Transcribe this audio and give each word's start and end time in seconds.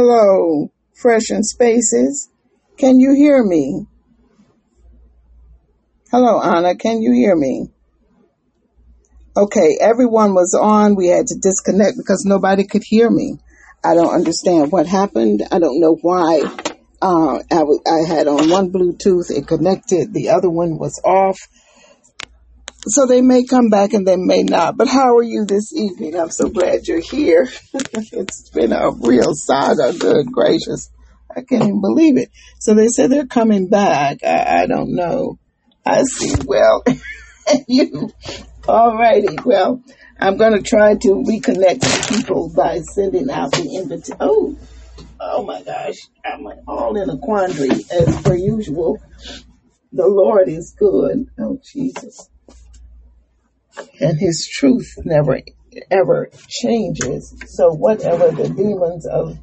Hello, 0.00 0.70
Fresh 0.94 1.30
and 1.30 1.44
Spaces. 1.44 2.30
Can 2.76 3.00
you 3.00 3.14
hear 3.16 3.42
me? 3.42 3.88
Hello, 6.12 6.40
Anna. 6.40 6.76
Can 6.76 7.02
you 7.02 7.10
hear 7.10 7.34
me? 7.34 7.66
Okay, 9.36 9.76
everyone 9.80 10.34
was 10.34 10.54
on. 10.54 10.94
We 10.94 11.08
had 11.08 11.26
to 11.26 11.34
disconnect 11.34 11.96
because 11.96 12.24
nobody 12.24 12.64
could 12.64 12.84
hear 12.84 13.10
me. 13.10 13.40
I 13.84 13.94
don't 13.94 14.14
understand 14.14 14.70
what 14.70 14.86
happened. 14.86 15.42
I 15.50 15.58
don't 15.58 15.80
know 15.80 15.98
why. 16.00 16.42
Uh, 17.02 17.38
I, 17.50 17.58
w- 17.58 17.82
I 17.84 18.06
had 18.06 18.28
on 18.28 18.50
one 18.50 18.70
Bluetooth, 18.70 19.32
it 19.36 19.48
connected, 19.48 20.14
the 20.14 20.28
other 20.28 20.48
one 20.48 20.78
was 20.78 21.00
off. 21.04 21.40
So 22.86 23.06
they 23.06 23.22
may 23.22 23.44
come 23.44 23.70
back 23.70 23.92
and 23.92 24.06
they 24.06 24.16
may 24.16 24.42
not. 24.42 24.76
But 24.76 24.88
how 24.88 25.16
are 25.16 25.22
you 25.22 25.44
this 25.44 25.74
evening? 25.74 26.14
I'm 26.18 26.30
so 26.30 26.48
glad 26.48 26.86
you're 26.86 27.00
here. 27.00 27.48
it's 27.74 28.50
been 28.50 28.72
a 28.72 28.90
real 28.90 29.34
saga. 29.34 29.92
Good 29.98 30.30
gracious. 30.30 30.90
I 31.36 31.42
can't 31.42 31.64
even 31.64 31.80
believe 31.80 32.16
it. 32.16 32.30
So 32.60 32.74
they 32.74 32.86
said 32.88 33.10
they're 33.10 33.26
coming 33.26 33.68
back. 33.68 34.18
I, 34.24 34.62
I 34.62 34.66
don't 34.66 34.94
know. 34.94 35.38
I 35.84 36.04
see. 36.04 36.34
Well, 36.46 36.84
you. 37.68 38.10
Alrighty. 38.62 39.44
Well, 39.44 39.82
I'm 40.20 40.36
going 40.36 40.52
to 40.52 40.62
try 40.62 40.94
to 40.94 41.08
reconnect 41.08 42.10
people 42.10 42.52
by 42.54 42.78
sending 42.78 43.28
out 43.28 43.52
the 43.52 43.76
invitation. 43.82 44.16
Oh, 44.20 44.56
oh 45.20 45.44
my 45.44 45.62
gosh. 45.64 45.96
I'm 46.24 46.46
all 46.68 46.96
in 47.00 47.10
a 47.10 47.18
quandary 47.18 47.70
as 47.90 48.22
per 48.22 48.36
usual. 48.36 48.98
The 49.92 50.06
Lord 50.06 50.48
is 50.48 50.74
good. 50.78 51.26
Oh, 51.38 51.58
Jesus 51.72 52.28
and 54.00 54.18
his 54.18 54.48
truth 54.52 54.94
never 55.04 55.40
ever 55.90 56.30
changes. 56.48 57.34
So 57.46 57.70
whatever 57.72 58.30
the 58.30 58.48
demons 58.48 59.06
of 59.06 59.38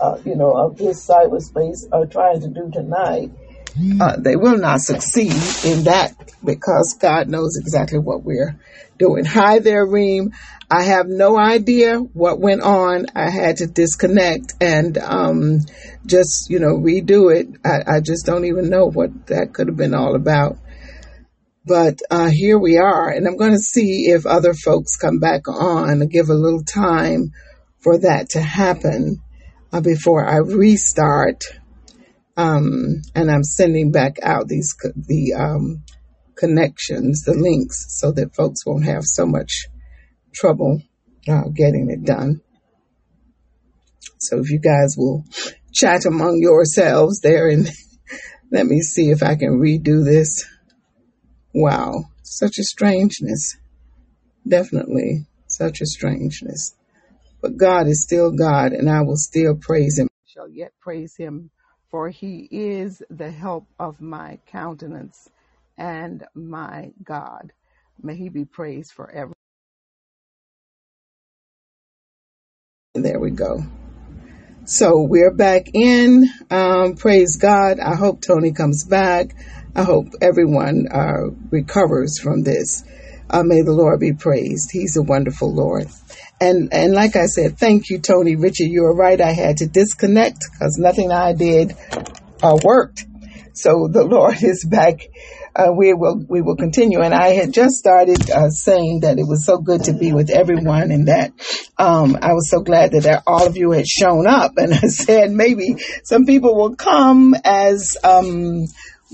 uh, 0.00 0.18
you 0.24 0.36
know 0.36 0.52
of 0.52 0.76
this 0.76 1.06
cyberspace 1.06 1.86
are 1.92 2.06
trying 2.06 2.40
to 2.40 2.48
do 2.48 2.70
tonight, 2.72 3.30
uh, 4.00 4.16
they 4.18 4.36
will 4.36 4.58
not 4.58 4.80
succeed 4.80 5.32
in 5.64 5.84
that 5.84 6.14
because 6.44 6.96
God 7.00 7.28
knows 7.28 7.56
exactly 7.58 7.98
what 7.98 8.22
we're 8.22 8.58
doing. 8.98 9.24
Hi 9.24 9.58
there, 9.58 9.86
Reem. 9.86 10.32
I 10.70 10.84
have 10.84 11.08
no 11.08 11.36
idea 11.36 11.98
what 11.98 12.38
went 12.38 12.62
on. 12.62 13.06
I 13.16 13.28
had 13.30 13.56
to 13.56 13.66
disconnect 13.66 14.54
and 14.60 14.96
um, 14.98 15.60
just, 16.06 16.48
you 16.48 16.60
know, 16.60 16.76
redo 16.76 17.34
it. 17.34 17.48
I, 17.64 17.96
I 17.96 18.00
just 18.00 18.24
don't 18.24 18.44
even 18.44 18.70
know 18.70 18.86
what 18.86 19.26
that 19.26 19.52
could 19.52 19.66
have 19.66 19.76
been 19.76 19.94
all 19.94 20.14
about. 20.14 20.58
But 21.70 22.00
uh, 22.10 22.30
here 22.30 22.58
we 22.58 22.78
are, 22.78 23.08
and 23.08 23.28
I'm 23.28 23.36
going 23.36 23.52
to 23.52 23.58
see 23.60 24.06
if 24.06 24.26
other 24.26 24.54
folks 24.54 24.96
come 24.96 25.20
back 25.20 25.46
on 25.46 25.88
and 25.88 26.10
give 26.10 26.28
a 26.28 26.34
little 26.34 26.64
time 26.64 27.30
for 27.78 27.96
that 27.96 28.30
to 28.30 28.40
happen 28.40 29.22
uh, 29.72 29.80
before 29.80 30.26
I 30.26 30.38
restart. 30.38 31.44
Um, 32.36 33.02
and 33.14 33.30
I'm 33.30 33.44
sending 33.44 33.92
back 33.92 34.16
out 34.20 34.48
these 34.48 34.74
the 34.96 35.34
um, 35.34 35.84
connections, 36.34 37.22
the 37.22 37.34
links, 37.34 37.86
so 38.00 38.10
that 38.10 38.34
folks 38.34 38.66
won't 38.66 38.86
have 38.86 39.04
so 39.04 39.24
much 39.24 39.68
trouble 40.34 40.82
uh, 41.28 41.50
getting 41.54 41.88
it 41.88 42.04
done. 42.04 42.40
So 44.18 44.40
if 44.40 44.50
you 44.50 44.58
guys 44.58 44.96
will 44.98 45.24
chat 45.72 46.04
among 46.04 46.40
yourselves 46.40 47.20
there, 47.20 47.46
and 47.46 47.70
let 48.50 48.66
me 48.66 48.80
see 48.80 49.10
if 49.10 49.22
I 49.22 49.36
can 49.36 49.60
redo 49.60 50.04
this. 50.04 50.49
Wow, 51.52 52.04
such 52.22 52.58
a 52.58 52.64
strangeness. 52.64 53.56
Definitely 54.46 55.26
such 55.46 55.80
a 55.80 55.86
strangeness. 55.86 56.74
But 57.42 57.56
God 57.56 57.86
is 57.86 58.02
still 58.02 58.30
God, 58.30 58.72
and 58.72 58.88
I 58.88 59.02
will 59.02 59.16
still 59.16 59.56
praise 59.56 59.98
Him. 59.98 60.08
Shall 60.26 60.48
yet 60.48 60.72
praise 60.80 61.16
Him, 61.16 61.50
for 61.90 62.08
He 62.08 62.48
is 62.50 63.02
the 63.10 63.30
help 63.30 63.66
of 63.78 64.00
my 64.00 64.38
countenance 64.46 65.28
and 65.76 66.24
my 66.34 66.92
God. 67.02 67.52
May 68.02 68.16
He 68.16 68.28
be 68.28 68.44
praised 68.44 68.92
forever. 68.92 69.32
There 72.94 73.18
we 73.18 73.30
go. 73.30 73.64
So 74.66 75.00
we're 75.02 75.32
back 75.34 75.74
in. 75.74 76.28
Um, 76.50 76.94
praise 76.94 77.36
God. 77.36 77.80
I 77.80 77.96
hope 77.96 78.20
Tony 78.20 78.52
comes 78.52 78.84
back. 78.84 79.34
I 79.74 79.84
hope 79.84 80.06
everyone 80.20 80.86
uh, 80.92 81.30
recovers 81.50 82.18
from 82.20 82.42
this. 82.42 82.82
Uh, 83.28 83.44
may 83.44 83.62
the 83.62 83.72
Lord 83.72 84.00
be 84.00 84.12
praised. 84.12 84.70
He's 84.72 84.96
a 84.96 85.02
wonderful 85.02 85.54
Lord. 85.54 85.86
And 86.40 86.72
and 86.72 86.92
like 86.92 87.14
I 87.14 87.26
said, 87.26 87.58
thank 87.58 87.88
you, 87.88 88.00
Tony 88.00 88.34
Richard. 88.34 88.66
You 88.66 88.82
were 88.82 88.96
right. 88.96 89.20
I 89.20 89.32
had 89.32 89.58
to 89.58 89.68
disconnect 89.68 90.38
because 90.52 90.76
nothing 90.78 91.12
I 91.12 91.34
did 91.34 91.76
uh, 92.42 92.58
worked. 92.64 93.06
So 93.54 93.88
the 93.92 94.04
Lord 94.10 94.42
is 94.42 94.66
back. 94.68 95.00
Uh, 95.54 95.72
we 95.76 95.92
will 95.94 96.24
we 96.28 96.42
will 96.42 96.56
continue. 96.56 97.00
And 97.00 97.14
I 97.14 97.28
had 97.28 97.52
just 97.52 97.74
started 97.76 98.30
uh, 98.30 98.50
saying 98.50 99.00
that 99.00 99.18
it 99.18 99.26
was 99.26 99.44
so 99.44 99.58
good 99.58 99.84
to 99.84 99.92
be 99.92 100.12
with 100.12 100.30
everyone, 100.30 100.90
and 100.90 101.08
that 101.08 101.32
um, 101.78 102.16
I 102.20 102.32
was 102.32 102.50
so 102.50 102.60
glad 102.60 102.92
that 102.92 103.22
all 103.26 103.46
of 103.46 103.56
you 103.56 103.70
had 103.72 103.86
shown 103.86 104.26
up. 104.26 104.52
And 104.58 104.74
I 104.74 104.88
said 104.88 105.30
maybe 105.30 105.76
some 106.04 106.26
people 106.26 106.56
will 106.56 106.74
come 106.74 107.34
as 107.44 107.96
um, 108.02 108.66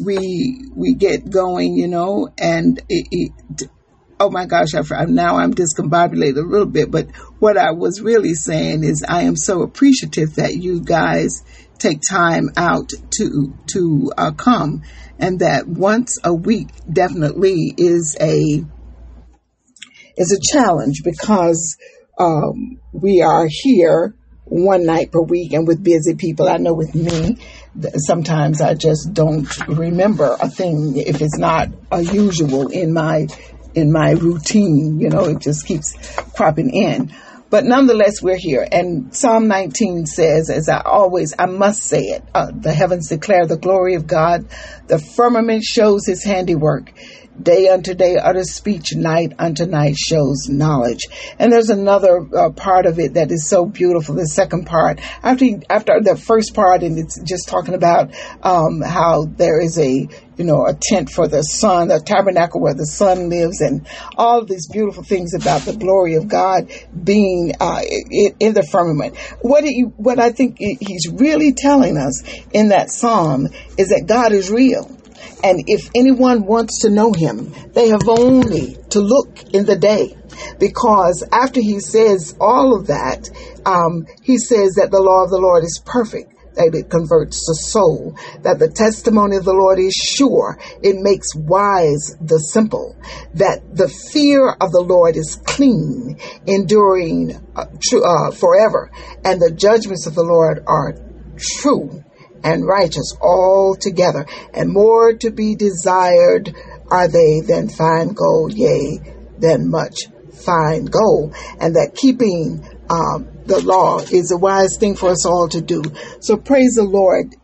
we 0.03 0.65
we 0.75 0.95
get 0.95 1.31
going, 1.31 1.75
you 1.77 1.89
know. 1.89 2.29
And 2.39 2.79
it, 2.89 3.09
it, 3.11 3.71
oh 4.21 4.31
my 4.31 4.47
gosh, 4.47 4.75
I, 4.75 5.05
now 5.05 5.39
I'm 5.39 5.55
discombobulated 5.55 6.39
a 6.39 6.49
little 6.49 6.67
bit. 6.67 6.91
But 6.91 7.15
what 7.39 7.57
I 7.57 7.73
was 7.73 8.01
really 8.01 8.35
saying 8.35 8.85
is, 8.85 9.05
I 9.07 9.23
am 9.23 9.37
so 9.37 9.63
appreciative 9.63 10.37
that 10.37 10.55
you 10.55 10.81
guys 10.81 11.43
take 11.79 12.01
time 12.09 12.51
out 12.57 12.91
to 13.19 13.55
to 13.73 14.13
uh, 14.17 14.33
come, 14.33 14.83
and 15.19 15.41
that 15.41 15.67
once 15.67 16.19
a 16.25 16.35
week 16.35 16.69
definitely 16.91 17.75
is 17.77 18.17
a 18.21 18.65
is 20.17 20.33
a 20.33 20.57
challenge 20.57 21.03
because 21.05 21.77
um, 22.19 22.81
we 22.93 23.21
are 23.21 23.47
here 23.49 24.15
one 24.45 24.87
night 24.87 25.11
per 25.13 25.21
week 25.21 25.53
and 25.53 25.67
with 25.67 25.83
busy 25.83 26.15
people. 26.15 26.49
I 26.49 26.57
know 26.57 26.73
with 26.73 26.95
me, 26.95 27.39
sometimes 27.97 28.61
I 28.61 28.75
just 28.75 29.13
don't 29.13 29.49
remember 29.69 30.37
a 30.41 30.49
thing 30.49 30.97
if 30.97 31.21
it's 31.21 31.39
not 31.39 31.69
a 31.91 32.03
usual 32.03 32.69
in 32.69 32.93
my 32.93 33.27
in 33.75 33.93
my 33.93 34.13
routine. 34.13 34.99
You 35.01 35.11
know, 35.11 35.25
it 35.25 35.41
just 35.41 35.67
keeps 35.67 35.95
cropping 36.35 36.71
in. 36.71 37.15
But 37.49 37.65
nonetheless, 37.65 38.21
we're 38.21 38.39
here. 38.39 38.67
And 38.71 39.15
Psalm 39.15 39.47
19 39.47 40.07
says, 40.07 40.51
as 40.51 40.69
I 40.69 40.81
always, 40.81 41.33
I 41.39 41.47
must 41.47 41.83
say 41.83 42.01
it, 42.01 42.25
uh, 42.35 42.51
the 42.53 42.73
heavens 42.73 43.09
declare 43.09 43.47
the 43.47 43.57
glory 43.57 43.95
of 43.95 44.07
God. 44.07 44.49
The 44.89 44.99
firmament 44.99 45.63
shows 45.63 46.07
his 46.07 46.25
handiwork. 46.25 46.93
Day 47.41 47.69
unto 47.69 47.95
day 47.95 48.17
utters 48.17 48.53
speech, 48.53 48.95
night 48.95 49.35
unto 49.39 49.67
night 49.67 49.97
shows 49.97 50.49
knowledge. 50.49 51.07
And 51.39 51.53
there's 51.53 51.71
another 51.71 52.27
uh, 52.35 52.51
part 52.51 52.87
of 52.87 52.99
it 52.99 53.15
that 53.15 53.31
is 53.31 53.49
so 53.49 53.67
beautiful. 53.67 54.15
The 54.15 54.27
second 54.27 54.67
part, 54.67 55.01
after 55.23 55.47
after 55.69 56.01
the 56.01 56.17
first 56.17 56.55
part, 56.55 56.83
and 56.83 56.99
it's 56.99 57.21
just 57.23 57.49
talking 57.49 57.75
about 57.75 58.15
um, 58.43 58.81
how 58.81 59.27
there 59.27 59.61
is 59.61 59.79
a 59.79 60.09
you 60.37 60.45
know 60.45 60.67
a 60.67 60.75
tent 60.75 61.11
for 61.11 61.29
the 61.29 61.43
sun, 61.43 61.91
a 61.91 62.01
tabernacle 62.01 62.61
where 62.61 62.75
the 62.75 62.87
sun 62.87 63.29
lives, 63.29 63.61
and 63.61 63.87
all 64.17 64.45
these 64.45 64.69
beautiful 64.69 65.03
things 65.03 65.35
about 65.35 65.63
the 65.63 65.77
glory 65.77 66.15
of 66.15 66.29
God 66.29 66.71
being 67.05 67.53
uh, 67.61 67.83
in, 68.11 68.35
in 68.41 68.55
the 68.55 68.63
firmament. 68.63 69.17
What 69.41 69.65
he, 69.65 69.83
what 69.83 70.19
I 70.19 70.31
think 70.31 70.57
he's 70.59 71.09
really 71.13 71.53
telling 71.53 71.97
us 71.97 72.23
in 72.53 72.69
that 72.69 72.91
psalm 72.91 73.49
is 73.77 73.89
that 73.89 74.05
God 74.07 74.33
is 74.33 74.51
real. 74.51 74.91
And 75.43 75.65
if 75.67 75.91
anyone 75.95 76.47
wants 76.47 76.83
to 76.83 76.91
know 76.91 77.13
him, 77.13 77.53
they 77.73 77.89
have 77.89 78.09
only 78.09 78.77
to 78.91 79.01
look 79.01 79.43
in 79.53 79.67
the 79.67 79.77
day. 79.77 80.17
Because 80.59 81.25
after 81.33 81.61
he 81.61 81.81
says 81.81 82.37
all 82.41 82.77
of 82.77 82.89
that, 82.89 83.29
um, 83.65 84.07
he 84.23 84.39
says 84.39 84.75
that 84.75 84.91
the 84.91 85.01
law 85.01 85.25
of 85.25 85.31
the 85.31 85.39
Lord 85.39 85.65
is 85.65 85.81
perfect, 85.85 86.33
that 86.55 86.75
it 86.75 86.91
converts 86.91 87.45
the 87.47 87.55
soul, 87.55 88.17
that 88.43 88.59
the 88.59 88.71
testimony 88.71 89.37
of 89.37 89.45
the 89.45 89.53
Lord 89.53 89.79
is 89.79 89.95
sure, 89.95 90.59
it 90.83 90.97
makes 91.01 91.35
wise 91.35 92.17
the 92.21 92.39
simple, 92.39 92.97
that 93.35 93.63
the 93.75 93.89
fear 93.89 94.51
of 94.61 94.73
the 94.73 94.85
Lord 94.87 95.17
is 95.17 95.41
clean, 95.45 96.19
enduring 96.47 97.41
uh, 97.55 97.67
tru- 97.81 98.05
uh, 98.05 98.31
forever, 98.31 98.91
and 99.25 99.41
the 99.41 99.53
judgments 99.53 100.07
of 100.07 100.15
the 100.15 100.25
Lord 100.25 100.63
are 100.67 100.97
true 101.37 102.03
and 102.43 102.67
righteous 102.67 103.17
altogether, 103.21 104.27
and 104.53 104.73
more 104.73 105.15
to 105.15 105.31
be 105.31 105.55
desired 105.55 106.55
are 106.91 107.09
they 107.09 107.41
than 107.41 107.69
fine 107.69 108.09
gold, 108.09 108.53
yea, 108.55 109.01
than 109.39 109.71
much 109.71 110.07
fine 110.33 110.85
gold, 110.85 111.35
and 111.61 111.75
that 111.75 111.95
keeping 111.95 112.65
um, 112.89 113.29
the 113.47 113.61
law 113.63 113.99
is 113.99 114.31
a 114.31 114.39
wise 114.39 114.77
thing 114.77 114.95
for 114.95 115.11
us 115.11 115.27
all 115.27 115.49
to 115.49 115.61
do. 115.61 115.83
So 116.21 116.37
praise 116.37 116.75
the 116.75 116.85
Lord. 116.85 117.35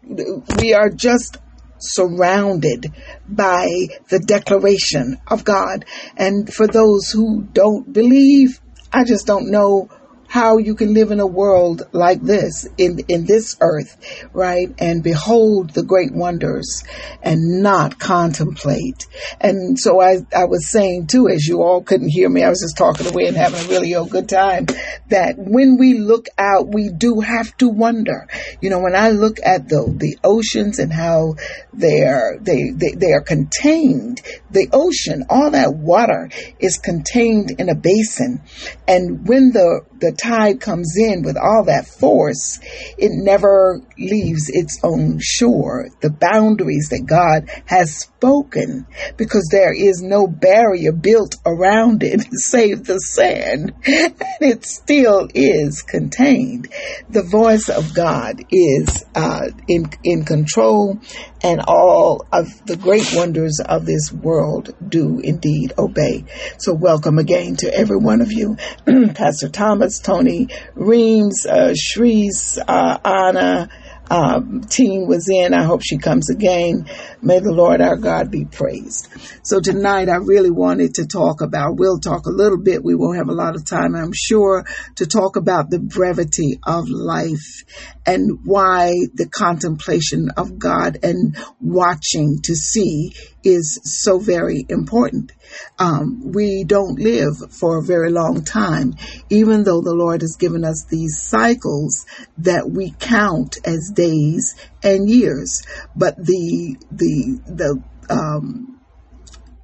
We 0.60 0.74
are 0.74 0.88
just 0.88 1.38
surrounded 1.78 2.86
by 3.28 3.66
the 4.08 4.20
declaration 4.20 5.18
of 5.26 5.44
God. 5.44 5.84
And 6.16 6.52
for 6.52 6.66
those 6.66 7.10
who 7.10 7.42
don't 7.52 7.92
believe, 7.92 8.60
I 8.92 9.04
just 9.04 9.26
don't 9.26 9.50
know 9.50 9.88
how 10.32 10.56
you 10.56 10.74
can 10.74 10.94
live 10.94 11.10
in 11.10 11.20
a 11.20 11.26
world 11.26 11.82
like 11.92 12.22
this, 12.22 12.66
in, 12.78 12.98
in 13.06 13.26
this 13.26 13.54
earth, 13.60 13.98
right? 14.32 14.74
And 14.78 15.02
behold 15.02 15.68
the 15.74 15.82
great 15.82 16.10
wonders 16.10 16.84
and 17.22 17.62
not 17.62 17.98
contemplate. 17.98 19.06
And 19.42 19.78
so 19.78 20.00
I, 20.00 20.20
I 20.34 20.46
was 20.46 20.70
saying 20.70 21.08
too, 21.08 21.28
as 21.28 21.46
you 21.46 21.60
all 21.60 21.82
couldn't 21.82 22.08
hear 22.08 22.30
me, 22.30 22.42
I 22.42 22.48
was 22.48 22.62
just 22.62 22.78
talking 22.78 23.06
away 23.08 23.26
and 23.26 23.36
having 23.36 23.60
a 23.60 23.68
really 23.68 23.92
a 23.92 24.06
good 24.06 24.26
time, 24.26 24.68
that 25.10 25.34
when 25.36 25.76
we 25.76 25.98
look 25.98 26.28
out, 26.38 26.66
we 26.66 26.88
do 26.88 27.20
have 27.20 27.54
to 27.58 27.68
wonder. 27.68 28.26
You 28.62 28.70
know, 28.70 28.80
when 28.80 28.96
I 28.96 29.10
look 29.10 29.36
at 29.44 29.68
the, 29.68 29.94
the 29.94 30.16
oceans 30.24 30.78
and 30.78 30.90
how 30.90 31.34
they 31.74 32.04
are, 32.04 32.38
they, 32.40 32.70
they, 32.70 32.92
they 32.92 33.12
are 33.12 33.20
contained, 33.20 34.22
the 34.50 34.68
ocean, 34.72 35.24
all 35.28 35.50
that 35.50 35.74
water 35.74 36.30
is 36.58 36.78
contained 36.78 37.50
in 37.58 37.68
a 37.68 37.74
basin. 37.74 38.40
And 38.88 39.28
when 39.28 39.52
the, 39.52 39.82
the 40.02 40.12
tide 40.12 40.60
comes 40.60 40.96
in 40.98 41.22
with 41.22 41.36
all 41.36 41.64
that 41.64 41.86
force, 41.86 42.58
it 42.98 43.12
never 43.12 43.80
leaves 43.96 44.50
its 44.50 44.80
own 44.82 45.20
shore, 45.20 45.88
the 46.00 46.10
boundaries 46.10 46.88
that 46.90 47.06
God 47.06 47.48
has 47.66 47.96
spoken, 47.96 48.86
because 49.16 49.48
there 49.52 49.72
is 49.72 50.02
no 50.02 50.26
barrier 50.26 50.90
built 50.90 51.36
around 51.46 52.02
it 52.02 52.26
save 52.32 52.84
the 52.84 52.98
sand, 52.98 53.72
and 53.86 54.14
it 54.40 54.64
still 54.64 55.28
is 55.34 55.82
contained. 55.82 56.68
The 57.08 57.22
voice 57.22 57.68
of 57.68 57.94
God 57.94 58.42
is 58.50 59.04
uh, 59.14 59.50
in 59.68 59.84
in 60.02 60.24
control, 60.24 60.98
and 61.42 61.60
all 61.66 62.26
of 62.32 62.64
the 62.66 62.76
great 62.76 63.08
wonders 63.14 63.60
of 63.60 63.86
this 63.86 64.12
world 64.12 64.74
do 64.86 65.20
indeed 65.20 65.72
obey. 65.78 66.24
So, 66.58 66.74
welcome 66.74 67.18
again 67.18 67.56
to 67.56 67.74
every 67.74 67.98
one 67.98 68.20
of 68.20 68.32
you, 68.32 68.56
Pastor 69.14 69.48
Thomas, 69.48 69.98
Tony 69.98 70.48
Reams, 70.74 71.46
uh, 71.46 71.74
Shrees, 71.74 72.58
uh, 72.66 72.98
Anna 73.04 73.68
um, 74.10 74.60
team 74.62 75.06
was 75.06 75.28
in. 75.28 75.54
I 75.54 75.64
hope 75.64 75.80
she 75.82 75.98
comes 75.98 76.28
again. 76.28 76.86
May 77.24 77.38
the 77.38 77.52
Lord 77.52 77.80
our 77.80 77.96
God 77.96 78.32
be 78.32 78.46
praised. 78.46 79.06
So 79.44 79.60
tonight 79.60 80.08
I 80.08 80.16
really 80.16 80.50
wanted 80.50 80.96
to 80.96 81.06
talk 81.06 81.40
about, 81.40 81.76
we'll 81.76 82.00
talk 82.00 82.26
a 82.26 82.30
little 82.30 82.58
bit. 82.58 82.82
We 82.82 82.96
won't 82.96 83.18
have 83.18 83.28
a 83.28 83.32
lot 83.32 83.54
of 83.54 83.64
time, 83.64 83.94
I'm 83.94 84.12
sure, 84.12 84.64
to 84.96 85.06
talk 85.06 85.36
about 85.36 85.70
the 85.70 85.78
brevity 85.78 86.58
of 86.64 86.88
life 86.88 87.62
and 88.04 88.40
why 88.44 88.90
the 89.14 89.28
contemplation 89.28 90.30
of 90.36 90.58
God 90.58 90.98
and 91.04 91.36
watching 91.60 92.40
to 92.42 92.56
see 92.56 93.12
is 93.44 93.78
so 93.84 94.18
very 94.18 94.66
important. 94.68 95.30
Um, 95.78 96.32
we 96.32 96.64
don't 96.64 96.98
live 96.98 97.34
for 97.50 97.78
a 97.78 97.82
very 97.82 98.10
long 98.10 98.44
time, 98.44 98.94
even 99.30 99.64
though 99.64 99.80
the 99.80 99.94
Lord 99.94 100.22
has 100.22 100.36
given 100.38 100.64
us 100.64 100.86
these 100.88 101.18
cycles 101.18 102.06
that 102.38 102.70
we 102.70 102.94
count 102.98 103.58
as 103.64 103.92
days 103.94 104.54
and 104.82 105.08
years. 105.08 105.62
But 105.94 106.16
the 106.16 106.76
the 106.90 107.11
the 107.46 107.82
um, 108.10 108.80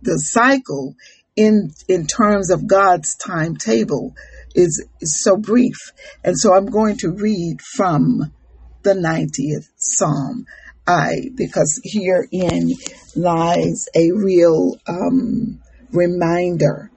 the 0.02 0.18
cycle 0.18 0.94
in 1.36 1.70
in 1.88 2.06
terms 2.06 2.50
of 2.50 2.66
God's 2.66 3.14
timetable 3.16 4.14
is, 4.54 4.84
is 5.00 5.22
so 5.22 5.36
brief. 5.36 5.92
And 6.24 6.38
so 6.38 6.54
I'm 6.54 6.66
going 6.66 6.96
to 6.98 7.10
read 7.10 7.60
from 7.62 8.32
the 8.82 8.94
90th 8.94 9.68
Psalm. 9.76 10.46
I 10.86 11.30
because 11.36 11.80
herein 11.84 12.72
lies 13.14 13.88
a 13.94 14.10
real 14.12 14.76
um, 14.86 15.60
reminder 15.92 16.90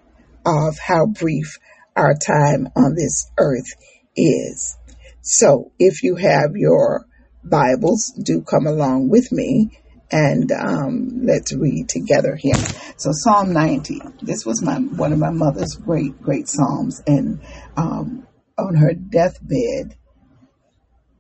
of 0.46 0.80
how 0.80 1.06
brief 1.06 1.60
our 1.96 2.14
time 2.14 2.70
on 2.76 2.96
this 2.96 3.30
earth 3.38 3.74
is. 4.16 4.78
So, 5.22 5.72
if 5.78 6.04
you 6.04 6.16
have 6.16 6.56
your 6.56 7.06
Bibles, 7.44 8.14
do 8.24 8.42
come 8.42 8.66
along 8.66 9.10
with 9.10 9.32
me 9.32 9.81
and 10.12 10.52
um, 10.52 11.22
let's 11.24 11.54
read 11.54 11.88
together 11.90 12.36
here. 12.36 12.56
So, 12.98 13.12
Psalm 13.14 13.54
90. 13.54 14.02
This 14.22 14.46
was 14.46 14.62
my 14.62 14.76
one 14.76 15.14
of 15.14 15.20
my 15.20 15.32
mother's 15.32 15.76
great, 15.76 16.22
great 16.22 16.48
psalms, 16.48 17.02
and 17.08 17.40
um, 17.78 18.28
on 18.58 18.76
her 18.76 18.94
deathbed, 18.94 19.98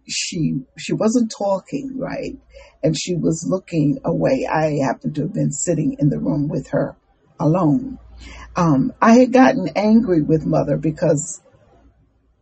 she 0.07 0.61
she 0.77 0.93
wasn't 0.93 1.31
talking 1.35 1.97
right 1.97 2.37
and 2.83 2.97
she 2.99 3.15
was 3.15 3.45
looking 3.47 3.99
away 4.03 4.47
i 4.51 4.77
happened 4.83 5.15
to 5.15 5.21
have 5.21 5.33
been 5.33 5.51
sitting 5.51 5.95
in 5.99 6.09
the 6.09 6.19
room 6.19 6.47
with 6.47 6.69
her 6.69 6.95
alone 7.39 7.97
um, 8.55 8.91
i 9.01 9.13
had 9.13 9.31
gotten 9.31 9.69
angry 9.75 10.21
with 10.21 10.45
mother 10.45 10.77
because 10.77 11.41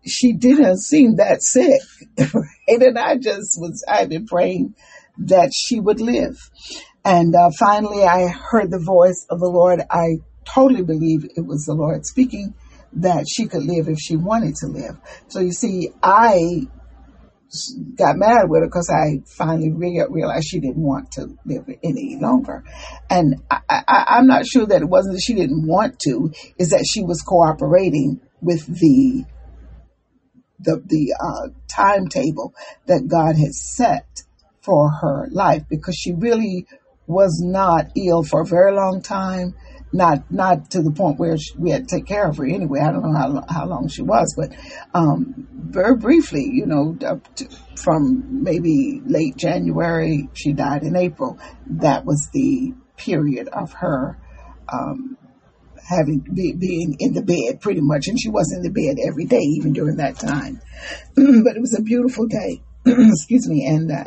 she 0.06 0.34
didn't 0.34 0.78
seem 0.78 1.18
that 1.18 1.42
sick 1.42 1.82
right? 2.34 2.44
and 2.68 2.98
i 2.98 3.16
just 3.16 3.60
was 3.60 3.84
i 3.88 3.98
had 3.98 4.10
been 4.10 4.26
praying 4.26 4.74
that 5.20 5.52
she 5.54 5.80
would 5.80 6.02
live. 6.02 6.38
And 7.06 7.36
uh, 7.36 7.50
finally 7.58 8.04
i 8.04 8.28
heard 8.28 8.72
the 8.72 8.80
voice 8.80 9.26
of 9.30 9.40
the 9.40 9.50
lord. 9.50 9.82
I 9.90 10.18
totally 10.46 10.84
believe 10.84 11.26
it 11.36 11.46
was 11.46 11.66
the 11.66 11.74
lord 11.74 12.06
speaking 12.06 12.54
that 12.94 13.26
she 13.30 13.46
could 13.46 13.64
live 13.64 13.88
if 13.88 14.00
she 14.00 14.16
wanted 14.16 14.56
to 14.56 14.68
live. 14.68 14.98
So 15.28 15.40
you 15.40 15.52
see 15.52 15.90
i 16.02 16.68
got 17.96 18.16
mad 18.16 18.48
with 18.48 18.62
her 18.62 18.68
because 18.68 18.92
I 18.94 19.24
finally 19.26 19.72
re- 19.72 20.06
realized 20.10 20.48
she 20.48 20.60
didn't 20.60 20.84
want 20.84 21.12
to 21.14 21.36
live 21.46 21.68
any 21.84 22.18
longer. 22.20 22.64
And 23.10 23.42
I, 23.50 24.20
am 24.20 24.28
not 24.28 24.46
sure 24.46 24.66
that 24.68 24.82
it 24.82 24.90
wasn't 24.90 25.16
that 25.16 25.24
she 25.26 25.34
didn't 25.34 25.66
want 25.66 26.00
to, 26.02 26.32
is 26.58 26.70
that 26.70 26.86
she 26.88 27.04
was 27.04 27.22
cooperating 27.22 28.22
with 28.42 28.66
the 28.68 29.26
the 30.60 30.82
the 30.86 31.16
uh, 31.20 31.50
timetable 31.68 32.54
that 32.86 33.08
God 33.08 33.36
had 33.38 33.54
set 33.54 34.24
for 34.62 34.90
her 34.90 35.28
life 35.32 35.64
because 35.70 35.96
she 35.96 36.14
really 36.14 36.66
was 37.08 37.42
not 37.44 37.88
ill 37.96 38.24
for 38.24 38.42
a 38.42 38.46
very 38.46 38.72
long 38.72 39.02
time 39.02 39.56
not 39.92 40.32
not 40.32 40.70
to 40.72 40.82
the 40.82 40.92
point 40.92 41.20
where 41.20 41.38
she, 41.38 41.54
we 41.58 41.72
had 41.72 41.88
to 41.88 41.96
take 41.96 42.06
care 42.06 42.28
of 42.28 42.38
her 42.38 42.46
anyway. 42.46 42.80
I 42.80 42.92
don't 42.92 43.02
know 43.02 43.18
how 43.18 43.46
how 43.50 43.66
long 43.66 43.88
she 43.88 44.02
was, 44.02 44.34
but 44.38 44.52
um, 44.94 45.48
very 45.52 45.96
briefly, 45.96 46.48
you 46.52 46.66
know, 46.66 46.96
to, 47.36 47.50
from 47.76 48.44
maybe 48.44 49.02
late 49.06 49.36
January, 49.36 50.30
she 50.34 50.54
died 50.54 50.84
in 50.84 50.96
April. 50.96 51.40
That 51.68 52.06
was 52.06 52.30
the 52.34 52.74
period 52.98 53.48
of 53.48 53.74
her 53.74 54.20
um, 54.72 55.18
having 55.90 56.20
be, 56.20 56.54
being 56.54 56.98
in 57.00 57.14
the 57.14 57.24
bed 57.24 57.62
pretty 57.62 57.82
much, 57.82 58.08
and 58.08 58.20
she 58.20 58.30
was 58.30 58.54
in 58.56 58.62
the 58.62 58.70
bed 58.70 58.98
every 59.08 59.26
day, 59.26 59.42
even 59.58 59.74
during 59.74 59.98
that 59.98 60.18
time. 60.18 60.62
but 61.16 61.56
it 61.56 61.62
was 61.62 61.76
a 61.78 61.82
beautiful 61.82 62.28
day. 62.28 62.62
Excuse 63.12 63.48
me, 63.48 63.66
and 63.66 63.92
I 63.92 64.06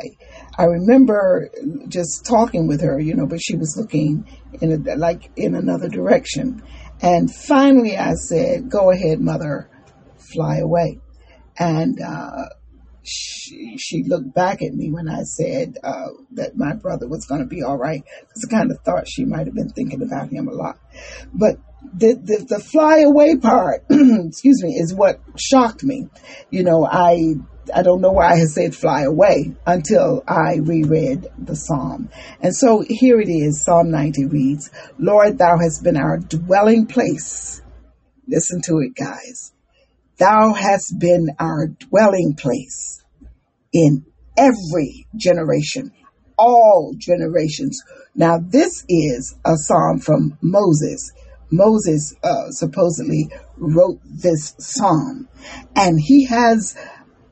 I 0.57 0.65
remember 0.65 1.49
just 1.87 2.25
talking 2.25 2.67
with 2.67 2.81
her, 2.81 2.99
you 2.99 3.15
know, 3.15 3.25
but 3.25 3.41
she 3.41 3.55
was 3.55 3.75
looking 3.77 4.27
in 4.61 4.87
a, 4.87 4.95
like 4.95 5.31
in 5.35 5.55
another 5.55 5.89
direction. 5.89 6.61
And 7.01 7.33
finally, 7.33 7.97
I 7.97 8.13
said, 8.13 8.69
"Go 8.69 8.91
ahead, 8.91 9.19
mother, 9.19 9.69
fly 10.17 10.57
away." 10.57 10.99
And 11.57 12.01
uh, 12.01 12.45
she 13.03 13.77
she 13.77 14.03
looked 14.03 14.33
back 14.33 14.61
at 14.61 14.73
me 14.73 14.91
when 14.91 15.09
I 15.09 15.23
said 15.23 15.77
uh, 15.83 16.07
that 16.31 16.57
my 16.57 16.73
brother 16.73 17.07
was 17.07 17.25
going 17.25 17.41
to 17.41 17.47
be 17.47 17.63
all 17.63 17.77
right, 17.77 18.03
because 18.21 18.47
I 18.47 18.51
kind 18.51 18.71
of 18.71 18.79
thought 18.81 19.07
she 19.07 19.25
might 19.25 19.47
have 19.47 19.55
been 19.55 19.69
thinking 19.69 20.01
about 20.01 20.29
him 20.29 20.47
a 20.47 20.53
lot. 20.53 20.77
But 21.33 21.57
the 21.93 22.13
the, 22.15 22.45
the 22.47 22.59
fly 22.59 22.99
away 22.99 23.37
part, 23.37 23.85
excuse 23.89 24.63
me, 24.63 24.75
is 24.75 24.93
what 24.93 25.19
shocked 25.37 25.83
me. 25.83 26.09
You 26.49 26.63
know, 26.63 26.87
I 26.89 27.35
I 27.73 27.81
don't 27.81 28.01
know 28.01 28.11
why 28.11 28.33
I 28.33 28.45
said 28.45 28.75
fly 28.75 29.03
away 29.03 29.53
until 29.65 30.23
I 30.27 30.55
reread 30.55 31.27
the 31.37 31.55
psalm. 31.55 32.09
And 32.41 32.55
so 32.55 32.83
here 32.87 33.19
it 33.19 33.29
is 33.29 33.63
Psalm 33.63 33.91
90 33.91 34.25
reads, 34.25 34.71
Lord, 34.97 35.37
thou 35.37 35.57
hast 35.57 35.83
been 35.83 35.97
our 35.97 36.17
dwelling 36.17 36.85
place. 36.85 37.61
Listen 38.27 38.61
to 38.63 38.79
it, 38.79 38.95
guys. 38.95 39.53
Thou 40.17 40.53
hast 40.53 40.99
been 40.99 41.29
our 41.39 41.67
dwelling 41.67 42.35
place 42.35 43.03
in 43.71 44.05
every 44.37 45.07
generation, 45.15 45.91
all 46.37 46.93
generations. 46.97 47.81
Now, 48.15 48.37
this 48.39 48.85
is 48.87 49.35
a 49.45 49.55
psalm 49.55 49.99
from 49.99 50.37
Moses. 50.41 51.11
Moses 51.51 52.15
uh, 52.23 52.49
supposedly 52.49 53.29
wrote 53.57 53.99
this 54.05 54.55
psalm, 54.59 55.27
and 55.75 55.99
he 55.99 56.25
has 56.25 56.75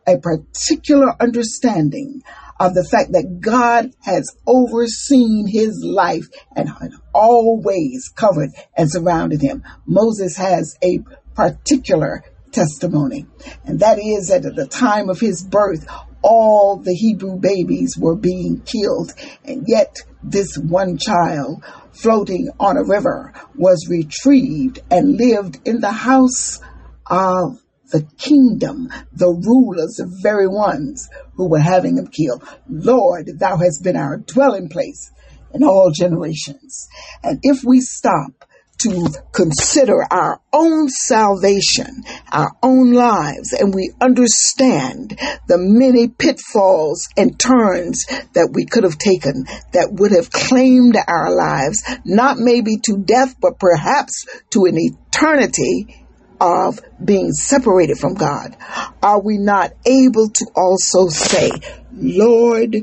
a 0.07 0.17
particular 0.17 1.13
understanding 1.19 2.21
of 2.59 2.73
the 2.75 2.83
fact 2.83 3.13
that 3.13 3.39
God 3.39 3.91
has 4.01 4.35
overseen 4.45 5.47
his 5.47 5.83
life 5.83 6.27
and 6.55 6.69
always 7.13 8.09
covered 8.15 8.51
and 8.77 8.91
surrounded 8.91 9.41
him. 9.41 9.63
Moses 9.85 10.37
has 10.37 10.77
a 10.83 10.99
particular 11.35 12.23
testimony, 12.51 13.25
and 13.65 13.79
that 13.79 13.97
is 13.97 14.27
that 14.27 14.45
at 14.45 14.55
the 14.55 14.67
time 14.67 15.09
of 15.09 15.19
his 15.19 15.43
birth, 15.43 15.87
all 16.21 16.77
the 16.77 16.93
Hebrew 16.93 17.39
babies 17.39 17.97
were 17.97 18.15
being 18.15 18.61
killed, 18.61 19.11
and 19.43 19.63
yet 19.67 19.97
this 20.21 20.55
one 20.55 20.97
child 20.97 21.63
floating 21.93 22.49
on 22.59 22.77
a 22.77 22.83
river 22.83 23.33
was 23.55 23.87
retrieved 23.89 24.79
and 24.91 25.17
lived 25.17 25.67
in 25.67 25.81
the 25.81 25.91
house 25.91 26.61
of 27.07 27.59
the 27.91 28.07
kingdom, 28.17 28.89
the 29.13 29.29
rulers, 29.29 29.95
the 29.97 30.19
very 30.21 30.47
ones 30.47 31.09
who 31.35 31.49
were 31.49 31.59
having 31.59 31.97
him 31.97 32.07
killed. 32.07 32.43
Lord, 32.69 33.29
thou 33.39 33.57
hast 33.57 33.83
been 33.83 33.95
our 33.95 34.17
dwelling 34.17 34.69
place 34.69 35.11
in 35.53 35.63
all 35.63 35.91
generations. 35.91 36.87
And 37.23 37.39
if 37.43 37.63
we 37.63 37.81
stop 37.81 38.45
to 38.81 39.07
consider 39.31 40.03
our 40.11 40.41
own 40.51 40.89
salvation, 40.89 42.03
our 42.31 42.51
own 42.63 42.93
lives, 42.93 43.53
and 43.53 43.73
we 43.73 43.91
understand 44.01 45.19
the 45.47 45.57
many 45.57 46.07
pitfalls 46.07 47.07
and 47.15 47.39
turns 47.39 48.05
that 48.33 48.49
we 48.53 48.65
could 48.65 48.83
have 48.83 48.97
taken 48.97 49.45
that 49.73 49.89
would 49.91 50.11
have 50.11 50.31
claimed 50.31 50.97
our 51.07 51.35
lives, 51.35 51.83
not 52.05 52.37
maybe 52.39 52.77
to 52.83 52.97
death, 52.97 53.35
but 53.39 53.59
perhaps 53.59 54.25
to 54.49 54.65
an 54.65 54.77
eternity 54.77 56.00
of 56.41 56.79
being 57.03 57.31
separated 57.31 57.97
from 57.97 58.15
God, 58.15 58.57
are 59.01 59.21
we 59.21 59.37
not 59.37 59.71
able 59.85 60.29
to 60.29 60.45
also 60.55 61.07
say, 61.07 61.51
Lord, 61.93 62.75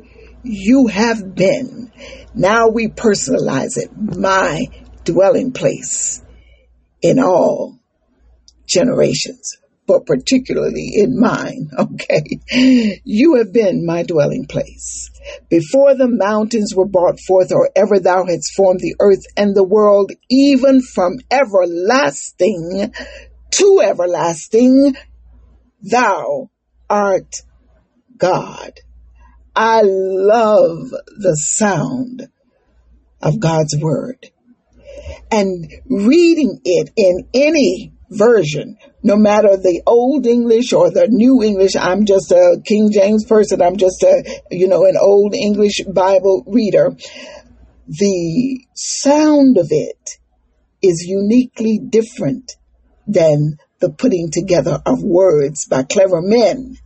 you 0.45 0.87
have 0.87 1.35
been. 1.35 1.93
Now 2.35 2.69
we 2.69 2.87
personalize 2.89 3.77
it, 3.77 3.91
my 3.97 4.67
dwelling 5.05 5.53
place 5.53 6.23
in 7.03 7.19
all 7.19 7.79
generations, 8.67 9.57
but 9.87 10.07
particularly 10.07 10.93
in 10.95 11.19
mine. 11.19 11.71
Okay. 11.79 12.41
You 13.05 13.37
have 13.37 13.53
been 13.53 13.85
my 13.85 14.03
dwelling 14.03 14.47
place. 14.47 15.11
Before 15.51 15.95
the 15.95 16.09
mountains 16.09 16.75
were 16.75 16.87
brought 16.87 17.19
forth, 17.27 17.53
or 17.53 17.71
ever 17.77 17.99
thou 17.99 18.25
hadst 18.25 18.55
formed 18.55 18.81
the 18.81 18.95
earth 19.01 19.25
and 19.37 19.55
the 19.55 19.65
world, 19.65 20.13
even 20.31 20.81
from 20.81 21.19
everlasting 21.31 22.93
to 23.51 23.83
everlasting, 23.85 24.97
thou 25.83 26.51
art 26.89 27.43
God. 28.17 28.73
I 29.55 29.83
love 29.83 30.91
the 30.91 31.37
sound 31.37 32.29
of 33.21 33.41
God's 33.41 33.77
word 33.81 34.31
and 35.31 35.71
reading 35.89 36.61
it 36.65 36.91
in 36.97 37.29
any 37.35 37.93
version, 38.11 38.79
no 39.03 39.17
matter 39.17 39.57
the 39.57 39.83
old 39.87 40.27
English 40.27 40.73
or 40.73 40.91
the 40.91 41.09
new 41.09 41.43
English. 41.43 41.77
I'm 41.77 42.07
just 42.07 42.31
a 42.31 42.61
King 42.65 42.91
James 42.93 43.25
person. 43.25 43.61
I'm 43.61 43.77
just 43.77 44.03
a, 44.03 44.43
you 44.51 44.69
know, 44.69 44.85
an 44.87 44.97
old 45.01 45.35
English 45.35 45.83
Bible 45.93 46.45
reader. 46.47 46.97
The 47.87 48.61
sound 48.75 49.59
of 49.59 49.69
it 49.71 50.19
is 50.83 51.05
uniquely 51.07 51.79
different 51.79 52.57
than 53.09 53.59
the 53.81 53.91
putting 53.91 54.31
together 54.31 54.81
of 54.87 55.03
words 55.03 55.67
by 55.67 55.83
clever 55.83 56.21
men. 56.21 56.77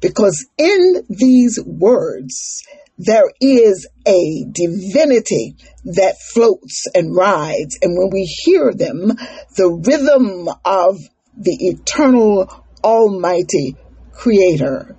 Because 0.00 0.46
in 0.58 1.04
these 1.08 1.60
words, 1.64 2.64
there 2.98 3.30
is 3.40 3.86
a 4.06 4.44
divinity 4.50 5.56
that 5.84 6.16
floats 6.32 6.84
and 6.94 7.14
rides. 7.14 7.78
And 7.82 7.96
when 7.96 8.10
we 8.10 8.24
hear 8.24 8.72
them, 8.72 9.08
the 9.56 9.82
rhythm 9.84 10.48
of 10.64 10.98
the 11.36 11.56
eternal 11.60 12.64
almighty 12.82 13.76
creator 14.12 14.96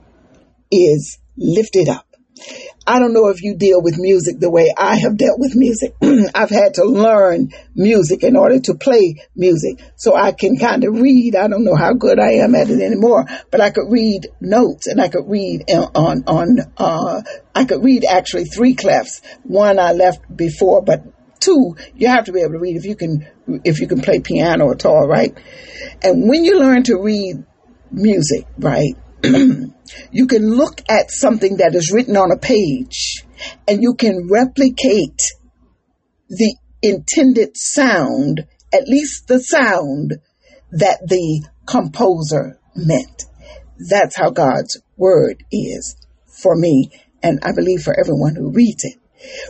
is 0.71 1.17
lifted 1.35 1.89
up. 1.89 2.06
I 2.85 2.99
don't 2.99 3.13
know 3.13 3.27
if 3.27 3.43
you 3.43 3.55
deal 3.55 3.81
with 3.81 3.97
music 3.97 4.39
the 4.39 4.49
way 4.49 4.73
I 4.77 4.95
have 4.95 5.17
dealt 5.17 5.39
with 5.39 5.55
music. 5.55 5.93
I've 6.35 6.49
had 6.49 6.75
to 6.75 6.85
learn 6.85 7.51
music 7.75 8.23
in 8.23 8.35
order 8.35 8.59
to 8.61 8.75
play 8.75 9.15
music. 9.35 9.79
So 9.95 10.15
I 10.15 10.31
can 10.31 10.57
kind 10.57 10.83
of 10.83 10.93
read. 10.93 11.35
I 11.35 11.47
don't 11.47 11.65
know 11.65 11.75
how 11.75 11.93
good 11.93 12.19
I 12.19 12.33
am 12.43 12.55
at 12.55 12.69
it 12.69 12.81
anymore, 12.81 13.25
but 13.51 13.61
I 13.61 13.71
could 13.71 13.91
read 13.91 14.27
notes 14.39 14.87
and 14.87 15.01
I 15.01 15.09
could 15.09 15.27
read 15.27 15.65
on, 15.69 16.23
on, 16.27 16.59
uh, 16.77 17.21
I 17.53 17.65
could 17.65 17.83
read 17.83 18.05
actually 18.05 18.45
three 18.45 18.75
clefs. 18.75 19.21
One 19.43 19.79
I 19.79 19.91
left 19.91 20.21
before, 20.33 20.81
but 20.81 21.03
two, 21.39 21.75
you 21.95 22.07
have 22.07 22.25
to 22.25 22.31
be 22.31 22.41
able 22.41 22.53
to 22.53 22.59
read 22.59 22.77
if 22.77 22.85
you 22.85 22.95
can, 22.95 23.27
if 23.65 23.79
you 23.79 23.87
can 23.87 24.01
play 24.01 24.19
piano 24.19 24.71
at 24.71 24.85
all, 24.85 25.07
right? 25.07 25.37
And 26.03 26.29
when 26.29 26.45
you 26.45 26.59
learn 26.59 26.83
to 26.83 26.97
read 26.97 27.43
music, 27.91 28.45
right? 28.57 28.93
you 30.11 30.27
can 30.27 30.55
look 30.55 30.81
at 30.89 31.11
something 31.11 31.57
that 31.57 31.75
is 31.75 31.91
written 31.93 32.17
on 32.17 32.31
a 32.31 32.37
page 32.37 33.23
and 33.67 33.81
you 33.81 33.93
can 33.93 34.27
replicate 34.29 35.21
the 36.29 36.55
intended 36.81 37.55
sound, 37.55 38.45
at 38.73 38.87
least 38.87 39.27
the 39.27 39.39
sound 39.39 40.15
that 40.71 40.99
the 41.07 41.45
composer 41.65 42.59
meant. 42.75 43.23
That's 43.89 44.17
how 44.17 44.31
God's 44.31 44.81
word 44.97 45.43
is 45.51 45.95
for 46.25 46.55
me, 46.55 46.91
and 47.23 47.39
I 47.43 47.51
believe 47.53 47.81
for 47.81 47.97
everyone 47.97 48.35
who 48.35 48.51
reads 48.51 48.83
it. 48.83 48.97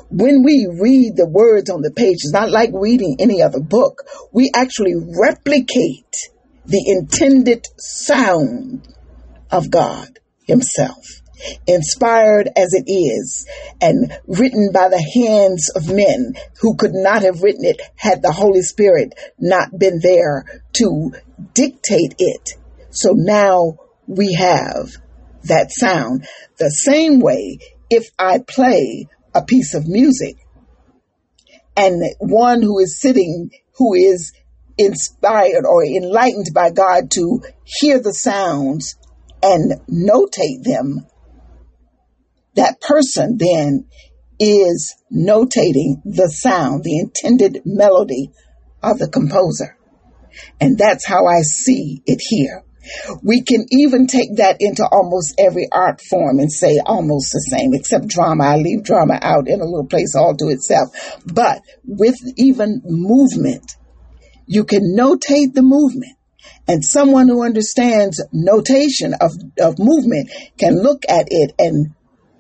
When 0.09 0.43
we 0.43 0.67
read 0.79 1.15
the 1.15 1.27
words 1.27 1.69
on 1.69 1.81
the 1.81 1.91
page, 1.91 2.17
it's 2.21 2.31
not 2.31 2.49
like 2.49 2.69
reading 2.73 3.17
any 3.19 3.41
other 3.41 3.59
book. 3.59 4.03
We 4.31 4.51
actually 4.55 4.95
replicate 4.95 6.29
the 6.65 6.83
intended 6.87 7.65
sound 7.77 8.87
of 9.51 9.69
God 9.69 10.19
Himself. 10.47 11.05
Inspired 11.67 12.49
as 12.57 12.73
it 12.73 12.89
is 12.89 13.45
and 13.79 14.11
written 14.25 14.71
by 14.73 14.89
the 14.89 15.01
hands 15.13 15.69
of 15.75 15.93
men 15.93 16.33
who 16.61 16.75
could 16.75 16.93
not 16.93 17.21
have 17.21 17.43
written 17.43 17.63
it 17.63 17.79
had 17.95 18.23
the 18.23 18.31
Holy 18.31 18.63
Spirit 18.63 19.13
not 19.37 19.77
been 19.77 19.99
there 20.01 20.45
to 20.73 21.11
dictate 21.53 22.15
it. 22.17 22.53
So 22.89 23.11
now 23.13 23.77
we 24.07 24.33
have 24.33 24.93
that 25.43 25.71
sound. 25.71 26.27
The 26.57 26.69
same 26.69 27.19
way, 27.19 27.59
if 27.91 28.09
I 28.17 28.39
play 28.39 29.07
a 29.35 29.43
piece 29.43 29.75
of 29.75 29.87
music 29.87 30.37
and 31.75 32.01
one 32.19 32.63
who 32.63 32.79
is 32.79 32.99
sitting, 32.99 33.51
who 33.75 33.93
is 33.93 34.33
inspired 34.77 35.65
or 35.65 35.85
enlightened 35.85 36.47
by 36.53 36.71
God 36.71 37.11
to 37.11 37.41
hear 37.63 37.99
the 37.99 38.13
sounds 38.13 38.95
and 39.41 39.73
notate 39.89 40.63
them, 40.63 41.05
that 42.55 42.81
person 42.81 43.37
then 43.37 43.85
is 44.39 44.95
notating 45.11 46.01
the 46.03 46.29
sound, 46.29 46.83
the 46.83 46.99
intended 46.99 47.61
melody 47.65 48.31
of 48.83 48.99
the 48.99 49.07
composer. 49.07 49.77
And 50.59 50.77
that's 50.77 51.05
how 51.05 51.25
I 51.25 51.41
see 51.41 52.01
it 52.05 52.19
here. 52.21 52.63
We 53.21 53.41
can 53.41 53.65
even 53.71 54.07
take 54.07 54.37
that 54.37 54.57
into 54.59 54.87
almost 54.89 55.35
every 55.39 55.67
art 55.71 55.99
form 56.09 56.39
and 56.39 56.51
say 56.51 56.79
almost 56.85 57.33
the 57.33 57.39
same, 57.39 57.73
except 57.73 58.07
drama. 58.07 58.45
I 58.45 58.55
leave 58.57 58.83
drama 58.83 59.19
out 59.21 59.47
in 59.47 59.59
a 59.59 59.65
little 59.65 59.87
place 59.87 60.15
all 60.15 60.35
to 60.37 60.47
itself. 60.47 60.89
But 61.25 61.61
with 61.85 62.15
even 62.37 62.81
movement, 62.85 63.75
you 64.45 64.63
can 64.63 64.95
notate 64.97 65.53
the 65.53 65.63
movement 65.63 66.16
and 66.67 66.83
someone 66.83 67.27
who 67.27 67.43
understands 67.43 68.23
notation 68.31 69.13
of, 69.21 69.31
of 69.59 69.79
movement 69.79 70.29
can 70.57 70.81
look 70.81 71.03
at 71.07 71.27
it 71.29 71.53
and 71.57 71.95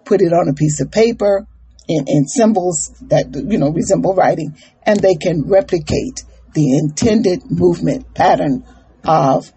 put 0.05 0.21
it 0.21 0.33
on 0.33 0.49
a 0.49 0.53
piece 0.53 0.81
of 0.81 0.91
paper 0.91 1.47
in, 1.87 2.05
in 2.07 2.27
symbols 2.27 2.91
that, 3.07 3.33
you 3.33 3.57
know, 3.57 3.69
resemble 3.69 4.13
writing, 4.13 4.57
and 4.83 4.99
they 4.99 5.15
can 5.15 5.43
replicate 5.47 6.23
the 6.53 6.77
intended 6.77 7.41
movement 7.49 8.13
pattern 8.13 8.65
of 9.05 9.51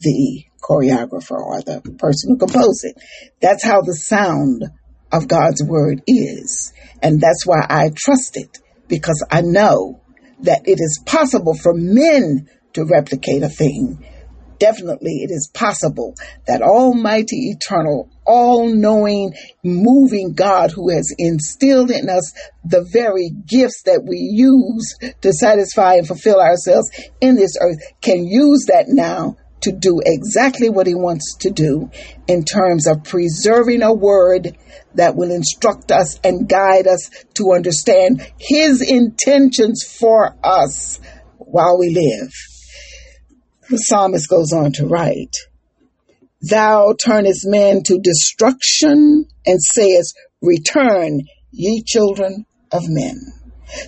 the 0.00 0.44
choreographer 0.60 1.38
or 1.38 1.60
the 1.62 1.80
person 1.98 2.30
who 2.30 2.38
composed 2.38 2.84
it. 2.84 2.96
That's 3.40 3.64
how 3.64 3.82
the 3.82 3.94
sound 3.94 4.64
of 5.12 5.28
God's 5.28 5.62
word 5.62 6.02
is. 6.06 6.72
And 7.02 7.20
that's 7.20 7.46
why 7.46 7.66
I 7.68 7.90
trust 7.94 8.36
it 8.36 8.58
because 8.88 9.24
I 9.30 9.42
know 9.42 10.00
that 10.40 10.62
it 10.66 10.78
is 10.80 11.02
possible 11.04 11.54
for 11.54 11.72
men 11.74 12.48
to 12.74 12.84
replicate 12.84 13.42
a 13.42 13.48
thing. 13.48 14.04
Definitely, 14.58 15.24
it 15.24 15.32
is 15.32 15.50
possible 15.52 16.14
that 16.46 16.62
Almighty, 16.62 17.50
Eternal, 17.50 18.08
all 18.24 18.68
knowing, 18.68 19.34
moving 19.64 20.34
God 20.34 20.70
who 20.70 20.90
has 20.90 21.12
instilled 21.18 21.90
in 21.90 22.08
us 22.08 22.32
the 22.64 22.82
very 22.92 23.30
gifts 23.30 23.82
that 23.86 24.04
we 24.04 24.18
use 24.18 25.14
to 25.20 25.32
satisfy 25.32 25.94
and 25.94 26.06
fulfill 26.06 26.40
ourselves 26.40 26.88
in 27.20 27.34
this 27.34 27.56
earth 27.60 27.78
can 28.00 28.24
use 28.24 28.66
that 28.68 28.84
now 28.86 29.36
to 29.62 29.72
do 29.72 30.00
exactly 30.04 30.68
what 30.68 30.86
he 30.86 30.94
wants 30.94 31.36
to 31.40 31.50
do 31.50 31.90
in 32.28 32.44
terms 32.44 32.86
of 32.86 33.02
preserving 33.04 33.82
a 33.82 33.92
word 33.92 34.56
that 34.94 35.16
will 35.16 35.30
instruct 35.30 35.90
us 35.90 36.20
and 36.22 36.48
guide 36.48 36.86
us 36.86 37.10
to 37.34 37.52
understand 37.52 38.24
his 38.38 38.80
intentions 38.80 39.82
for 39.82 40.36
us 40.44 41.00
while 41.38 41.78
we 41.78 41.90
live. 41.90 42.30
The 43.72 43.78
psalmist 43.78 44.28
goes 44.28 44.52
on 44.52 44.72
to 44.72 44.86
write, 44.86 45.34
Thou 46.42 46.94
turnest 47.02 47.46
men 47.46 47.82
to 47.84 47.98
destruction 47.98 49.24
and 49.46 49.62
sayest, 49.62 50.14
Return, 50.42 51.22
ye 51.52 51.82
children 51.82 52.44
of 52.70 52.82
men. 52.86 53.32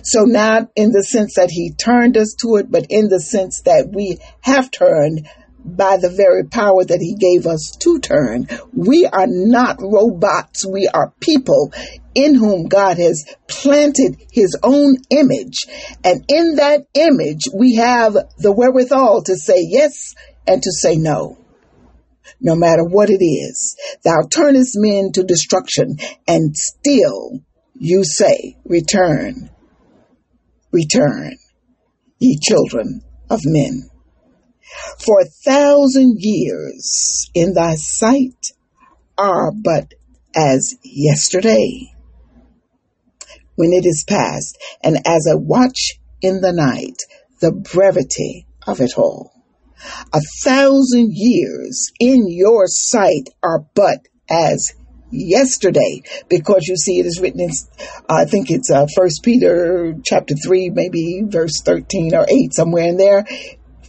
So 0.01 0.23
not 0.23 0.71
in 0.75 0.89
the 0.89 1.03
sense 1.03 1.35
that 1.35 1.51
he 1.51 1.71
turned 1.71 2.17
us 2.17 2.33
to 2.41 2.55
it, 2.55 2.71
but 2.71 2.87
in 2.89 3.09
the 3.09 3.19
sense 3.19 3.61
that 3.65 3.91
we 3.93 4.17
have 4.41 4.71
turned 4.71 5.27
by 5.65 5.97
the 5.97 6.09
very 6.09 6.45
power 6.45 6.83
that 6.83 7.01
he 7.01 7.15
gave 7.15 7.47
us 7.47 7.75
to 7.79 7.99
turn. 7.99 8.47
We 8.73 9.05
are 9.05 9.27
not 9.27 9.81
robots. 9.81 10.65
We 10.65 10.87
are 10.87 11.13
people 11.19 11.73
in 12.13 12.35
whom 12.35 12.67
God 12.67 12.97
has 12.97 13.25
planted 13.47 14.21
his 14.31 14.55
own 14.63 14.97
image. 15.09 15.65
And 16.03 16.23
in 16.29 16.55
that 16.55 16.85
image, 16.93 17.43
we 17.53 17.75
have 17.75 18.13
the 18.37 18.51
wherewithal 18.51 19.23
to 19.23 19.35
say 19.35 19.65
yes 19.67 20.13
and 20.47 20.61
to 20.61 20.71
say 20.71 20.95
no. 20.95 21.37
No 22.39 22.55
matter 22.55 22.83
what 22.83 23.09
it 23.09 23.23
is, 23.23 23.75
thou 24.03 24.27
turnest 24.29 24.73
men 24.75 25.11
to 25.13 25.23
destruction 25.23 25.97
and 26.27 26.55
still 26.55 27.39
you 27.77 28.03
say, 28.03 28.55
return, 28.65 29.49
return, 30.71 31.35
ye 32.19 32.37
children 32.41 33.01
of 33.29 33.41
men. 33.43 33.89
For 35.05 35.21
a 35.21 35.25
thousand 35.25 36.17
years 36.19 37.29
in 37.33 37.53
thy 37.53 37.75
sight 37.75 38.51
are 39.17 39.51
but 39.51 39.93
as 40.35 40.75
yesterday 40.83 41.95
when 43.55 43.71
it 43.71 43.85
is 43.85 44.05
past, 44.07 44.57
and 44.83 44.97
as 45.05 45.27
a 45.27 45.37
watch 45.37 45.97
in 46.21 46.41
the 46.41 46.51
night, 46.53 47.03
the 47.39 47.51
brevity 47.51 48.45
of 48.67 48.81
it 48.81 48.97
all. 48.97 49.31
A 50.13 50.21
thousand 50.43 51.11
years 51.13 51.91
in 51.99 52.27
your 52.27 52.67
sight 52.67 53.29
are 53.43 53.65
but 53.75 53.99
as 54.29 54.73
yesterday 55.11 56.01
because 56.29 56.67
you 56.67 56.75
see 56.75 56.99
it 56.99 57.05
is 57.05 57.21
written 57.21 57.39
in 57.39 57.49
i 58.09 58.25
think 58.25 58.49
it's 58.49 58.71
uh, 58.71 58.87
first 58.95 59.23
peter 59.23 59.93
chapter 60.03 60.33
3 60.35 60.71
maybe 60.71 61.21
verse 61.25 61.61
13 61.63 62.13
or 62.15 62.25
8 62.27 62.53
somewhere 62.53 62.85
in 62.85 62.97
there 62.97 63.23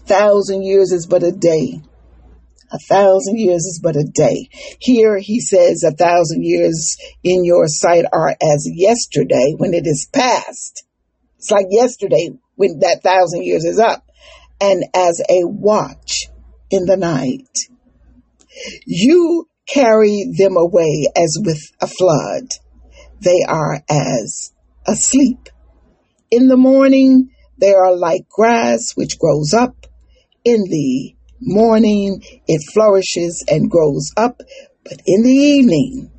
thousand 0.07 0.63
years 0.63 0.93
is 0.93 1.07
but 1.07 1.23
a 1.23 1.33
day 1.33 1.81
a 2.73 2.79
thousand 2.79 3.39
years 3.39 3.65
is 3.65 3.81
but 3.83 3.97
a 3.97 4.05
day. 4.05 4.49
Here 4.81 5.19
he 5.19 5.41
says 5.41 5.83
a 5.83 5.93
thousand 5.93 6.45
years 6.45 6.97
in 7.23 7.45
your 7.45 7.67
sight 7.69 8.05
are 8.13 8.31
as 8.31 8.69
yesterday 8.71 9.55
when 9.57 9.75
it 9.75 9.87
is 9.87 10.09
past. 10.13 10.85
It's 11.39 11.51
like 11.51 11.67
yesterday 11.71 12.31
when 12.57 12.81
that 12.81 13.03
thousand 13.03 13.45
years 13.45 13.65
is 13.65 13.79
up. 13.79 14.05
And 14.61 14.85
as 14.95 15.21
a 15.29 15.45
watch 15.45 16.29
in 16.71 16.87
the 16.87 16.97
night. 16.97 17.47
You 18.87 19.49
carry 19.69 20.33
them 20.37 20.57
away 20.57 21.07
as 21.15 21.37
with 21.45 21.61
a 21.81 21.87
flood. 21.87 22.49
They 23.21 23.45
are 23.47 23.83
as 23.89 24.53
asleep. 24.87 25.51
In 26.31 26.49
the 26.49 26.57
morning, 26.57 27.31
they 27.59 27.75
are 27.75 27.95
like 27.95 28.29
grass 28.29 28.93
which 28.95 29.19
grows 29.19 29.53
up 29.53 29.86
in 30.47 30.63
the 30.71 31.17
morning 31.41 32.23
it 32.47 32.63
flourishes 32.73 33.45
and 33.49 33.69
grows 33.69 34.13
up, 34.17 34.41
but 34.85 35.03
in 35.05 35.23
the 35.25 35.29
evening 35.29 36.11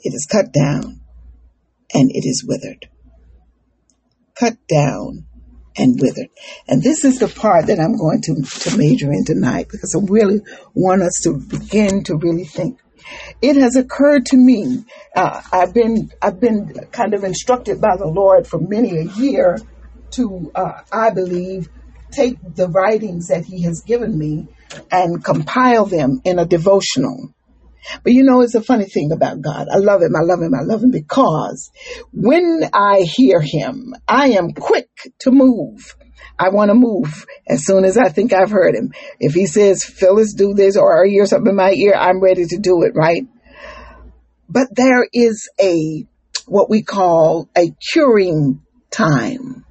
it 0.00 0.12
is 0.12 0.26
cut 0.30 0.52
down 0.52 1.00
and 1.94 2.10
it 2.10 2.26
is 2.26 2.44
withered. 2.46 2.88
Cut 4.34 4.56
down 4.66 5.26
and 5.76 5.98
withered. 6.00 6.28
And 6.66 6.82
this 6.82 7.04
is 7.04 7.20
the 7.20 7.28
part 7.28 7.66
that 7.68 7.78
I'm 7.78 7.96
going 7.96 8.20
to, 8.22 8.42
to 8.42 8.76
major 8.76 9.12
in 9.12 9.24
tonight 9.24 9.68
because 9.70 9.94
I 9.94 10.04
really 10.10 10.40
want 10.74 11.02
us 11.02 11.20
to 11.22 11.38
begin 11.38 12.02
to 12.04 12.16
really 12.16 12.44
think. 12.44 12.80
It 13.40 13.56
has 13.56 13.76
occurred 13.76 14.26
to 14.26 14.36
me. 14.36 14.84
Uh, 15.14 15.40
I've 15.52 15.72
been 15.74 16.10
I've 16.20 16.40
been 16.40 16.72
kind 16.92 17.14
of 17.14 17.24
instructed 17.24 17.80
by 17.80 17.96
the 17.96 18.06
Lord 18.06 18.46
for 18.46 18.58
many 18.58 18.96
a 18.98 19.04
year 19.04 19.58
to 20.12 20.52
uh, 20.54 20.82
I 20.92 21.10
believe 21.10 21.68
take 22.12 22.36
the 22.54 22.68
writings 22.68 23.28
that 23.28 23.44
he 23.44 23.62
has 23.62 23.82
given 23.82 24.16
me 24.16 24.48
and 24.90 25.24
compile 25.24 25.86
them 25.86 26.20
in 26.24 26.38
a 26.38 26.46
devotional. 26.46 27.34
But 28.04 28.12
you 28.12 28.22
know, 28.22 28.42
it's 28.42 28.54
a 28.54 28.62
funny 28.62 28.84
thing 28.84 29.12
about 29.12 29.40
God. 29.40 29.68
I 29.68 29.76
love 29.76 30.02
him. 30.02 30.14
I 30.14 30.20
love 30.20 30.40
him. 30.40 30.54
I 30.54 30.62
love 30.62 30.82
him 30.82 30.90
because 30.90 31.70
when 32.12 32.62
I 32.72 33.00
hear 33.00 33.40
him, 33.40 33.94
I 34.06 34.30
am 34.30 34.52
quick 34.52 34.88
to 35.20 35.30
move. 35.30 35.96
I 36.38 36.48
want 36.48 36.70
to 36.70 36.74
move 36.74 37.26
as 37.46 37.64
soon 37.64 37.84
as 37.84 37.98
I 37.98 38.08
think 38.08 38.32
I've 38.32 38.50
heard 38.50 38.74
him. 38.74 38.92
If 39.20 39.34
he 39.34 39.46
says, 39.46 39.84
Phyllis, 39.84 40.34
do 40.34 40.54
this, 40.54 40.76
or 40.76 41.04
I 41.04 41.08
hear 41.08 41.26
something 41.26 41.50
in 41.50 41.56
my 41.56 41.72
ear, 41.72 41.94
I'm 41.94 42.20
ready 42.20 42.46
to 42.46 42.58
do 42.58 42.82
it, 42.82 42.92
right? 42.94 43.26
But 44.48 44.68
there 44.72 45.06
is 45.12 45.48
a, 45.60 46.06
what 46.46 46.70
we 46.70 46.82
call 46.82 47.48
a 47.56 47.70
curing 47.92 48.62
time. 48.90 49.64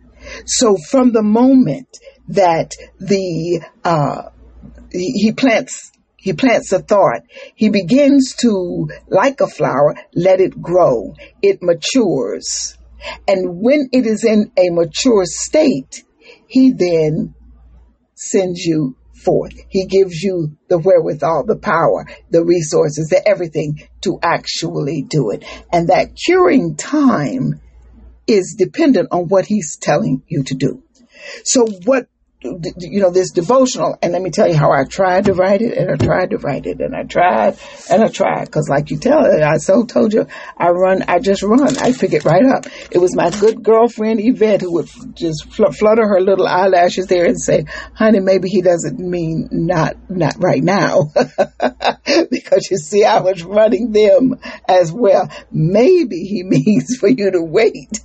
So 0.46 0.78
from 0.90 1.12
the 1.12 1.24
moment 1.24 1.98
that 2.30 2.72
the 3.00 3.62
uh, 3.84 4.30
he 4.92 5.32
plants 5.32 5.92
he 6.22 6.34
plants 6.34 6.72
a 6.72 6.80
thought. 6.80 7.24
He 7.56 7.70
begins 7.70 8.36
to, 8.42 8.90
like 9.08 9.42
a 9.42 9.48
flower, 9.48 9.96
let 10.14 10.40
it 10.40 10.62
grow. 10.62 11.16
It 11.42 11.64
matures. 11.64 12.78
And 13.28 13.60
when 13.60 13.90
it 13.92 14.06
is 14.06 14.24
in 14.24 14.52
a 14.56 14.70
mature 14.70 15.26
state, 15.26 16.04
he 16.48 16.74
then 16.74 17.34
sends 18.14 18.64
you 18.64 18.96
forth. 19.26 19.54
He 19.68 19.88
gives 19.88 20.22
you 20.22 20.56
the 20.68 20.78
wherewithal, 20.78 21.46
the 21.48 21.58
power, 21.58 22.06
the 22.30 22.46
resources, 22.46 23.08
the 23.08 23.28
everything 23.28 23.82
to 24.02 24.20
actually 24.22 25.02
do 25.02 25.32
it. 25.32 25.44
And 25.74 25.90
that 25.90 26.16
curing 26.16 26.76
time 26.76 27.62
is 28.34 28.56
dependent 28.58 29.10
on 29.12 29.28
what 29.28 29.46
he's 29.46 29.78
telling 29.78 30.24
you 30.28 30.44
to 30.44 30.56
do. 30.56 30.84
So 31.44 31.66
what 31.86 32.08
you 32.44 33.02
know, 33.02 33.12
this 33.12 33.32
devotional. 33.32 33.98
And 34.02 34.14
let 34.14 34.22
me 34.22 34.32
tell 34.32 34.48
you 34.48 34.56
how 34.56 34.72
I 34.72 34.84
tried 34.86 35.26
to 35.26 35.34
write 35.34 35.62
it 35.62 35.78
and 35.78 35.92
I 35.92 35.96
tried 35.96 36.32
to 36.32 36.38
write 36.38 36.66
it 36.66 36.82
and 36.82 36.96
I 36.96 37.04
tried 37.04 37.58
and 37.90 38.04
I 38.04 38.08
tried. 38.08 38.52
Cause 38.52 38.68
like 38.68 38.90
you 38.90 38.98
tell 38.98 39.26
it, 39.26 39.44
I 39.44 39.58
so 39.58 39.86
told 39.86 40.14
you, 40.14 40.26
I 40.58 40.70
run, 40.70 41.04
I 41.08 41.20
just 41.20 41.44
run. 41.44 41.78
I 41.78 41.94
pick 41.94 42.14
it 42.14 42.26
right 42.26 42.46
up. 42.46 42.66
It 42.92 42.98
was 42.98 43.16
my 43.16 43.30
good 43.30 43.64
girlfriend 43.64 44.20
Yvette 44.22 44.62
who 44.62 44.74
would 44.74 44.90
just 45.14 45.52
fl- 45.54 45.72
flutter 45.72 46.08
her 46.08 46.20
little 46.20 46.48
eyelashes 46.48 47.08
there 47.08 47.26
and 47.26 47.40
say, 47.40 47.66
honey, 47.94 48.20
maybe 48.20 48.50
he 48.50 48.62
doesn't 48.62 49.00
mean 49.00 49.48
not, 49.52 49.96
not 50.10 50.36
right 50.40 50.64
now. 50.64 51.12
because 52.32 52.70
you 52.72 52.78
see, 52.78 53.04
I 53.04 53.20
was 53.20 53.44
running 53.44 53.92
them 53.92 54.40
as 54.68 54.92
well. 54.92 55.30
Maybe 55.52 56.24
he 56.24 56.44
means 56.44 56.98
for 56.98 57.08
you 57.08 57.32
to 57.32 57.44
wait 57.44 58.00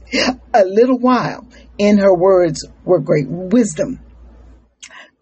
a 0.52 0.64
little 0.64 0.98
while. 0.98 1.46
In 1.78 1.98
her 1.98 2.14
words 2.14 2.66
were 2.84 3.00
great 3.00 3.28
wisdom 3.28 4.00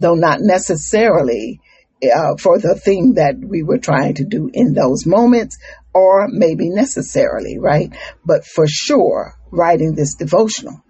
though 0.00 0.14
not 0.14 0.40
necessarily 0.40 1.60
uh, 2.02 2.36
for 2.36 2.58
the 2.58 2.74
thing 2.74 3.14
that 3.14 3.36
we 3.38 3.62
were 3.62 3.78
trying 3.78 4.14
to 4.14 4.24
do 4.24 4.50
in 4.52 4.74
those 4.74 5.06
moments, 5.06 5.58
or 5.94 6.28
maybe 6.28 6.68
necessarily, 6.68 7.58
right? 7.58 7.94
But 8.24 8.44
for 8.44 8.66
sure, 8.66 9.34
writing 9.50 9.94
this 9.94 10.14
devotional. 10.14 10.82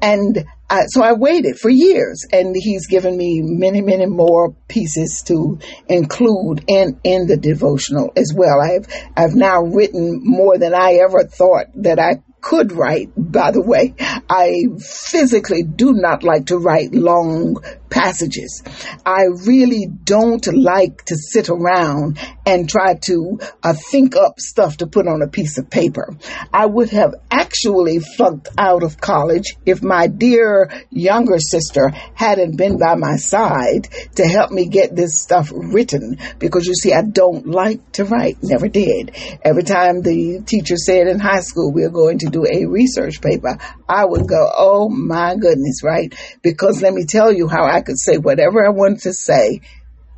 And 0.00 0.44
I, 0.68 0.86
so 0.86 1.02
I 1.02 1.12
waited 1.12 1.58
for 1.58 1.68
years, 1.68 2.26
and 2.32 2.54
he's 2.56 2.86
given 2.86 3.16
me 3.16 3.40
many, 3.42 3.82
many 3.82 4.06
more 4.06 4.54
pieces 4.68 5.22
to 5.26 5.58
include 5.88 6.64
in 6.66 6.98
in 7.04 7.26
the 7.26 7.36
devotional 7.36 8.12
as 8.16 8.32
well. 8.34 8.60
I've 8.60 8.86
I've 9.16 9.34
now 9.34 9.62
written 9.62 10.20
more 10.22 10.58
than 10.58 10.74
I 10.74 11.00
ever 11.02 11.24
thought 11.24 11.66
that 11.76 11.98
I 11.98 12.22
could 12.40 12.72
write, 12.72 13.10
by 13.16 13.50
the 13.50 13.62
way. 13.62 13.94
I 13.98 14.66
physically 14.78 15.62
do 15.62 15.92
not 15.92 16.22
like 16.22 16.46
to 16.46 16.58
write 16.58 16.92
long 16.92 17.62
passages. 17.90 18.62
I 19.04 19.24
really 19.46 19.86
don't 20.04 20.46
like 20.46 21.04
to 21.06 21.16
sit 21.16 21.48
around 21.48 22.18
and 22.46 22.68
try 22.68 22.94
to 23.06 23.40
uh, 23.62 23.74
think 23.74 24.16
up 24.16 24.40
stuff 24.40 24.78
to 24.78 24.86
put 24.86 25.06
on 25.06 25.22
a 25.22 25.28
piece 25.28 25.58
of 25.58 25.68
paper. 25.68 26.16
I 26.52 26.66
would 26.66 26.90
have 26.90 27.14
actually 27.30 27.98
flunked 27.98 28.48
out 28.56 28.82
of 28.82 29.00
college 29.00 29.56
if 29.66 29.82
my 29.82 30.06
dear 30.06 30.70
younger 30.90 31.38
sister 31.38 31.90
hadn't 32.14 32.56
been 32.56 32.78
by 32.78 32.94
my 32.94 33.16
side 33.16 33.88
to 34.16 34.24
help 34.24 34.50
me 34.50 34.66
get 34.66 34.94
this 34.94 35.20
stuff 35.20 35.52
written 35.54 36.18
because 36.38 36.66
you 36.66 36.74
see, 36.74 36.92
I 36.92 37.02
don't 37.02 37.46
like 37.46 37.92
to 37.92 38.04
write, 38.04 38.36
never 38.42 38.68
did. 38.68 39.16
Every 39.42 39.64
time 39.64 40.02
the 40.02 40.42
teacher 40.46 40.76
said 40.76 41.08
in 41.08 41.18
high 41.18 41.40
school 41.40 41.72
we 41.72 41.84
are 41.84 41.90
going 41.90 42.18
to 42.20 42.29
do 42.30 42.46
a 42.46 42.66
research 42.66 43.20
paper, 43.20 43.58
I 43.88 44.04
would 44.04 44.26
go, 44.28 44.50
oh 44.56 44.88
my 44.88 45.36
goodness, 45.36 45.82
right? 45.82 46.14
Because 46.42 46.82
let 46.82 46.94
me 46.94 47.04
tell 47.04 47.32
you 47.32 47.48
how 47.48 47.64
I 47.64 47.82
could 47.82 47.98
say 47.98 48.16
whatever 48.16 48.64
I 48.64 48.70
wanted 48.70 49.00
to 49.02 49.12
say 49.12 49.60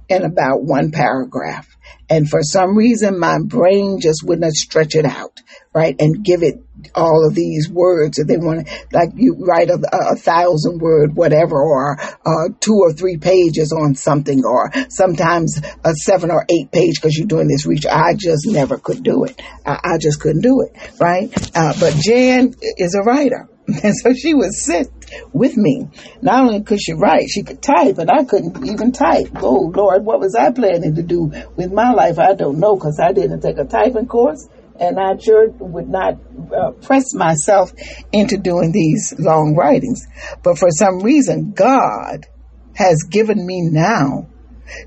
in 0.08 0.24
about 0.24 0.62
one 0.62 0.90
paragraph. 0.90 1.68
And 2.08 2.28
for 2.28 2.42
some 2.42 2.76
reason, 2.76 3.18
my 3.18 3.38
brain 3.42 4.00
just 4.00 4.22
would 4.24 4.40
not 4.40 4.52
stretch 4.52 4.94
it 4.94 5.06
out, 5.06 5.40
right? 5.74 5.96
And 5.98 6.24
give 6.24 6.42
it 6.42 6.62
all 6.94 7.26
of 7.26 7.34
these 7.34 7.68
words 7.68 8.16
that 8.16 8.24
they 8.24 8.36
want 8.36 8.66
to, 8.66 8.86
like 8.92 9.10
you 9.14 9.36
write 9.38 9.70
a, 9.70 9.78
a 9.92 10.16
thousand 10.16 10.80
word, 10.80 11.14
whatever, 11.14 11.56
or 11.56 11.98
uh, 12.00 12.48
two 12.60 12.78
or 12.82 12.92
three 12.92 13.16
pages 13.16 13.72
on 13.72 13.94
something, 13.94 14.44
or 14.44 14.70
sometimes 14.88 15.60
a 15.84 15.94
seven 15.94 16.30
or 16.30 16.44
eight 16.50 16.70
page 16.72 16.96
because 16.96 17.16
you're 17.16 17.26
doing 17.26 17.48
this 17.48 17.66
research. 17.66 17.92
I 17.92 18.14
just 18.14 18.46
never 18.46 18.78
could 18.78 19.02
do 19.02 19.24
it. 19.24 19.40
I, 19.64 19.80
I 19.94 19.98
just 19.98 20.20
couldn't 20.20 20.42
do 20.42 20.62
it, 20.62 21.00
right? 21.00 21.30
Uh, 21.56 21.74
but 21.78 21.94
Jan 21.94 22.54
is 22.76 22.94
a 22.94 23.02
writer 23.02 23.48
And 23.84 23.94
so 23.96 24.12
she 24.12 24.34
would 24.34 24.52
sit 24.52 24.88
with 25.32 25.56
me. 25.56 25.88
Not 26.20 26.46
only 26.46 26.62
could 26.62 26.80
she 26.80 26.94
write, 26.94 27.28
she 27.28 27.42
could 27.42 27.62
type, 27.62 27.98
and 27.98 28.10
I 28.10 28.24
couldn't 28.24 28.66
even 28.66 28.92
type. 28.92 29.28
Oh, 29.36 29.72
Lord, 29.74 30.04
what 30.04 30.20
was 30.20 30.34
I 30.34 30.50
planning 30.50 30.94
to 30.96 31.02
do 31.02 31.32
with 31.56 31.72
my 31.72 31.92
life? 31.92 32.18
I 32.18 32.34
don't 32.34 32.58
know 32.58 32.76
because 32.76 33.00
I 33.00 33.12
didn't 33.12 33.40
take 33.40 33.58
a 33.58 33.64
typing 33.64 34.06
course 34.06 34.48
and 34.80 34.98
I 34.98 35.16
sure 35.18 35.50
would 35.58 35.88
not 35.88 36.18
uh, 36.54 36.70
press 36.72 37.14
myself 37.14 37.72
into 38.12 38.36
doing 38.36 38.72
these 38.72 39.14
long 39.18 39.54
writings. 39.54 40.06
But 40.42 40.58
for 40.58 40.70
some 40.70 41.00
reason, 41.00 41.52
God 41.52 42.26
has 42.74 43.04
given 43.10 43.44
me 43.44 43.62
now. 43.62 44.28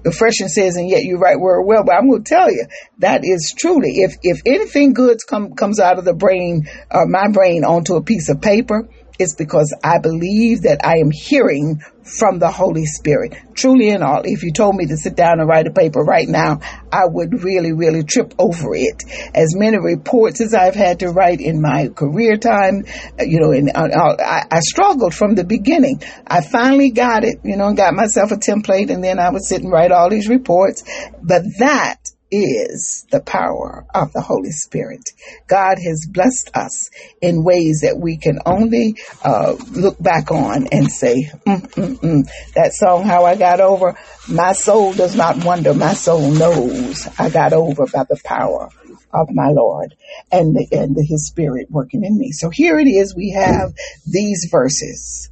The 0.03 0.11
freshman 0.11 0.49
says, 0.49 0.77
and 0.77 0.89
yet 0.89 1.03
you 1.03 1.17
write 1.17 1.39
word 1.39 1.63
well, 1.63 1.83
but 1.83 1.93
I'm 1.95 2.09
going 2.09 2.23
to 2.23 2.29
tell 2.29 2.51
you 2.51 2.65
that 2.99 3.21
is 3.23 3.53
truly, 3.55 3.97
if, 3.97 4.15
if 4.23 4.41
anything 4.45 4.93
good 4.93 5.19
come, 5.27 5.53
comes 5.53 5.79
out 5.79 5.99
of 5.99 6.05
the 6.05 6.13
brain, 6.13 6.67
uh, 6.89 7.05
my 7.07 7.27
brain 7.31 7.63
onto 7.63 7.95
a 7.95 8.01
piece 8.01 8.29
of 8.29 8.41
paper, 8.41 8.89
it's 9.19 9.35
because 9.35 9.75
I 9.83 9.99
believe 9.99 10.63
that 10.63 10.85
I 10.85 10.97
am 10.97 11.11
hearing 11.11 11.81
from 12.03 12.39
the 12.39 12.51
Holy 12.51 12.85
Spirit. 12.85 13.35
Truly 13.55 13.89
and 13.89 14.03
all, 14.03 14.21
if 14.23 14.43
you 14.43 14.51
told 14.51 14.75
me 14.75 14.85
to 14.87 14.97
sit 14.97 15.15
down 15.15 15.39
and 15.39 15.49
write 15.49 15.67
a 15.67 15.71
paper 15.71 16.01
right 16.01 16.27
now, 16.27 16.59
I 16.91 17.05
would 17.05 17.43
really, 17.43 17.73
really 17.73 18.03
trip 18.03 18.33
over 18.37 18.75
it. 18.75 19.03
As 19.33 19.55
many 19.55 19.77
reports 19.79 20.39
as 20.41 20.53
I've 20.53 20.75
had 20.75 20.99
to 20.99 21.09
write 21.09 21.41
in 21.41 21.61
my 21.61 21.87
career 21.87 22.37
time, 22.37 22.85
uh, 23.19 23.23
you 23.23 23.39
know, 23.39 23.51
and 23.51 23.71
uh, 23.73 23.87
uh, 23.91 24.15
I, 24.19 24.43
I 24.51 24.59
struggled 24.59 25.13
from 25.13 25.35
the 25.35 25.43
beginning. 25.43 26.01
I 26.27 26.41
finally 26.41 26.91
got 26.91 27.23
it, 27.23 27.39
you 27.43 27.57
know, 27.57 27.67
and 27.67 27.77
got 27.77 27.93
myself 27.95 28.31
a 28.31 28.35
template 28.35 28.91
and 28.91 29.03
then 29.03 29.19
I 29.19 29.29
would 29.31 29.43
sit 29.43 29.63
and 29.63 29.71
write 29.71 29.91
all 29.91 30.09
these 30.09 30.29
reports. 30.29 30.83
But 31.21 31.43
that 31.59 32.04
is 32.35 33.05
the 33.11 33.21
power 33.21 33.85
of 33.93 34.11
the 34.13 34.21
Holy 34.21 34.51
Spirit. 34.51 35.11
God 35.47 35.77
has 35.79 36.07
blessed 36.11 36.51
us 36.53 36.89
in 37.21 37.43
ways 37.43 37.81
that 37.81 37.97
we 37.97 38.17
can 38.17 38.39
only 38.45 38.95
uh, 39.23 39.53
look 39.71 40.01
back 40.01 40.31
on 40.31 40.67
and 40.67 40.91
say, 40.91 41.31
mm, 41.45 41.61
mm, 41.61 41.99
mm. 41.99 42.27
that 42.55 42.73
song, 42.73 43.03
How 43.03 43.25
I 43.25 43.35
Got 43.35 43.61
Over, 43.61 43.97
my 44.29 44.53
soul 44.53 44.93
does 44.93 45.15
not 45.15 45.43
wonder. 45.45 45.73
My 45.73 45.93
soul 45.93 46.31
knows 46.31 47.07
I 47.17 47.29
got 47.29 47.53
over 47.53 47.85
by 47.85 48.03
the 48.03 48.19
power 48.23 48.69
of 49.13 49.29
my 49.31 49.49
Lord 49.49 49.95
and, 50.31 50.55
the, 50.55 50.67
and 50.71 50.95
the, 50.95 51.03
his 51.03 51.27
spirit 51.27 51.67
working 51.69 52.03
in 52.03 52.17
me. 52.17 52.31
So 52.31 52.49
here 52.49 52.79
it 52.79 52.87
is. 52.87 53.15
We 53.15 53.31
have 53.31 53.73
these 54.05 54.47
verses 54.51 55.29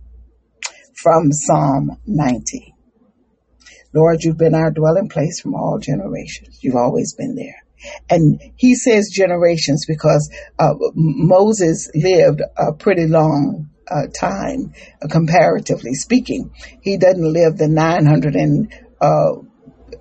from 0.96 1.32
Psalm 1.32 1.98
90. 2.06 2.73
Lord, 3.94 4.24
you've 4.24 4.38
been 4.38 4.56
our 4.56 4.72
dwelling 4.72 5.10
place 5.10 5.40
from 5.40 5.56
all 5.56 5.80
generations. 5.80 6.60
You've 6.62 6.76
always 6.76 7.14
been 7.16 7.36
there. 7.36 7.64
And 8.10 8.42
he 8.56 8.76
says 8.76 9.10
generations 9.12 9.86
because 9.88 10.32
uh, 10.60 10.74
Moses 10.96 11.90
lived 11.94 12.42
a 12.58 12.74
pretty 12.74 13.08
long 13.08 13.70
uh, 13.90 14.08
time, 14.08 14.74
uh, 15.02 15.08
comparatively 15.08 15.94
speaking. 15.94 16.52
He 16.82 16.98
doesn't 16.98 17.34
live 17.34 17.58
the 17.58 17.68
980 17.68 18.70
uh, 19.02 19.34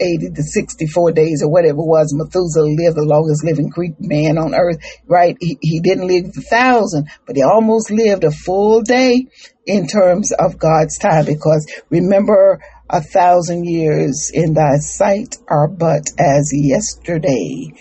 to 0.01 0.43
64 0.43 1.13
days 1.13 1.43
or 1.43 1.51
whatever 1.51 1.81
it 1.81 1.87
was. 1.87 2.15
Methuselah 2.15 2.65
lived 2.65 2.97
the 2.97 3.05
longest 3.05 3.45
living 3.45 3.69
Greek 3.69 3.95
man 3.99 4.39
on 4.39 4.55
earth, 4.55 4.79
right? 5.07 5.37
He, 5.41 5.59
he 5.61 5.81
didn't 5.81 6.07
live 6.07 6.27
a 6.27 6.41
thousand, 6.41 7.09
but 7.27 7.37
he 7.37 7.43
almost 7.43 7.91
lived 7.91 8.25
a 8.25 8.31
full 8.31 8.83
day 8.83 9.27
in 9.67 9.87
terms 9.87 10.33
of 10.33 10.59
God's 10.59 10.99
time 10.99 11.25
because 11.25 11.67
remember 11.91 12.61
a 12.93 13.01
thousand 13.01 13.65
years 13.65 14.31
in 14.33 14.53
thy 14.53 14.77
sight 14.77 15.39
are 15.49 15.67
but 15.67 16.11
as 16.19 16.51
yesterday 16.53 17.73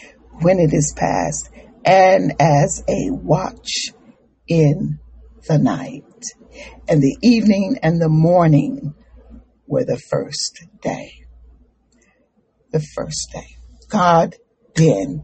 when 0.41 0.57
it 0.57 0.73
is 0.73 0.93
past, 0.97 1.49
and 1.83 2.33
as 2.39 2.83
a 2.87 3.11
watch 3.11 3.89
in 4.47 4.99
the 5.47 5.57
night. 5.57 6.03
And 6.87 7.01
the 7.01 7.17
evening 7.21 7.77
and 7.83 8.01
the 8.01 8.09
morning 8.09 8.95
were 9.67 9.83
the 9.83 9.99
first 9.99 10.65
day. 10.81 11.25
The 12.71 12.79
first 12.79 13.29
day. 13.33 13.57
God 13.89 14.35
then 14.75 15.23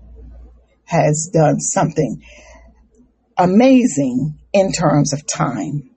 has 0.86 1.30
done 1.34 1.60
something 1.60 2.22
amazing 3.38 4.40
in 4.52 4.72
terms 4.72 5.14
of 5.14 5.26
time. 5.26 5.92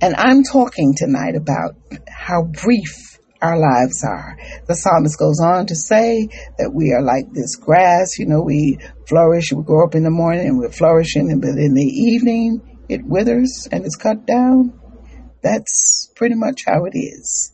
And 0.00 0.14
I'm 0.16 0.42
talking 0.42 0.94
tonight 0.94 1.36
about 1.36 1.76
how 2.08 2.42
brief 2.42 3.09
our 3.42 3.58
lives 3.58 4.04
are. 4.04 4.36
The 4.66 4.74
psalmist 4.74 5.18
goes 5.18 5.40
on 5.40 5.66
to 5.66 5.74
say 5.74 6.28
that 6.58 6.72
we 6.72 6.92
are 6.92 7.02
like 7.02 7.32
this 7.32 7.56
grass, 7.56 8.18
you 8.18 8.26
know, 8.26 8.42
we 8.42 8.78
flourish, 9.08 9.52
we 9.52 9.62
grow 9.62 9.86
up 9.86 9.94
in 9.94 10.02
the 10.02 10.10
morning 10.10 10.46
and 10.46 10.58
we're 10.58 10.70
flourishing, 10.70 11.40
but 11.40 11.50
in 11.50 11.74
the 11.74 11.82
evening 11.82 12.60
it 12.88 13.04
withers 13.04 13.68
and 13.70 13.86
is 13.86 13.96
cut 13.96 14.26
down. 14.26 14.78
That's 15.42 16.10
pretty 16.16 16.34
much 16.34 16.64
how 16.66 16.84
it 16.84 16.96
is. 16.96 17.52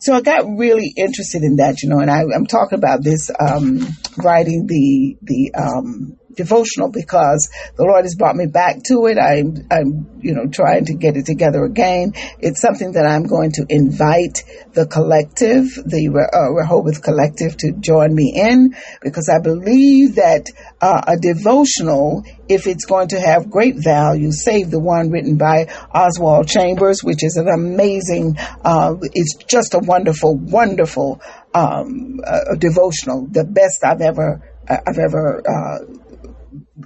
So 0.00 0.12
I 0.14 0.20
got 0.20 0.44
really 0.46 0.92
interested 0.96 1.42
in 1.42 1.56
that, 1.56 1.82
you 1.82 1.88
know, 1.88 1.98
and 1.98 2.10
I, 2.10 2.22
am 2.34 2.46
talking 2.46 2.78
about 2.78 3.02
this, 3.02 3.30
um, 3.38 3.80
writing 4.18 4.66
the, 4.66 5.16
the, 5.22 5.54
um, 5.54 6.19
devotional 6.34 6.90
because 6.90 7.50
the 7.76 7.84
Lord 7.84 8.04
has 8.04 8.14
brought 8.14 8.36
me 8.36 8.46
back 8.46 8.82
to 8.86 9.06
it. 9.06 9.18
I'm, 9.18 9.66
I'm, 9.70 10.20
you 10.20 10.34
know, 10.34 10.46
trying 10.46 10.86
to 10.86 10.94
get 10.94 11.16
it 11.16 11.26
together 11.26 11.64
again. 11.64 12.12
It's 12.38 12.60
something 12.60 12.92
that 12.92 13.06
I'm 13.06 13.24
going 13.24 13.52
to 13.52 13.66
invite 13.68 14.44
the 14.72 14.86
collective, 14.86 15.66
the 15.74 16.08
uh, 16.08 16.52
Rehoboth 16.52 17.02
collective 17.02 17.56
to 17.58 17.72
join 17.72 18.14
me 18.14 18.32
in 18.34 18.74
because 19.02 19.28
I 19.28 19.40
believe 19.42 20.16
that 20.16 20.46
uh, 20.80 21.02
a 21.06 21.16
devotional, 21.16 22.24
if 22.48 22.66
it's 22.66 22.84
going 22.84 23.08
to 23.08 23.20
have 23.20 23.50
great 23.50 23.76
value, 23.76 24.30
save 24.32 24.70
the 24.70 24.80
one 24.80 25.10
written 25.10 25.36
by 25.36 25.66
Oswald 25.92 26.48
Chambers, 26.48 27.02
which 27.02 27.24
is 27.24 27.36
an 27.36 27.48
amazing, 27.48 28.36
uh, 28.64 28.94
it's 29.00 29.36
just 29.44 29.74
a 29.74 29.78
wonderful, 29.78 30.36
wonderful 30.36 31.20
um, 31.54 32.20
uh, 32.24 32.54
devotional, 32.56 33.26
the 33.26 33.44
best 33.44 33.84
I've 33.84 34.00
ever 34.00 34.46
I've 34.70 34.98
ever 34.98 35.42
uh, 35.48 35.78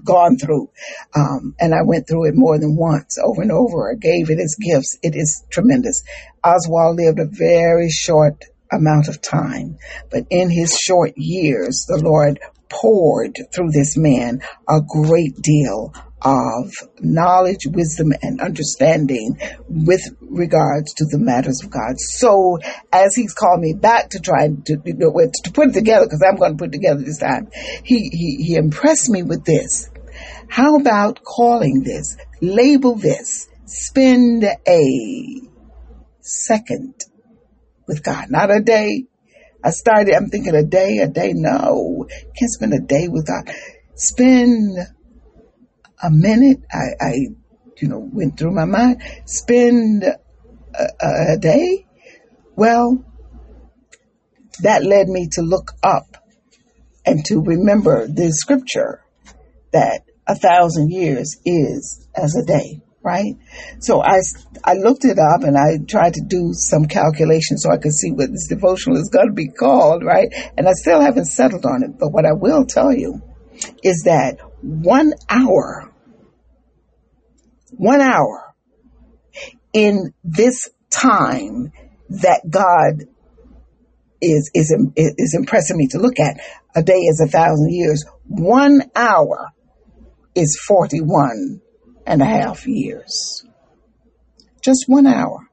gone 0.02 0.38
through. 0.38 0.70
Um, 1.14 1.54
and 1.60 1.74
I 1.74 1.82
went 1.82 2.08
through 2.08 2.28
it 2.28 2.34
more 2.34 2.58
than 2.58 2.76
once, 2.76 3.18
over 3.22 3.42
and 3.42 3.52
over. 3.52 3.90
I 3.90 3.94
gave 3.94 4.30
it 4.30 4.38
as 4.38 4.56
gifts. 4.56 4.98
It 5.02 5.14
is 5.14 5.44
tremendous. 5.50 6.02
Oswald 6.42 6.96
lived 6.96 7.18
a 7.18 7.26
very 7.26 7.90
short 7.90 8.44
amount 8.72 9.08
of 9.08 9.20
time, 9.20 9.78
but 10.10 10.26
in 10.30 10.50
his 10.50 10.76
short 10.76 11.12
years, 11.16 11.84
the 11.86 12.02
Lord 12.02 12.40
poured 12.68 13.38
through 13.54 13.70
this 13.70 13.96
man 13.96 14.40
a 14.68 14.80
great 14.80 15.36
deal 15.40 15.92
of 16.24 16.72
knowledge, 17.00 17.66
wisdom, 17.66 18.12
and 18.22 18.40
understanding 18.40 19.38
with 19.68 20.00
regards 20.20 20.94
to 20.94 21.04
the 21.04 21.18
matters 21.18 21.62
of 21.62 21.70
God. 21.70 21.98
So, 21.98 22.58
as 22.92 23.14
He's 23.14 23.34
called 23.34 23.60
me 23.60 23.74
back 23.74 24.10
to 24.10 24.20
try 24.20 24.48
to, 24.48 24.82
you 24.84 24.94
know, 24.94 25.12
to 25.12 25.52
put 25.52 25.68
it 25.68 25.74
together, 25.74 26.06
because 26.06 26.24
I'm 26.26 26.36
going 26.36 26.52
to 26.52 26.58
put 26.58 26.68
it 26.68 26.72
together 26.72 27.02
this 27.02 27.18
time, 27.18 27.48
He 27.84 28.08
He, 28.10 28.42
he 28.42 28.54
impressed 28.56 29.10
me 29.10 29.22
with 29.22 29.44
this. 29.44 29.90
How 30.48 30.76
about 30.76 31.22
calling 31.22 31.82
this, 31.82 32.16
label 32.40 32.94
this, 32.94 33.48
spend 33.66 34.44
a 34.44 35.40
second 36.20 36.94
with 37.86 38.02
God, 38.02 38.30
not 38.30 38.54
a 38.54 38.60
day. 38.60 39.04
I 39.62 39.70
started, 39.70 40.14
I'm 40.14 40.28
thinking 40.28 40.54
a 40.54 40.62
day, 40.62 40.98
a 40.98 41.08
day. 41.08 41.32
No, 41.34 42.06
can't 42.38 42.50
spend 42.50 42.74
a 42.74 42.80
day 42.80 43.08
with 43.08 43.26
God. 43.26 43.50
Spend 43.94 44.76
a 46.04 46.10
minute. 46.10 46.62
I, 46.72 47.04
I 47.04 47.12
you 47.78 47.88
know, 47.88 47.98
went 47.98 48.38
through 48.38 48.52
my 48.52 48.64
mind. 48.64 49.02
Spend 49.24 50.04
a, 50.04 50.86
a 51.02 51.38
day. 51.38 51.86
Well, 52.56 53.04
that 54.62 54.84
led 54.84 55.08
me 55.08 55.28
to 55.32 55.42
look 55.42 55.72
up 55.82 56.16
and 57.04 57.24
to 57.26 57.40
remember 57.40 58.06
the 58.06 58.30
scripture 58.32 59.02
that 59.72 60.02
a 60.26 60.34
thousand 60.34 60.90
years 60.90 61.36
is 61.44 62.06
as 62.14 62.36
a 62.36 62.46
day, 62.46 62.80
right? 63.02 63.34
So 63.80 64.00
I, 64.00 64.20
I 64.62 64.74
looked 64.74 65.04
it 65.04 65.18
up 65.18 65.42
and 65.42 65.56
I 65.56 65.84
tried 65.86 66.14
to 66.14 66.22
do 66.22 66.52
some 66.52 66.86
calculations 66.86 67.62
so 67.62 67.70
I 67.70 67.78
could 67.78 67.92
see 67.92 68.12
what 68.12 68.30
this 68.30 68.46
devotional 68.48 68.98
is 68.98 69.10
going 69.12 69.26
to 69.26 69.34
be 69.34 69.48
called, 69.48 70.04
right? 70.04 70.28
And 70.56 70.68
I 70.68 70.72
still 70.72 71.00
haven't 71.00 71.26
settled 71.26 71.66
on 71.66 71.82
it. 71.82 71.98
But 71.98 72.10
what 72.10 72.24
I 72.24 72.32
will 72.32 72.64
tell 72.64 72.92
you 72.92 73.20
is 73.82 74.04
that 74.06 74.38
one 74.62 75.12
hour 75.28 75.93
one 77.76 78.00
hour 78.00 78.54
in 79.72 80.14
this 80.22 80.68
time 80.90 81.72
that 82.08 82.42
God 82.48 83.08
is, 84.20 84.50
is, 84.54 84.74
is 84.96 85.34
impressing 85.34 85.76
me 85.76 85.88
to 85.88 85.98
look 85.98 86.18
at. 86.18 86.40
A 86.74 86.82
day 86.82 86.94
is 86.94 87.20
a 87.20 87.30
thousand 87.30 87.72
years. 87.72 88.04
One 88.26 88.82
hour 88.96 89.50
is 90.34 90.58
41 90.66 91.60
and 92.06 92.22
a 92.22 92.24
half 92.24 92.66
years. 92.66 93.44
Just 94.62 94.84
one 94.86 95.06
hour. 95.06 95.46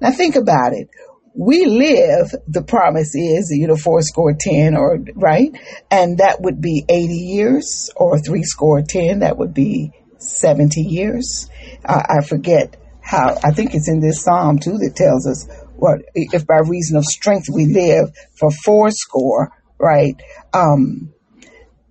Now 0.00 0.12
think 0.12 0.36
about 0.36 0.72
it. 0.72 0.88
We 1.34 1.64
live, 1.64 2.34
the 2.48 2.62
promise 2.62 3.14
is, 3.14 3.50
you 3.50 3.68
know, 3.68 3.76
four 3.76 4.02
score 4.02 4.34
ten 4.38 4.76
or, 4.76 4.98
right? 5.14 5.50
And 5.90 6.18
that 6.18 6.40
would 6.40 6.60
be 6.60 6.84
80 6.88 7.14
years 7.14 7.90
or 7.96 8.18
three 8.18 8.42
score 8.42 8.82
ten. 8.82 9.20
That 9.20 9.38
would 9.38 9.54
be 9.54 9.92
70 10.22 10.80
years. 10.80 11.48
I, 11.84 12.18
I 12.18 12.24
forget 12.26 12.76
how, 13.00 13.38
I 13.42 13.52
think 13.52 13.74
it's 13.74 13.88
in 13.88 14.00
this 14.00 14.22
psalm 14.22 14.58
too 14.58 14.78
that 14.78 14.94
tells 14.94 15.26
us 15.26 15.48
what, 15.76 16.00
if 16.14 16.46
by 16.46 16.58
reason 16.58 16.96
of 16.96 17.04
strength 17.04 17.48
we 17.52 17.66
live 17.66 18.10
for 18.38 18.50
fourscore, 18.50 19.52
right? 19.78 20.20
Um, 20.52 21.12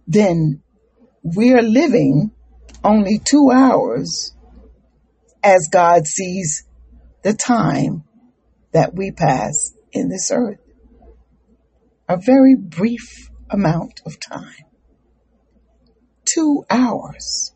then 0.07 0.61
we're 1.23 1.61
living 1.61 2.31
only 2.83 3.19
two 3.19 3.49
hours 3.51 4.33
as 5.43 5.69
God 5.71 6.05
sees 6.07 6.63
the 7.23 7.33
time 7.33 8.03
that 8.71 8.93
we 8.93 9.11
pass 9.11 9.73
in 9.91 10.09
this 10.09 10.31
earth. 10.31 10.59
A 12.07 12.17
very 12.17 12.55
brief 12.55 13.29
amount 13.49 14.01
of 14.05 14.19
time. 14.19 14.65
Two 16.25 16.65
hours. 16.69 17.53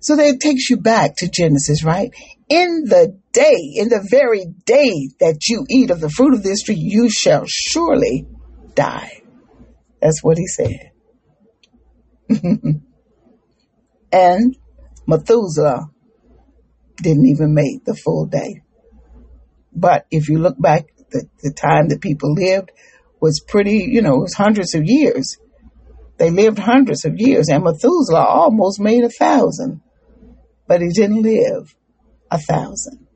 So 0.00 0.16
that 0.16 0.40
takes 0.40 0.70
you 0.70 0.76
back 0.76 1.16
to 1.16 1.28
Genesis, 1.28 1.84
right? 1.84 2.10
In 2.48 2.84
the 2.86 3.18
day, 3.32 3.72
in 3.74 3.88
the 3.88 4.06
very 4.08 4.46
day 4.64 5.10
that 5.20 5.48
you 5.48 5.66
eat 5.68 5.90
of 5.90 6.00
the 6.00 6.08
fruit 6.08 6.34
of 6.34 6.42
this 6.42 6.62
tree, 6.62 6.76
you 6.76 7.10
shall 7.10 7.44
surely 7.46 8.26
die. 8.74 9.22
That's 10.00 10.22
what 10.22 10.38
he 10.38 10.46
said. 10.46 10.92
and 14.12 14.56
Methuselah 15.06 15.90
didn't 16.96 17.26
even 17.26 17.54
make 17.54 17.84
the 17.84 17.94
full 17.94 18.26
day. 18.26 18.62
But 19.72 20.06
if 20.10 20.28
you 20.28 20.38
look 20.38 20.60
back, 20.60 20.86
the, 21.10 21.28
the 21.42 21.52
time 21.52 21.88
that 21.88 22.00
people 22.00 22.34
lived 22.34 22.70
was 23.20 23.40
pretty, 23.40 23.88
you 23.90 24.02
know, 24.02 24.16
it 24.16 24.20
was 24.20 24.34
hundreds 24.34 24.74
of 24.74 24.84
years. 24.84 25.38
They 26.18 26.30
lived 26.30 26.58
hundreds 26.58 27.04
of 27.04 27.18
years, 27.18 27.48
and 27.48 27.64
Methuselah 27.64 28.24
almost 28.24 28.80
made 28.80 29.04
a 29.04 29.08
thousand, 29.08 29.80
but 30.66 30.80
he 30.80 30.88
didn't 30.88 31.22
live 31.22 31.74
a 32.30 32.38
thousand. 32.38 33.06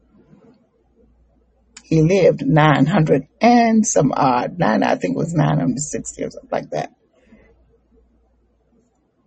He 1.85 2.01
lived 2.01 2.47
900 2.47 3.29
and 3.41 3.87
some 3.87 4.13
odd, 4.17 4.59
nine, 4.59 4.83
I 4.83 4.95
think 4.97 5.15
it 5.15 5.19
was 5.19 5.35
960 5.35 6.25
or 6.25 6.31
something 6.31 6.49
like 6.51 6.71
that. 6.71 6.91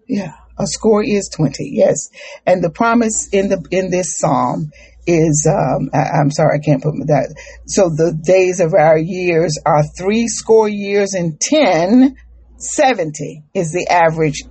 Yeah, 0.07 0.33
a 0.57 0.65
score 0.65 1.03
is 1.03 1.29
20, 1.35 1.69
yes. 1.71 2.09
And 2.43 2.63
the 2.63 2.71
promise 2.71 3.29
in 3.31 3.49
the, 3.49 3.63
in 3.69 3.91
this 3.91 4.17
psalm 4.17 4.71
is, 5.05 5.47
um, 5.47 5.89
I, 5.93 6.21
am 6.21 6.31
sorry, 6.31 6.57
I 6.57 6.65
can't 6.65 6.81
put 6.81 6.95
that. 7.05 7.35
So 7.67 7.89
the 7.89 8.17
days 8.19 8.59
of 8.59 8.73
our 8.73 8.97
years 8.97 9.59
are 9.65 9.83
three 9.97 10.27
score 10.27 10.67
years 10.67 11.13
and 11.13 11.39
10, 11.39 12.15
70 12.57 13.43
is 13.53 13.71
the 13.71 13.87
average 13.89 14.43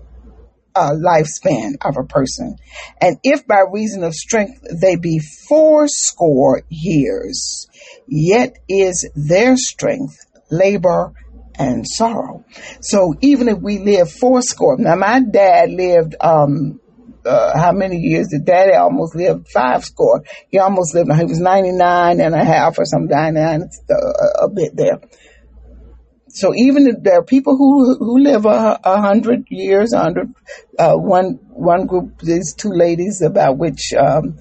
uh, 0.75 0.93
lifespan 0.93 1.75
of 1.85 1.97
a 1.97 2.05
person. 2.05 2.57
And 3.01 3.19
if 3.23 3.47
by 3.47 3.62
reason 3.71 4.03
of 4.03 4.14
strength 4.14 4.61
they 4.81 4.97
be 4.97 5.21
fourscore 5.49 6.62
years, 6.69 7.69
yet 8.07 8.57
is 8.69 9.09
their 9.14 9.57
strength 9.57 10.17
labor 10.51 11.12
and 11.57 11.87
sorrow. 11.87 12.45
So 12.81 13.14
even 13.21 13.49
if 13.49 13.59
we 13.59 13.79
live 13.79 14.11
fourscore, 14.11 14.77
now 14.79 14.97
my 14.97 15.21
dad 15.21 15.71
lived, 15.71 16.17
um, 16.21 16.81
uh, 17.25 17.57
how 17.57 17.73
many 17.73 17.97
years 17.99 18.29
did 18.29 18.45
daddy 18.45 18.75
almost 18.75 19.14
live 19.14 19.47
five 19.49 19.85
score? 19.85 20.25
He 20.51 20.59
almost 20.59 20.95
lived, 20.95 21.12
he 21.14 21.25
was 21.25 21.40
99 21.40 22.21
and 22.21 22.35
a 22.35 22.45
half 22.45 22.79
or 22.79 22.85
something, 22.85 23.09
99, 23.09 23.69
a, 23.90 24.45
a 24.45 24.49
bit 24.51 24.77
there. 24.77 25.01
So 26.35 26.53
even 26.53 26.88
if 26.88 26.97
there 27.01 27.20
are 27.20 27.25
people 27.25 27.57
who 27.57 27.97
who 27.97 28.18
live 28.18 28.44
a, 28.44 28.81
a 28.83 29.01
hundred 29.01 29.47
years, 29.51 29.92
a 29.92 30.01
hundred, 30.01 30.35
uh, 30.77 30.97
one 30.97 31.38
one 31.49 31.87
group, 31.87 32.18
these 32.18 32.55
two 32.55 32.70
ladies 32.70 33.23
about 33.23 33.57
which, 33.57 33.92
um, 33.97 34.37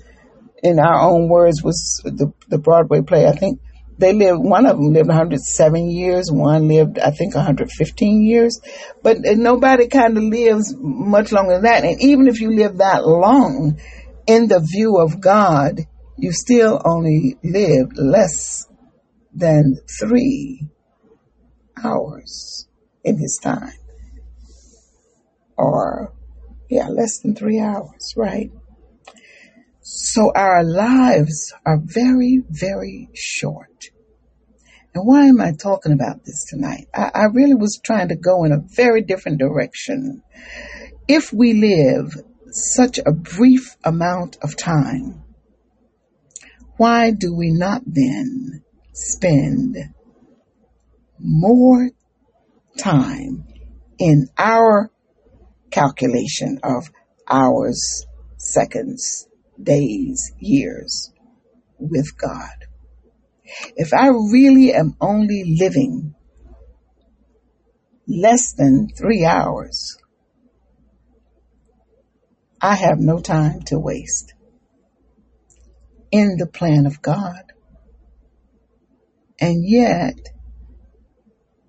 in 0.64 0.80
our 0.80 1.02
own 1.08 1.30
words, 1.30 1.62
was 1.62 2.02
the 2.04 2.34
the 2.48 2.58
Broadway 2.58 3.02
play. 3.02 3.28
I 3.28 3.34
think 3.34 3.60
they 4.00 4.12
lived. 4.12 4.40
One 4.42 4.66
of 4.66 4.78
them 4.78 4.92
lived 4.92 5.08
107 5.08 5.92
years. 5.92 6.32
One 6.32 6.68
lived, 6.68 6.98
I 6.98 7.12
think, 7.12 7.36
115 7.36 8.26
years. 8.26 8.60
But 9.04 9.20
nobody 9.22 9.88
kind 9.88 10.18
of 10.18 10.24
lives 10.24 10.74
much 10.76 11.32
longer 11.32 11.54
than 11.54 11.64
that. 11.64 11.84
And 11.84 12.02
even 12.02 12.28
if 12.28 12.42
you 12.42 12.56
live 12.56 12.78
that 12.80 13.06
long, 13.06 13.80
in 14.26 14.48
the 14.48 14.60
view 14.60 14.98
of 14.98 15.22
God, 15.22 15.82
you 16.18 16.32
still 16.32 16.82
only 16.84 17.38
lived 17.44 18.00
less 18.00 18.68
than 19.32 19.78
three 20.00 20.73
hours 21.82 22.68
in 23.04 23.18
his 23.18 23.40
time. 23.42 23.74
Or, 25.58 26.14
yeah, 26.70 26.90
less 26.90 27.20
than 27.20 27.36
three 27.36 27.60
hours, 27.60 28.14
right? 28.18 28.52
So 29.82 30.32
our 30.36 30.64
lives 30.64 31.54
are 31.66 31.80
very, 31.82 32.42
very 32.50 33.10
short. 33.14 33.90
And 34.96 35.06
why 35.06 35.26
am 35.26 35.42
I 35.42 35.52
talking 35.52 35.92
about 35.92 36.24
this 36.24 36.46
tonight? 36.50 36.88
I, 36.94 37.12
I 37.14 37.24
really 37.34 37.56
was 37.56 37.80
trying 37.84 38.10
to 38.10 38.16
go 38.16 38.44
in 38.44 38.52
a 38.52 38.62
very 38.76 39.02
different 39.02 39.40
direction. 39.40 40.22
If 41.08 41.34
we 41.34 41.54
live 41.54 42.16
such 42.52 43.00
a 43.00 43.12
brief 43.12 43.76
amount 43.84 44.38
of 44.42 44.56
time, 44.56 45.24
why 46.78 47.12
do 47.12 47.36
we 47.36 47.52
not 47.52 47.82
then 47.86 48.64
spend 48.94 49.78
more 51.24 51.90
time 52.78 53.46
in 53.98 54.28
our 54.38 54.92
calculation 55.72 56.60
of 56.64 56.92
hours, 57.28 58.06
seconds, 58.38 59.28
days, 59.62 60.34
years 60.38 61.12
with 61.80 62.18
God. 62.18 62.68
If 63.76 63.94
I 63.94 64.08
really 64.08 64.74
am 64.74 64.96
only 65.00 65.58
living 65.60 66.14
less 68.08 68.54
than 68.54 68.90
three 68.90 69.26
hours, 69.26 69.98
I 72.62 72.76
have 72.76 73.00
no 73.00 73.20
time 73.20 73.62
to 73.68 73.80
waste 73.80 74.34
in 76.12 76.38
the 76.38 76.48
plan 76.48 76.86
of 76.86 77.02
God. 77.02 77.52
And 79.40 79.68
yet, 79.68 80.33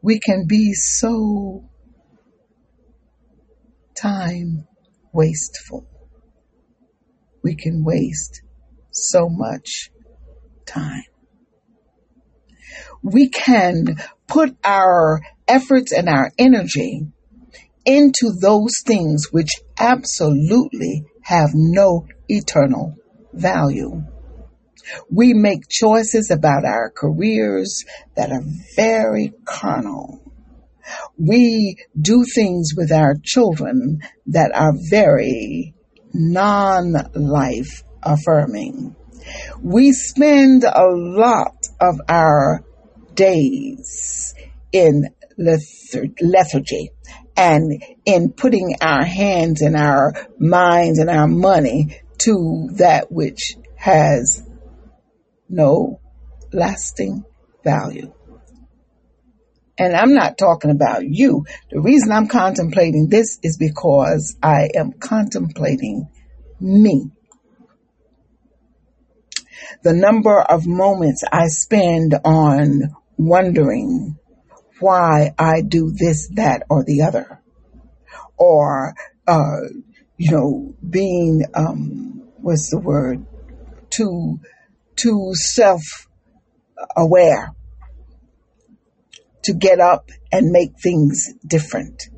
we 0.04 0.20
can 0.20 0.44
be 0.46 0.74
so 0.74 1.64
time 3.96 4.66
wasteful. 5.14 5.86
We 7.42 7.56
can 7.56 7.82
waste 7.82 8.42
so 8.90 9.30
much 9.30 9.90
time. 10.66 11.04
We 13.02 13.30
can 13.30 13.96
put 14.28 14.54
our 14.62 15.22
efforts 15.48 15.90
and 15.90 16.10
our 16.10 16.30
energy 16.36 17.06
into 17.86 18.30
those 18.38 18.82
things 18.84 19.32
which 19.32 19.52
absolutely 19.78 21.04
have 21.22 21.50
no 21.54 22.06
eternal 22.28 22.94
value. 23.32 24.02
We 25.10 25.34
make 25.34 25.68
choices 25.68 26.30
about 26.30 26.64
our 26.64 26.90
careers 26.90 27.84
that 28.16 28.30
are 28.30 28.44
very 28.76 29.32
carnal. 29.44 30.20
We 31.18 31.76
do 31.98 32.24
things 32.34 32.72
with 32.76 32.92
our 32.92 33.14
children 33.22 34.00
that 34.26 34.52
are 34.54 34.72
very 34.90 35.74
non-life 36.12 37.82
affirming. 38.02 38.94
We 39.62 39.92
spend 39.92 40.64
a 40.64 40.86
lot 40.86 41.66
of 41.80 42.00
our 42.08 42.62
days 43.14 44.34
in 44.72 45.08
lethargy 45.38 46.90
and 47.36 47.82
in 48.04 48.32
putting 48.32 48.76
our 48.80 49.04
hands 49.04 49.62
and 49.62 49.76
our 49.76 50.12
minds 50.38 50.98
and 50.98 51.10
our 51.10 51.26
money 51.26 52.00
to 52.18 52.68
that 52.76 53.10
which 53.10 53.56
has 53.76 54.42
no 55.48 56.00
lasting 56.52 57.24
value. 57.62 58.12
And 59.76 59.94
I'm 59.94 60.14
not 60.14 60.38
talking 60.38 60.70
about 60.70 61.04
you. 61.04 61.46
The 61.70 61.80
reason 61.80 62.12
I'm 62.12 62.28
contemplating 62.28 63.08
this 63.08 63.38
is 63.42 63.56
because 63.56 64.36
I 64.42 64.68
am 64.76 64.92
contemplating 64.92 66.08
me. 66.60 67.10
The 69.82 69.92
number 69.92 70.40
of 70.40 70.66
moments 70.66 71.24
I 71.30 71.48
spend 71.48 72.14
on 72.24 72.94
wondering 73.16 74.16
why 74.78 75.32
I 75.38 75.62
do 75.62 75.90
this, 75.90 76.28
that, 76.34 76.64
or 76.70 76.84
the 76.84 77.02
other. 77.02 77.40
Or, 78.36 78.94
uh, 79.26 79.60
you 80.16 80.30
know, 80.30 80.74
being, 80.88 81.44
um, 81.54 82.22
what's 82.36 82.70
the 82.70 82.78
word? 82.78 83.26
Too 83.90 84.40
too 84.96 85.32
self 85.34 86.08
aware 86.96 87.54
to 89.44 89.52
get 89.52 89.80
up 89.80 90.10
and 90.32 90.50
make 90.50 90.78
things 90.80 91.32
different, 91.46 92.08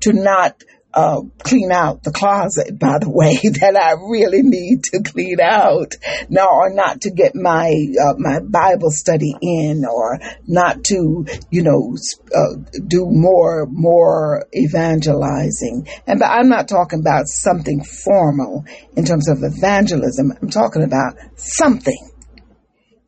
to 0.00 0.12
not 0.12 0.62
uh, 0.94 1.22
clean 1.42 1.72
out 1.72 2.02
the 2.02 2.10
closet, 2.10 2.78
by 2.78 2.98
the 2.98 3.08
way, 3.08 3.34
that 3.60 3.76
I 3.76 3.92
really 3.92 4.42
need 4.42 4.84
to 4.84 5.02
clean 5.02 5.40
out. 5.40 5.94
No, 6.28 6.46
or 6.46 6.72
not 6.72 7.02
to 7.02 7.10
get 7.10 7.34
my, 7.34 7.70
uh, 7.70 8.14
my 8.18 8.40
Bible 8.40 8.90
study 8.90 9.34
in 9.40 9.84
or 9.84 10.18
not 10.46 10.84
to, 10.84 11.26
you 11.50 11.62
know, 11.62 11.96
uh, 12.34 12.56
do 12.86 13.06
more, 13.08 13.66
more 13.70 14.46
evangelizing. 14.54 15.88
And 16.06 16.18
but 16.18 16.26
I'm 16.26 16.48
not 16.48 16.68
talking 16.68 17.00
about 17.00 17.26
something 17.26 17.82
formal 17.84 18.64
in 18.96 19.04
terms 19.04 19.28
of 19.28 19.42
evangelism. 19.42 20.32
I'm 20.40 20.50
talking 20.50 20.82
about 20.82 21.14
something 21.36 22.11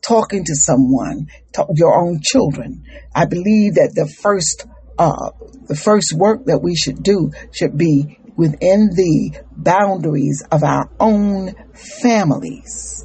talking 0.06 0.44
to 0.44 0.54
someone, 0.54 1.28
your 1.74 1.94
own 1.98 2.20
children. 2.22 2.84
I 3.14 3.26
believe 3.26 3.74
that 3.74 3.92
the 3.94 4.12
first 4.22 4.66
uh, 4.98 5.30
the 5.66 5.74
first 5.74 6.12
work 6.14 6.44
that 6.46 6.62
we 6.62 6.76
should 6.76 7.02
do 7.02 7.32
should 7.52 7.76
be 7.76 8.18
within 8.36 8.90
the 8.94 9.40
boundaries 9.56 10.42
of 10.50 10.62
our 10.62 10.90
own 11.00 11.54
families. 11.74 13.04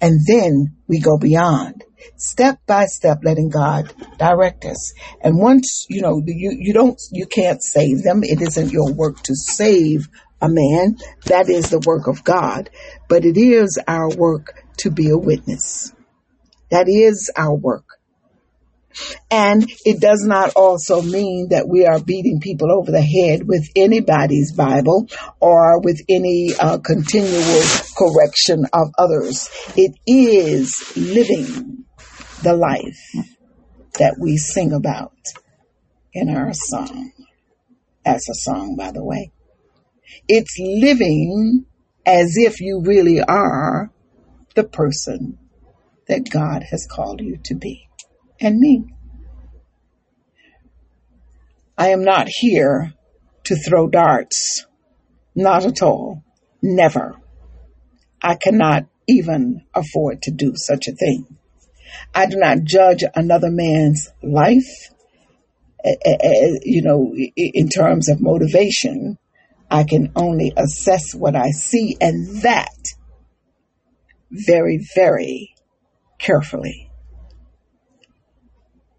And 0.00 0.20
then 0.26 0.76
we 0.86 1.00
go 1.00 1.18
beyond, 1.18 1.82
step 2.16 2.58
by 2.66 2.84
step, 2.86 3.18
letting 3.22 3.48
God 3.48 3.92
direct 4.18 4.64
us. 4.64 4.92
And 5.22 5.38
once, 5.38 5.86
you 5.88 6.02
know, 6.02 6.20
you, 6.24 6.54
you 6.58 6.74
don't, 6.74 7.00
you 7.10 7.26
can't 7.26 7.62
save 7.62 8.02
them. 8.02 8.22
It 8.22 8.42
isn't 8.42 8.70
your 8.70 8.92
work 8.92 9.22
to 9.22 9.34
save 9.34 10.08
a 10.42 10.48
man. 10.48 10.96
That 11.26 11.48
is 11.48 11.70
the 11.70 11.80
work 11.86 12.06
of 12.06 12.22
God. 12.22 12.68
But 13.08 13.24
it 13.24 13.38
is 13.38 13.78
our 13.88 14.10
work 14.10 14.63
to 14.78 14.90
be 14.90 15.10
a 15.10 15.18
witness. 15.18 15.92
That 16.70 16.86
is 16.88 17.30
our 17.36 17.54
work. 17.54 17.84
And 19.30 19.68
it 19.84 20.00
does 20.00 20.24
not 20.24 20.52
also 20.54 21.02
mean 21.02 21.48
that 21.50 21.68
we 21.68 21.84
are 21.84 22.00
beating 22.00 22.40
people 22.40 22.70
over 22.70 22.92
the 22.92 23.02
head 23.02 23.46
with 23.46 23.68
anybody's 23.74 24.52
Bible 24.52 25.08
or 25.40 25.80
with 25.80 26.00
any 26.08 26.54
uh, 26.58 26.78
continual 26.78 27.62
correction 27.96 28.66
of 28.72 28.92
others. 28.96 29.48
It 29.76 29.96
is 30.06 30.92
living 30.96 31.84
the 32.42 32.54
life 32.54 33.26
that 33.98 34.16
we 34.20 34.36
sing 34.36 34.72
about 34.72 35.12
in 36.12 36.28
our 36.28 36.52
song. 36.52 37.12
As 38.06 38.28
a 38.28 38.34
song, 38.34 38.76
by 38.76 38.92
the 38.92 39.02
way. 39.02 39.32
It's 40.28 40.56
living 40.58 41.64
as 42.06 42.34
if 42.36 42.60
you 42.60 42.82
really 42.84 43.22
are 43.22 43.90
the 44.54 44.64
person 44.64 45.38
that 46.06 46.30
God 46.30 46.64
has 46.70 46.86
called 46.86 47.20
you 47.20 47.38
to 47.44 47.54
be 47.54 47.88
and 48.40 48.58
me. 48.58 48.84
I 51.76 51.88
am 51.88 52.04
not 52.04 52.28
here 52.28 52.92
to 53.44 53.56
throw 53.56 53.88
darts. 53.88 54.66
Not 55.34 55.64
at 55.64 55.82
all. 55.82 56.22
Never. 56.62 57.16
I 58.22 58.36
cannot 58.36 58.86
even 59.08 59.64
afford 59.74 60.22
to 60.22 60.30
do 60.30 60.52
such 60.54 60.86
a 60.88 60.92
thing. 60.92 61.36
I 62.14 62.26
do 62.26 62.36
not 62.36 62.62
judge 62.62 63.02
another 63.14 63.50
man's 63.50 64.08
life, 64.22 64.90
eh, 65.84 65.94
eh, 66.04 66.16
eh, 66.22 66.58
you 66.62 66.82
know, 66.82 67.14
in 67.36 67.68
terms 67.68 68.08
of 68.08 68.20
motivation. 68.20 69.18
I 69.70 69.84
can 69.84 70.12
only 70.14 70.52
assess 70.56 71.14
what 71.14 71.34
I 71.34 71.50
see 71.50 71.96
and 72.00 72.42
that 72.42 72.68
very, 74.34 74.84
very 74.94 75.54
carefully 76.18 76.90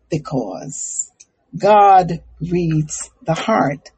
because 0.10 1.12
God 1.58 2.21
reads 2.39 3.10
the 3.24 3.34
heart 3.34 3.91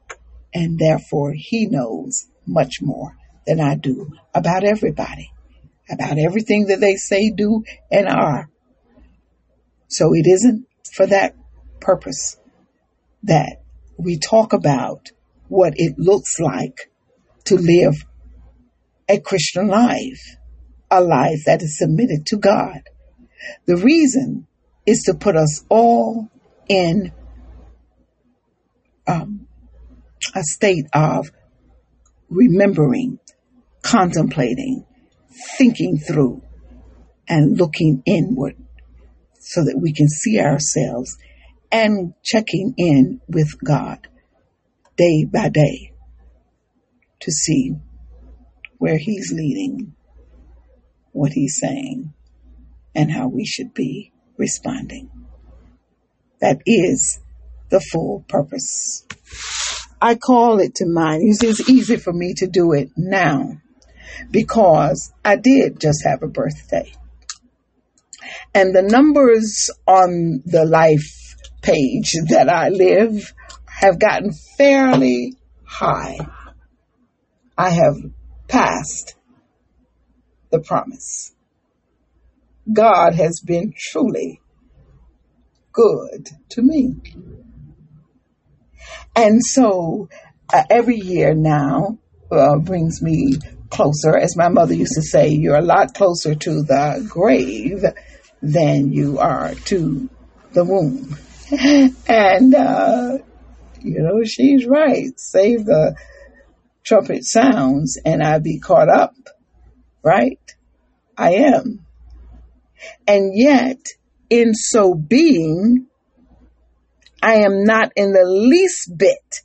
and 0.54 0.80
therefore 0.80 1.34
he 1.36 1.68
knows 1.68 2.28
much 2.46 2.82
more 2.82 3.16
than 3.46 3.60
I 3.60 3.76
do 3.76 4.14
about 4.34 4.64
everybody, 4.64 5.32
about 5.90 6.18
everything 6.18 6.68
that 6.68 6.80
they 6.80 6.96
say, 6.96 7.30
do, 7.30 7.64
and 7.92 8.08
are. 8.08 8.50
So 9.88 10.14
it 10.14 10.28
isn't 10.28 10.66
for 10.92 11.06
that 11.06 11.36
purpose 11.80 12.38
that 13.24 13.62
we 13.98 14.18
talk 14.18 14.54
about 14.54 15.12
what 15.48 15.74
it 15.76 15.98
looks 15.98 16.40
like 16.40 16.92
to 17.46 17.56
live 17.56 17.96
a 19.10 19.20
Christian 19.20 19.68
life, 19.68 20.36
a 20.90 21.02
life 21.02 21.44
that 21.46 21.62
is 21.62 21.78
submitted 21.78 22.26
to 22.28 22.38
God. 22.38 22.82
The 23.66 23.78
reason 23.78 24.48
is 24.86 25.04
to 25.04 25.14
put 25.14 25.36
us 25.36 25.64
all 25.70 26.30
in 26.68 27.12
um, 29.06 29.48
a 30.36 30.44
state 30.44 30.86
of 30.94 31.32
remembering, 32.30 33.20
contemplating, 33.82 34.86
thinking 35.58 35.98
through, 35.98 36.42
and 37.28 37.58
looking 37.58 38.02
inward 38.06 38.56
so 39.40 39.64
that 39.64 39.80
we 39.82 39.94
can 39.94 40.08
see 40.08 40.40
ourselves 40.40 41.18
and 41.72 42.14
checking 42.24 42.74
in 42.78 43.22
with 43.28 43.50
God 43.64 44.08
day 44.96 45.26
by 45.26 45.50
day 45.50 45.94
to 47.22 47.32
see 47.32 47.74
where 48.78 48.98
He's 48.98 49.32
leading, 49.34 49.96
what 51.18 51.34
He's 51.34 51.58
saying, 51.60 52.14
and 52.96 53.12
how 53.12 53.28
we 53.28 53.46
should 53.46 53.74
be 53.74 54.12
responding. 54.38 55.10
That 56.40 56.62
is 56.66 57.20
the 57.70 57.80
full 57.80 58.24
purpose. 58.28 59.06
I 60.02 60.16
call 60.16 60.60
it 60.60 60.76
to 60.76 60.86
mind. 60.86 61.24
You 61.24 61.34
see, 61.34 61.48
it's 61.48 61.70
easy 61.70 61.98
for 61.98 62.14
me 62.14 62.34
to 62.36 62.48
do 62.48 62.74
it 62.74 62.90
now 62.96 63.58
because 64.30 65.12
I 65.26 65.36
did 65.36 65.80
just 65.80 66.04
have 66.06 66.22
a 66.22 66.28
birthday. 66.28 66.92
And 68.54 68.76
the 68.76 68.84
numbers 68.84 69.70
on 69.88 70.44
the 70.46 70.66
life 70.66 71.36
page 71.62 72.12
that 72.30 72.50
I 72.50 72.70
live 72.70 73.34
have 73.66 74.00
gotten 74.00 74.32
fairly 74.58 75.34
high. 75.64 76.18
I 77.58 77.72
have 77.72 77.96
passed 78.48 79.16
the 80.52 80.60
promise. 80.60 81.34
God 82.72 83.16
has 83.16 83.40
been 83.40 83.74
truly 83.76 84.42
good 85.72 86.30
to 86.50 86.62
me. 86.62 86.96
And 89.16 89.42
so 89.44 90.10
uh, 90.54 90.64
every 90.70 90.98
year 90.98 91.34
now 91.34 91.98
uh, 92.32 92.58
brings 92.58 93.02
me 93.02 93.36
closer. 93.70 94.16
As 94.18 94.36
my 94.36 94.50
mother 94.50 94.74
used 94.74 94.96
to 94.96 95.02
say, 95.02 95.30
you're 95.30 95.58
a 95.58 95.62
lot 95.62 95.94
closer 95.94 96.36
to 96.36 96.64
the 96.64 97.06
grave 97.10 97.84
than 98.42 98.92
you 98.92 99.20
are 99.20 99.54
to 99.66 100.10
the 100.54 100.64
womb. 100.64 101.18
and, 102.08 102.56
uh, 102.56 103.18
you 103.82 104.02
know, 104.02 104.24
she's 104.24 104.66
right. 104.66 105.18
Save 105.20 105.66
the 105.66 105.96
trumpet 106.84 107.26
sounds 107.26 107.98
and 108.04 108.24
I'd 108.24 108.44
be 108.44 108.60
caught 108.60 108.90
up, 108.90 109.16
right? 110.08 110.40
I 111.18 111.32
am. 111.34 111.86
And 113.06 113.38
yet, 113.38 113.78
in 114.30 114.54
so 114.54 114.94
being, 114.96 115.88
I 117.22 117.40
am 117.40 117.66
not 117.66 117.92
in 117.98 118.14
the 118.14 118.26
least 118.26 118.98
bit 118.98 119.42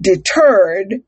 deterred 0.00 1.02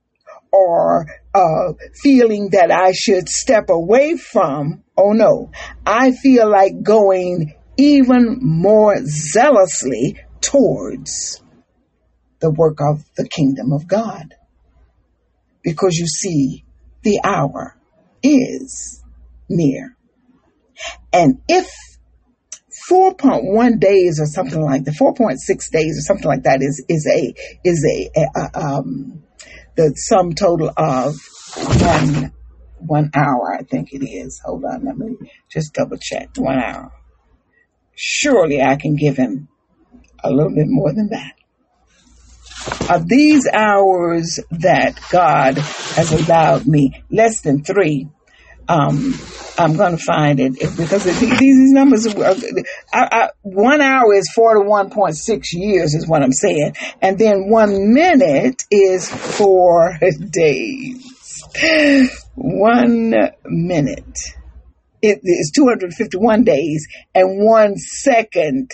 or 0.52 1.06
uh, 1.34 1.72
feeling 2.02 2.50
that 2.50 2.70
I 2.70 2.92
should 2.92 3.28
step 3.28 3.70
away 3.70 4.18
from. 4.18 4.84
Oh 4.96 5.12
no, 5.12 5.50
I 5.86 6.12
feel 6.12 6.50
like 6.50 6.82
going 6.82 7.54
even 7.78 8.38
more 8.42 8.96
zealously 9.06 10.20
towards 10.42 11.42
the 12.40 12.50
work 12.50 12.80
of 12.80 13.02
the 13.16 13.26
kingdom 13.26 13.72
of 13.72 13.88
God. 13.88 14.34
Because 15.62 15.96
you 15.96 16.06
see, 16.06 16.64
the 17.02 17.20
hour 17.24 17.77
is 18.22 19.02
near. 19.48 19.96
And 21.12 21.40
if 21.48 21.68
4.1 22.90 23.80
days 23.80 24.20
or 24.20 24.26
something 24.26 24.60
like 24.62 24.84
the 24.84 24.92
4.6 24.92 25.36
days 25.70 25.98
or 25.98 26.02
something 26.02 26.26
like 26.26 26.44
that 26.44 26.62
is 26.62 26.84
is 26.88 27.06
a 27.06 27.34
is 27.64 27.84
a, 27.84 28.10
a 28.36 28.58
um 28.58 29.22
the 29.76 29.92
sum 29.96 30.32
total 30.32 30.72
of 30.76 31.14
one 31.80 32.32
one 32.78 33.10
hour 33.14 33.54
I 33.58 33.62
think 33.62 33.92
it 33.92 34.04
is. 34.04 34.40
Hold 34.44 34.64
on, 34.64 34.84
let 34.84 34.96
me 34.96 35.16
just 35.50 35.74
double 35.74 35.98
check. 36.00 36.30
One 36.36 36.58
hour. 36.58 36.92
Surely 37.94 38.62
I 38.62 38.76
can 38.76 38.94
give 38.94 39.16
him 39.16 39.48
a 40.22 40.30
little 40.30 40.54
bit 40.54 40.66
more 40.68 40.92
than 40.92 41.08
that. 41.10 41.34
Of 42.90 43.08
these 43.08 43.46
hours 43.52 44.40
that 44.50 44.98
God 45.10 45.58
has 45.58 46.12
allowed 46.12 46.66
me, 46.66 47.02
less 47.10 47.40
than 47.40 47.62
three, 47.62 48.08
Um, 48.68 49.14
I'm 49.58 49.76
going 49.76 49.96
to 49.96 50.02
find 50.04 50.38
it 50.40 50.52
because 50.76 51.04
these, 51.04 51.72
numbers, 51.72 52.06
are, 52.06 52.34
I, 52.92 53.08
I, 53.10 53.28
one 53.42 53.80
hour 53.80 54.14
is 54.14 54.30
41.6 54.36 55.44
years 55.52 55.94
is 55.94 56.06
what 56.06 56.22
I'm 56.22 56.32
saying. 56.32 56.74
And 57.00 57.18
then 57.18 57.48
one 57.48 57.94
minute 57.94 58.62
is 58.70 59.08
four 59.08 59.98
days. 60.30 61.04
One 62.34 63.14
minute 63.46 64.18
it 65.02 65.20
is 65.22 65.52
251 65.54 66.44
days 66.44 66.86
and 67.14 67.44
one 67.44 67.76
second 67.76 68.72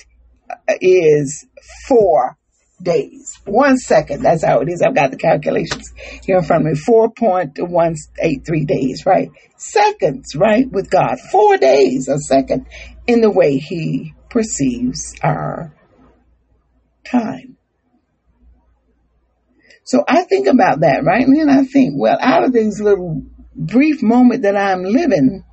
is 0.80 1.46
four 1.86 2.36
days. 2.82 3.38
One 3.44 3.76
second, 3.76 4.22
that's 4.22 4.44
how 4.44 4.60
it 4.60 4.68
is. 4.68 4.82
I've 4.82 4.94
got 4.94 5.10
the 5.10 5.16
calculations 5.16 5.92
here 6.24 6.38
in 6.38 6.44
front 6.44 6.66
of 6.66 6.72
me. 6.72 6.78
4.183 6.78 8.66
days, 8.66 9.06
right? 9.06 9.30
Seconds, 9.56 10.34
right? 10.36 10.70
With 10.70 10.90
God. 10.90 11.18
Four 11.30 11.56
days 11.56 12.08
a 12.08 12.18
second 12.18 12.66
in 13.06 13.20
the 13.20 13.30
way 13.30 13.58
He 13.58 14.14
perceives 14.30 15.14
our 15.22 15.74
time. 17.04 17.56
So 19.84 20.02
I 20.08 20.22
think 20.22 20.48
about 20.48 20.80
that, 20.80 21.04
right? 21.04 21.26
And 21.26 21.36
then 21.36 21.50
I 21.50 21.64
think, 21.64 21.94
well, 21.96 22.16
out 22.20 22.44
of 22.44 22.52
this 22.52 22.80
little 22.80 23.22
brief 23.54 24.02
moment 24.02 24.42
that 24.42 24.56
I'm 24.56 24.82
living, 24.82 25.44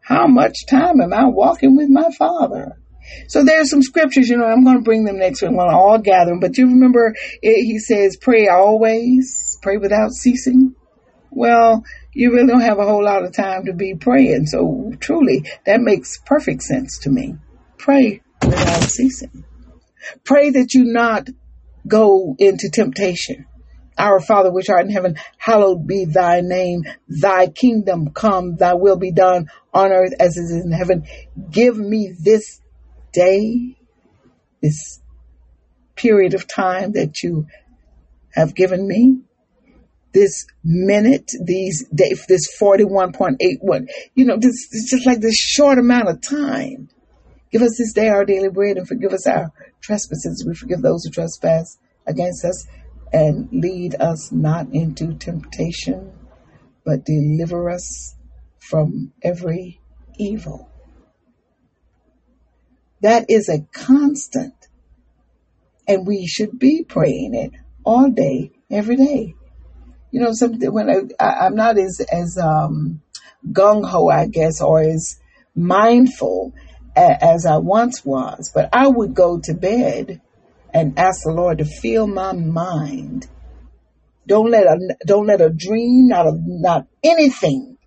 how 0.00 0.28
much 0.28 0.66
time 0.68 1.00
am 1.00 1.12
I 1.12 1.26
walking 1.26 1.76
with 1.76 1.88
my 1.88 2.10
Father? 2.16 2.78
So 3.28 3.44
there's 3.44 3.70
some 3.70 3.82
scriptures, 3.82 4.28
you 4.28 4.36
know, 4.36 4.46
I'm 4.46 4.64
going 4.64 4.76
to 4.76 4.82
bring 4.82 5.04
them 5.04 5.18
next 5.18 5.42
week. 5.42 5.50
Going 5.50 5.70
to 5.70 5.76
all 5.76 5.98
gather 5.98 6.30
them. 6.30 6.40
But 6.40 6.58
you 6.58 6.66
remember 6.66 7.14
it, 7.42 7.64
he 7.64 7.78
says, 7.78 8.16
pray 8.16 8.48
always, 8.48 9.58
pray 9.62 9.76
without 9.76 10.12
ceasing. 10.12 10.74
Well, 11.30 11.84
you 12.12 12.32
really 12.32 12.46
don't 12.46 12.60
have 12.60 12.78
a 12.78 12.86
whole 12.86 13.04
lot 13.04 13.24
of 13.24 13.32
time 13.32 13.66
to 13.66 13.74
be 13.74 13.94
praying. 13.94 14.46
So 14.46 14.92
truly, 15.00 15.44
that 15.66 15.80
makes 15.80 16.18
perfect 16.24 16.62
sense 16.62 17.00
to 17.00 17.10
me. 17.10 17.36
Pray 17.78 18.22
without 18.42 18.84
ceasing. 18.84 19.44
Pray 20.24 20.50
that 20.50 20.72
you 20.72 20.84
not 20.84 21.28
go 21.86 22.34
into 22.38 22.70
temptation. 22.70 23.46
Our 23.98 24.20
Father 24.20 24.52
which 24.52 24.68
art 24.68 24.84
in 24.84 24.90
heaven, 24.90 25.16
hallowed 25.38 25.86
be 25.86 26.04
thy 26.04 26.42
name. 26.42 26.82
Thy 27.08 27.46
kingdom 27.46 28.10
come, 28.10 28.56
thy 28.56 28.74
will 28.74 28.98
be 28.98 29.10
done 29.10 29.48
on 29.72 29.90
earth 29.90 30.12
as 30.20 30.36
it 30.36 30.42
is 30.42 30.64
in 30.64 30.72
heaven. 30.72 31.06
Give 31.50 31.76
me 31.78 32.14
this 32.18 32.60
day, 33.16 33.76
this 34.62 35.00
period 35.96 36.34
of 36.34 36.46
time 36.46 36.92
that 36.92 37.22
you 37.22 37.46
have 38.34 38.54
given 38.54 38.86
me, 38.86 39.18
this 40.12 40.46
minute, 40.62 41.30
these 41.44 41.86
day, 41.94 42.14
this 42.28 42.48
41.81, 42.60 43.86
you 44.14 44.24
know, 44.24 44.36
this 44.36 44.68
is 44.72 44.88
just 44.90 45.06
like 45.06 45.20
this 45.20 45.36
short 45.36 45.78
amount 45.78 46.08
of 46.08 46.20
time. 46.20 46.88
Give 47.50 47.62
us 47.62 47.76
this 47.78 47.92
day 47.94 48.08
our 48.08 48.24
daily 48.24 48.50
bread 48.50 48.76
and 48.76 48.86
forgive 48.86 49.12
us 49.12 49.26
our 49.26 49.50
trespasses. 49.80 50.44
We 50.46 50.54
forgive 50.54 50.82
those 50.82 51.04
who 51.04 51.10
trespass 51.10 51.78
against 52.06 52.44
us 52.44 52.66
and 53.12 53.48
lead 53.50 53.94
us 54.00 54.30
not 54.30 54.68
into 54.72 55.14
temptation, 55.14 56.12
but 56.84 57.04
deliver 57.04 57.70
us 57.70 58.14
from 58.58 59.12
every 59.22 59.80
evil. 60.18 60.70
That 63.06 63.26
is 63.28 63.48
a 63.48 63.60
constant. 63.72 64.66
And 65.86 66.08
we 66.08 66.26
should 66.26 66.58
be 66.58 66.82
praying 66.82 67.36
it 67.36 67.52
all 67.84 68.10
day, 68.10 68.50
every 68.68 68.96
day. 68.96 69.36
You 70.10 70.22
know, 70.22 70.32
something 70.32 70.72
when 70.72 71.14
I, 71.20 71.46
am 71.46 71.54
not 71.54 71.78
as, 71.78 72.00
as, 72.12 72.36
um, 72.36 73.02
gung 73.52 73.88
ho, 73.88 74.08
I 74.08 74.26
guess, 74.26 74.60
or 74.60 74.80
as 74.80 75.20
mindful 75.54 76.52
a, 76.96 77.24
as 77.24 77.46
I 77.46 77.58
once 77.58 78.04
was, 78.04 78.50
but 78.52 78.70
I 78.72 78.88
would 78.88 79.14
go 79.14 79.38
to 79.38 79.54
bed 79.54 80.20
and 80.74 80.98
ask 80.98 81.22
the 81.22 81.30
Lord 81.30 81.58
to 81.58 81.64
fill 81.64 82.08
my 82.08 82.32
mind. 82.32 83.28
Don't 84.26 84.50
let 84.50 84.66
a, 84.66 84.96
don't 85.06 85.28
let 85.28 85.40
a 85.40 85.50
dream, 85.50 86.08
not 86.08 86.26
a, 86.26 86.32
not 86.44 86.88
anything 87.04 87.78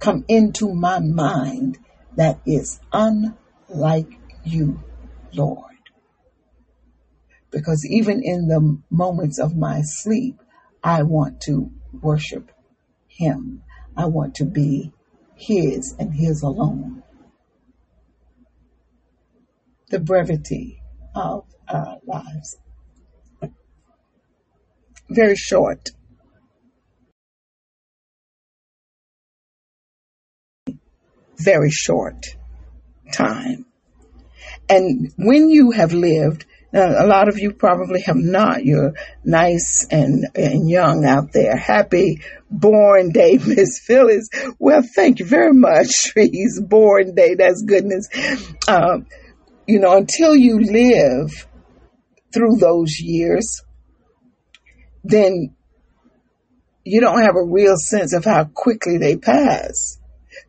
come 0.00 0.26
into 0.28 0.74
my 0.74 0.98
mind 0.98 1.78
that 2.16 2.40
is 2.44 2.78
unlike 2.92 4.18
you, 4.46 4.82
Lord. 5.32 5.62
Because 7.50 7.86
even 7.88 8.22
in 8.22 8.48
the 8.48 8.80
moments 8.90 9.38
of 9.38 9.56
my 9.56 9.82
sleep, 9.82 10.40
I 10.82 11.02
want 11.02 11.40
to 11.42 11.70
worship 11.92 12.50
Him. 13.08 13.62
I 13.96 14.06
want 14.06 14.34
to 14.36 14.44
be 14.44 14.92
His 15.34 15.94
and 15.98 16.14
His 16.14 16.42
alone. 16.42 17.02
The 19.88 20.00
brevity 20.00 20.82
of 21.14 21.44
our 21.68 21.98
lives. 22.06 22.58
Very 25.08 25.36
short. 25.36 25.90
Very 31.38 31.70
short 31.70 32.26
time. 33.12 33.66
And 34.68 35.12
when 35.16 35.48
you 35.50 35.70
have 35.72 35.92
lived, 35.92 36.46
a 36.72 37.06
lot 37.06 37.28
of 37.28 37.38
you 37.38 37.52
probably 37.52 38.02
have 38.02 38.16
not. 38.16 38.64
You're 38.64 38.94
nice 39.24 39.86
and, 39.90 40.26
and 40.34 40.68
young 40.68 41.04
out 41.04 41.32
there. 41.32 41.56
Happy 41.56 42.20
born 42.50 43.10
day, 43.10 43.38
Miss 43.46 43.80
Phyllis. 43.84 44.28
Well, 44.58 44.82
thank 44.94 45.18
you 45.18 45.26
very 45.26 45.54
much. 45.54 45.88
Trees 46.04 46.60
born 46.60 47.14
day. 47.14 47.34
That's 47.34 47.62
goodness. 47.62 48.08
Um, 48.68 49.06
you 49.66 49.80
know, 49.80 49.96
until 49.96 50.34
you 50.34 50.60
live 50.60 51.48
through 52.32 52.56
those 52.56 52.98
years, 53.00 53.62
then 55.02 55.54
you 56.84 57.00
don't 57.00 57.22
have 57.22 57.36
a 57.36 57.44
real 57.44 57.76
sense 57.76 58.14
of 58.14 58.24
how 58.24 58.44
quickly 58.44 58.98
they 58.98 59.16
pass 59.16 59.98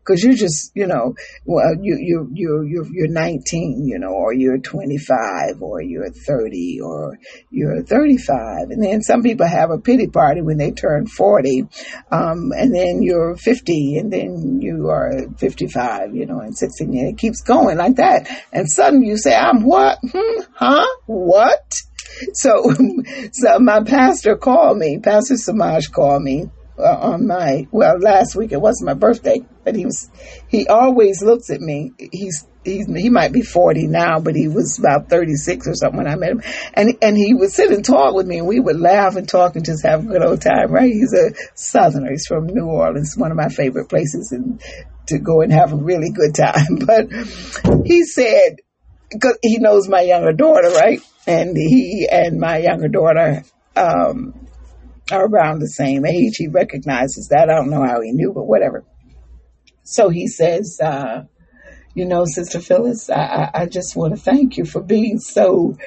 because 0.08 0.24
you 0.24 0.36
just, 0.36 0.72
you 0.74 0.88
know, 0.88 1.16
well, 1.46 1.76
you, 1.82 1.98
you, 2.00 2.30
you, 2.34 2.66
you're, 2.66 2.86
you're 2.92 3.08
19, 3.10 3.86
you 3.86 4.00
know, 4.00 4.10
or 4.10 4.34
you're 4.34 4.58
25 4.58 5.62
or 5.62 5.82
you're 5.82 6.10
30 6.10 6.80
or 6.82 7.20
you're 7.50 7.84
35. 7.84 8.70
And 8.70 8.84
then 8.84 9.02
some 9.02 9.22
people 9.22 9.48
have 9.48 9.70
a 9.70 9.78
pity 9.78 10.08
party 10.08 10.42
when 10.42 10.58
they 10.58 10.72
turn 10.72 11.08
40. 11.08 11.68
Um, 12.12 12.52
and 12.58 12.74
then 12.74 13.02
you're 13.02 13.36
50 13.36 13.98
and 13.98 14.12
then 14.12 14.62
you 14.62 14.88
are 14.90 15.12
55, 15.38 16.16
you 16.16 16.26
know, 16.26 16.40
and 16.40 16.58
60 16.58 16.86
and 16.86 17.10
it 17.10 17.18
keeps 17.18 17.42
going 17.42 17.78
like 17.78 17.98
that. 17.98 18.30
And 18.54 18.70
suddenly 18.70 19.08
you 19.08 19.18
say, 19.18 19.36
I'm 19.36 19.64
what? 19.64 20.00
Hmm? 20.02 20.42
Huh? 20.54 20.88
What? 21.06 21.82
So, 22.34 22.74
so 23.34 23.60
my 23.60 23.84
pastor 23.84 24.38
called 24.38 24.78
me, 24.78 25.00
Pastor 25.00 25.36
Samaj 25.36 25.92
called 25.92 26.24
me 26.24 26.50
uh, 26.78 26.98
on 27.12 27.28
my 27.28 27.68
well 27.72 27.98
last 28.00 28.36
week 28.36 28.52
it 28.52 28.62
wasn't 28.62 28.88
my 28.88 28.94
birthday 28.94 29.40
but 29.68 29.76
he 29.76 29.84
was 29.84 30.10
he 30.48 30.66
always 30.68 31.22
looks 31.22 31.50
at 31.50 31.60
me. 31.60 31.92
He's 31.98 32.48
he's 32.64 32.88
he 32.88 33.10
might 33.10 33.34
be 33.34 33.42
40 33.42 33.88
now 33.88 34.20
but 34.20 34.34
he 34.34 34.48
was 34.48 34.80
about 34.80 35.10
36 35.10 35.68
or 35.68 35.74
something 35.76 35.98
when 35.98 36.08
I 36.08 36.16
met 36.16 36.32
him. 36.32 36.42
And 36.74 36.98
and 37.02 37.18
he 37.18 37.34
would 37.34 37.52
sit 37.52 37.72
and 37.72 37.84
talk 37.84 38.16
with 38.16 38.28
me 38.28 38.38
and 38.38 38.48
we 38.48 38.62
would 38.62 38.80
laugh 38.80 39.18
and 39.18 39.28
talk 39.28 39.58
and 39.58 39.66
just 39.66 39.86
have 39.86 40.06
a 40.06 40.08
good 40.08 40.24
old 40.24 40.42
time 40.42 40.72
right? 40.72 40.90
He's 40.90 41.14
a 41.14 41.34
southerner. 41.56 42.12
He's 42.12 42.28
from 42.28 42.48
New 42.48 42.66
Orleans 42.66 43.16
one 43.18 43.32
of 43.32 43.38
my 43.38 43.50
favorite 43.50 43.90
places 43.90 44.32
and 44.32 44.62
to 45.08 45.20
go 45.20 45.42
and 45.42 45.52
have 45.52 45.74
a 45.74 45.78
really 45.78 46.12
good 46.12 46.34
time. 46.34 46.78
But 46.86 47.10
he 47.86 48.06
said 48.06 48.58
because 49.12 49.38
he 49.42 49.58
knows 49.58 49.90
my 49.90 50.02
younger 50.02 50.32
daughter 50.32 50.70
right? 50.70 51.02
And 51.26 51.58
he 51.58 52.08
and 52.10 52.40
my 52.40 52.60
younger 52.60 52.88
daughter 52.88 53.44
um 53.76 54.48
are 55.12 55.26
around 55.26 55.60
the 55.60 55.70
same 55.70 56.06
age. 56.06 56.36
He 56.38 56.48
recognizes 56.48 57.30
that. 57.30 57.50
I 57.50 57.56
don't 57.56 57.70
know 57.70 57.86
how 57.86 58.02
he 58.02 58.12
knew, 58.12 58.34
but 58.34 58.46
whatever. 58.46 58.84
So 59.84 60.10
he 60.10 60.28
says, 60.28 60.80
uh, 60.84 61.24
you 61.94 62.06
know, 62.06 62.26
Sister 62.26 62.60
Phyllis, 62.60 63.10
I, 63.10 63.16
I, 63.16 63.62
I 63.62 63.66
just 63.66 63.96
want 63.96 64.16
to 64.16 64.22
thank 64.22 64.58
you 64.58 64.66
for 64.66 64.82
being 64.82 65.20
so 65.20 65.78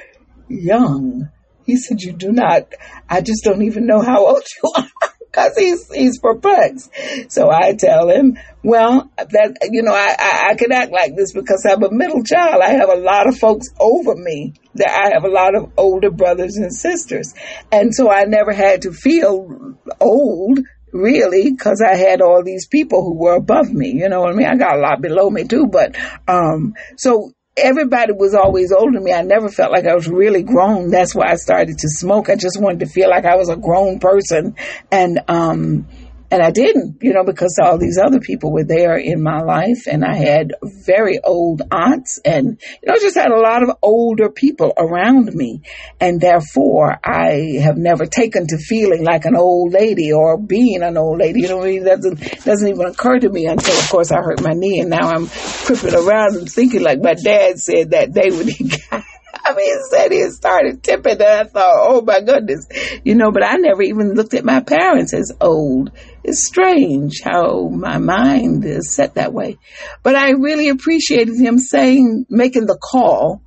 young. 0.48 1.30
He 1.66 1.76
said, 1.76 2.02
you 2.02 2.12
do 2.12 2.32
not, 2.32 2.72
I 3.08 3.20
just 3.20 3.44
don't 3.44 3.62
even 3.62 3.86
know 3.86 4.00
how 4.00 4.26
old 4.26 4.42
you 4.62 4.72
are 4.74 4.89
because 5.30 5.56
he's 5.56 5.92
he's 5.92 6.18
perplexed. 6.18 6.90
So 7.28 7.50
I 7.50 7.74
tell 7.74 8.08
him, 8.08 8.38
well, 8.62 9.10
that 9.16 9.68
you 9.70 9.82
know, 9.82 9.94
I, 9.94 10.14
I 10.18 10.50
I 10.50 10.54
can 10.54 10.72
act 10.72 10.92
like 10.92 11.16
this 11.16 11.32
because 11.32 11.66
I'm 11.68 11.82
a 11.82 11.90
middle 11.90 12.22
child. 12.22 12.62
I 12.62 12.70
have 12.70 12.90
a 12.90 12.96
lot 12.96 13.28
of 13.28 13.38
folks 13.38 13.68
over 13.78 14.14
me. 14.16 14.54
That 14.74 14.90
I 14.90 15.14
have 15.14 15.24
a 15.24 15.28
lot 15.28 15.54
of 15.54 15.72
older 15.76 16.10
brothers 16.10 16.56
and 16.56 16.74
sisters, 16.74 17.34
and 17.72 17.94
so 17.94 18.10
I 18.10 18.24
never 18.24 18.52
had 18.52 18.82
to 18.82 18.92
feel 18.92 19.76
old 20.00 20.60
really 20.92 21.50
because 21.50 21.82
I 21.82 21.96
had 21.96 22.20
all 22.20 22.42
these 22.44 22.66
people 22.66 23.02
who 23.02 23.14
were 23.14 23.36
above 23.36 23.72
me. 23.72 23.92
You 23.92 24.08
know 24.08 24.20
what 24.20 24.32
I 24.32 24.36
mean? 24.36 24.46
I 24.46 24.56
got 24.56 24.76
a 24.76 24.80
lot 24.80 25.00
below 25.00 25.30
me 25.30 25.44
too, 25.44 25.66
but 25.66 25.96
um, 26.28 26.74
so 26.96 27.32
everybody 27.62 28.12
was 28.12 28.34
always 28.34 28.72
older 28.72 28.92
than 28.92 29.04
me. 29.04 29.12
I 29.12 29.22
never 29.22 29.48
felt 29.48 29.72
like 29.72 29.86
I 29.86 29.94
was 29.94 30.08
really 30.08 30.42
grown. 30.42 30.90
That's 30.90 31.14
why 31.14 31.30
I 31.30 31.36
started 31.36 31.78
to 31.78 31.88
smoke. 31.88 32.28
I 32.28 32.36
just 32.36 32.60
wanted 32.60 32.80
to 32.80 32.86
feel 32.86 33.08
like 33.08 33.24
I 33.24 33.36
was 33.36 33.48
a 33.48 33.56
grown 33.56 33.98
person. 33.98 34.56
And, 34.90 35.20
um, 35.28 35.86
and 36.30 36.42
I 36.42 36.52
didn't, 36.52 36.98
you 37.02 37.12
know, 37.12 37.24
because 37.24 37.58
all 37.60 37.76
these 37.76 37.98
other 37.98 38.20
people 38.20 38.52
were 38.52 38.64
there 38.64 38.96
in 38.96 39.20
my 39.20 39.40
life 39.40 39.88
and 39.90 40.04
I 40.04 40.14
had 40.14 40.54
very 40.62 41.18
old 41.22 41.62
aunts 41.72 42.20
and, 42.24 42.60
you 42.82 42.86
know, 42.86 42.94
just 43.00 43.16
had 43.16 43.32
a 43.32 43.40
lot 43.40 43.64
of 43.64 43.70
older 43.82 44.30
people 44.30 44.72
around 44.76 45.34
me. 45.34 45.62
And 46.00 46.20
therefore 46.20 47.00
I 47.04 47.58
have 47.62 47.76
never 47.76 48.06
taken 48.06 48.46
to 48.46 48.58
feeling 48.58 49.04
like 49.04 49.24
an 49.24 49.34
old 49.34 49.72
lady 49.72 50.12
or 50.12 50.38
being 50.38 50.82
an 50.82 50.96
old 50.96 51.18
lady. 51.18 51.40
You 51.40 51.48
know, 51.48 51.62
it 51.64 51.84
doesn't, 51.84 52.44
doesn't 52.44 52.68
even 52.68 52.86
occur 52.86 53.18
to 53.18 53.28
me 53.28 53.46
until 53.46 53.76
of 53.76 53.88
course 53.88 54.12
I 54.12 54.18
hurt 54.18 54.40
my 54.40 54.52
knee 54.52 54.78
and 54.78 54.90
now 54.90 55.10
I'm 55.10 55.26
crippling 55.26 55.96
around 55.96 56.36
and 56.36 56.50
thinking 56.50 56.82
like 56.82 57.02
my 57.02 57.14
dad 57.14 57.58
said 57.58 57.90
that 57.90 58.12
day 58.12 58.30
when 58.30 58.46
he 58.46 58.68
got 58.90 59.04
I 59.50 59.54
mean, 59.54 59.74
said 59.88 60.12
he 60.12 60.30
started 60.30 60.82
tipping 60.82 61.12
and 61.12 61.22
I 61.22 61.44
thought, 61.44 61.86
oh 61.88 62.02
my 62.02 62.20
goodness, 62.20 62.66
you 63.04 63.14
know, 63.14 63.30
but 63.32 63.44
I 63.44 63.56
never 63.56 63.82
even 63.82 64.14
looked 64.14 64.34
at 64.34 64.44
my 64.44 64.60
parents 64.60 65.14
as 65.14 65.32
old. 65.40 65.90
It's 66.22 66.46
strange 66.46 67.20
how 67.22 67.68
my 67.68 67.98
mind 67.98 68.64
is 68.64 68.94
set 68.94 69.14
that 69.14 69.32
way. 69.32 69.58
But 70.02 70.16
I 70.16 70.30
really 70.30 70.68
appreciated 70.68 71.36
him 71.36 71.58
saying, 71.58 72.26
making 72.28 72.66
the 72.66 72.78
call 72.78 73.42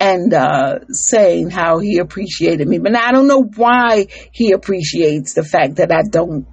and 0.00 0.32
uh, 0.32 0.80
saying 0.88 1.50
how 1.50 1.78
he 1.78 1.98
appreciated 1.98 2.66
me. 2.66 2.78
But 2.78 2.96
I 2.96 3.12
don't 3.12 3.28
know 3.28 3.42
why 3.42 4.06
he 4.32 4.52
appreciates 4.52 5.34
the 5.34 5.44
fact 5.44 5.76
that 5.76 5.92
I 5.92 6.02
don't 6.08 6.46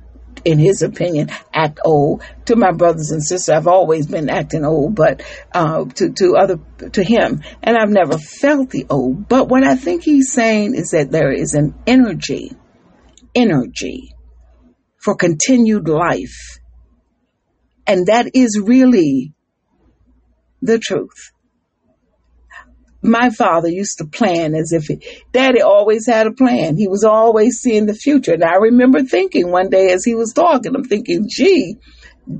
in 0.43 0.57
his 0.57 0.81
opinion, 0.81 1.29
act 1.53 1.79
old. 1.85 2.23
To 2.45 2.55
my 2.55 2.71
brothers 2.71 3.11
and 3.11 3.23
sisters, 3.23 3.49
I've 3.49 3.67
always 3.67 4.07
been 4.07 4.27
acting 4.27 4.65
old, 4.65 4.95
but 4.95 5.21
uh, 5.53 5.85
to 5.85 6.09
to 6.13 6.35
other 6.35 6.59
to 6.93 7.03
him, 7.03 7.43
and 7.61 7.77
I've 7.77 7.91
never 7.91 8.17
felt 8.17 8.71
the 8.71 8.87
old. 8.89 9.27
But 9.27 9.49
what 9.49 9.63
I 9.63 9.75
think 9.75 10.03
he's 10.03 10.31
saying 10.33 10.73
is 10.73 10.91
that 10.91 11.11
there 11.11 11.31
is 11.31 11.53
an 11.53 11.75
energy, 11.85 12.51
energy 13.35 14.15
for 15.03 15.15
continued 15.15 15.87
life, 15.87 16.59
and 17.87 18.07
that 18.07 18.31
is 18.35 18.59
really 18.63 19.33
the 20.61 20.79
truth 20.79 21.31
my 23.01 23.29
father 23.29 23.69
used 23.69 23.97
to 23.97 24.05
plan 24.05 24.53
as 24.53 24.71
if 24.71 24.85
he, 24.85 25.01
daddy 25.31 25.61
always 25.61 26.05
had 26.05 26.27
a 26.27 26.31
plan. 26.31 26.77
He 26.77 26.87
was 26.87 27.03
always 27.03 27.59
seeing 27.59 27.85
the 27.85 27.93
future. 27.93 28.33
And 28.33 28.43
I 28.43 28.55
remember 28.57 29.03
thinking 29.03 29.51
one 29.51 29.69
day 29.69 29.91
as 29.91 30.05
he 30.05 30.15
was 30.15 30.33
talking, 30.33 30.75
I'm 30.75 30.83
thinking, 30.83 31.25
gee, 31.27 31.77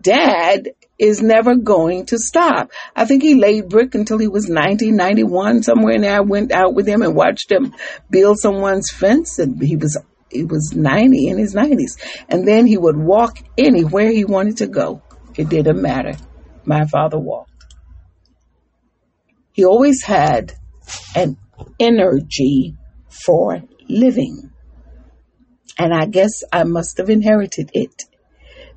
dad 0.02 0.70
is 1.00 1.22
never 1.22 1.56
going 1.56 2.06
to 2.08 2.18
stop. 2.20 2.72
I 2.96 3.06
think 3.06 3.24
he 3.24 3.36
laid 3.36 3.70
brick 3.70 3.96
until 3.96 4.20
he 4.20 4.28
was 4.28 4.48
90, 4.48 4.92
91, 4.92 5.64
somewhere 5.64 5.96
in 5.96 6.02
there. 6.02 6.18
I 6.18 6.22
went 6.22 6.52
out 6.52 6.76
with 6.76 6.88
him 6.88 7.02
and 7.02 7.16
watched 7.16 7.52
him 7.52 7.74
build 8.12 8.38
someone's 8.40 8.92
fence 8.92 9.40
and 9.40 9.62
he 9.62 9.78
was, 9.78 9.98
he 10.32 10.44
was 10.44 10.74
90 10.76 11.28
in 11.28 11.38
his 11.38 11.54
90s. 11.54 12.00
And 12.30 12.48
then 12.48 12.66
he 12.66 12.78
would 12.78 12.98
walk 12.98 13.38
anywhere 13.58 14.12
he 14.12 14.26
wanted 14.26 14.58
to 14.58 14.68
go. 14.68 15.02
It 15.36 15.50
didn't 15.50 15.82
matter. 15.82 16.14
My 16.66 16.86
father 16.86 17.20
walked 17.20 17.52
he 19.54 19.66
always 19.66 20.04
had 20.04 20.54
an 21.16 21.38
energy 21.80 22.76
for 23.10 23.62
living. 23.88 24.52
And 25.78 25.94
I 25.94 26.06
guess 26.06 26.44
I 26.52 26.64
must 26.64 26.98
have 26.98 27.10
inherited 27.10 27.72
it 27.74 28.04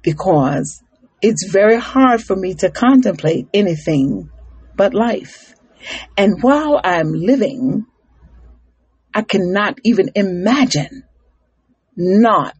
because 0.02 0.82
it's 1.22 1.50
very 1.50 1.78
hard 1.78 2.22
for 2.22 2.36
me 2.36 2.54
to 2.54 2.70
contemplate 2.70 3.48
anything 3.54 4.30
but 4.76 4.94
life. 4.94 5.54
And 6.16 6.42
while 6.42 6.80
I'm 6.82 7.12
living, 7.12 7.86
I 9.14 9.22
cannot 9.22 9.78
even 9.84 10.10
imagine 10.14 11.04
not 11.96 12.56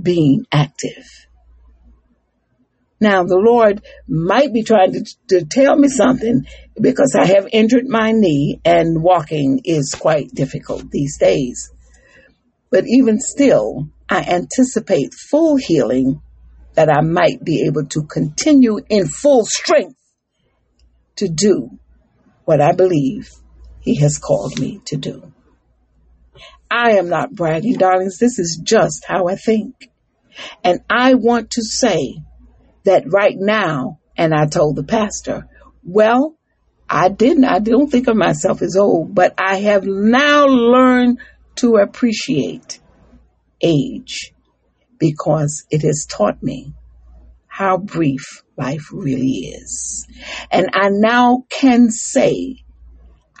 being 0.00 0.46
active. 0.52 1.26
Now, 3.00 3.24
the 3.24 3.36
Lord 3.36 3.82
might 4.08 4.54
be 4.54 4.62
trying 4.62 4.92
to, 4.92 5.04
to 5.28 5.44
tell 5.44 5.76
me 5.76 5.88
something 5.88 6.46
because 6.80 7.14
I 7.18 7.26
have 7.26 7.48
injured 7.52 7.86
my 7.86 8.12
knee 8.12 8.60
and 8.64 9.02
walking 9.02 9.60
is 9.64 9.94
quite 9.94 10.30
difficult 10.34 10.90
these 10.90 11.18
days. 11.18 11.70
But 12.70 12.84
even 12.86 13.20
still, 13.20 13.88
I 14.08 14.22
anticipate 14.22 15.12
full 15.14 15.56
healing 15.56 16.22
that 16.74 16.90
I 16.90 17.02
might 17.02 17.44
be 17.44 17.64
able 17.66 17.86
to 17.86 18.02
continue 18.04 18.78
in 18.88 19.06
full 19.08 19.44
strength 19.44 19.98
to 21.16 21.28
do 21.28 21.78
what 22.44 22.60
I 22.60 22.72
believe 22.72 23.30
He 23.80 23.96
has 24.00 24.18
called 24.18 24.58
me 24.58 24.80
to 24.86 24.96
do. 24.96 25.32
I 26.70 26.92
am 26.92 27.08
not 27.08 27.34
bragging, 27.34 27.74
darlings. 27.74 28.18
This 28.18 28.38
is 28.38 28.60
just 28.62 29.04
how 29.06 29.28
I 29.28 29.36
think. 29.36 29.90
And 30.62 30.80
I 30.90 31.14
want 31.14 31.52
to 31.52 31.62
say 31.62 32.16
that 32.84 33.04
right 33.06 33.36
now, 33.36 34.00
and 34.16 34.34
I 34.34 34.46
told 34.46 34.76
the 34.76 34.84
pastor, 34.84 35.48
well, 35.82 36.36
I 36.88 37.08
didn't, 37.08 37.44
I 37.44 37.58
don't 37.58 37.90
think 37.90 38.08
of 38.08 38.16
myself 38.16 38.62
as 38.62 38.76
old, 38.76 39.14
but 39.14 39.34
I 39.38 39.56
have 39.60 39.84
now 39.84 40.46
learned 40.46 41.18
to 41.56 41.76
appreciate 41.76 42.80
age 43.60 44.32
because 44.98 45.64
it 45.70 45.82
has 45.82 46.06
taught 46.08 46.42
me 46.42 46.72
how 47.46 47.78
brief 47.78 48.42
life 48.56 48.88
really 48.92 49.52
is. 49.54 50.06
And 50.50 50.70
I 50.74 50.90
now 50.90 51.44
can 51.48 51.90
say 51.90 52.62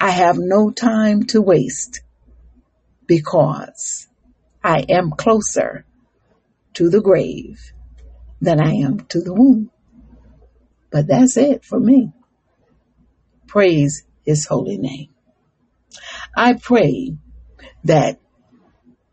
I 0.00 0.10
have 0.10 0.36
no 0.38 0.70
time 0.70 1.24
to 1.24 1.42
waste 1.42 2.00
because 3.06 4.08
I 4.62 4.84
am 4.88 5.10
closer 5.10 5.84
to 6.74 6.90
the 6.90 7.00
grave 7.00 7.72
than 8.40 8.60
I 8.60 8.72
am 8.72 9.00
to 9.08 9.20
the 9.20 9.32
womb. 9.32 9.70
But 10.90 11.06
that's 11.08 11.36
it 11.36 11.64
for 11.64 11.80
me. 11.80 12.12
Praise 13.46 14.04
his 14.24 14.46
holy 14.46 14.78
name. 14.78 15.08
I 16.36 16.54
pray 16.54 17.16
that 17.84 18.20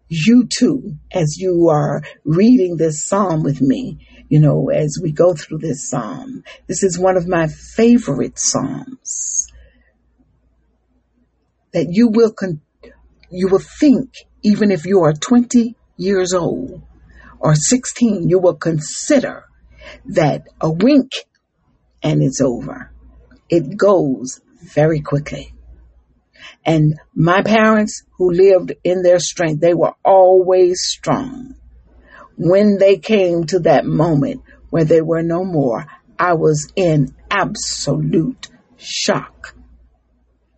you 0.09 0.47
too, 0.47 0.97
as 1.11 1.37
you 1.37 1.69
are 1.69 2.03
reading 2.23 2.77
this 2.77 3.05
psalm 3.05 3.43
with 3.43 3.61
me, 3.61 4.07
you 4.29 4.39
know, 4.39 4.69
as 4.69 4.97
we 5.01 5.11
go 5.11 5.33
through 5.33 5.59
this 5.59 5.89
psalm, 5.89 6.43
this 6.67 6.83
is 6.83 6.99
one 6.99 7.17
of 7.17 7.27
my 7.27 7.47
favorite 7.47 8.37
psalms. 8.37 9.47
That 11.73 11.87
you 11.89 12.09
will 12.09 12.31
con- 12.31 12.61
you 13.33 13.47
will 13.47 13.59
think, 13.59 14.13
even 14.43 14.71
if 14.71 14.85
you 14.85 15.01
are 15.01 15.13
20 15.13 15.75
years 15.97 16.33
old, 16.33 16.81
or 17.39 17.55
16, 17.55 18.29
you 18.29 18.39
will 18.39 18.55
consider 18.55 19.45
that 20.05 20.43
a 20.61 20.71
wink 20.71 21.11
and 22.01 22.21
it's 22.21 22.41
over. 22.41 22.91
It 23.49 23.75
goes 23.75 24.39
very 24.61 25.01
quickly. 25.01 25.53
And 26.65 26.99
my 27.15 27.41
parents 27.41 28.03
who 28.17 28.31
lived 28.31 28.73
in 28.83 29.01
their 29.01 29.19
strength, 29.19 29.61
they 29.61 29.73
were 29.73 29.93
always 30.05 30.81
strong. 30.83 31.55
When 32.37 32.77
they 32.77 32.97
came 32.97 33.45
to 33.45 33.59
that 33.59 33.85
moment 33.85 34.41
where 34.69 34.85
they 34.85 35.01
were 35.01 35.23
no 35.23 35.43
more, 35.43 35.85
I 36.17 36.33
was 36.33 36.71
in 36.75 37.15
absolute 37.29 38.49
shock 38.77 39.55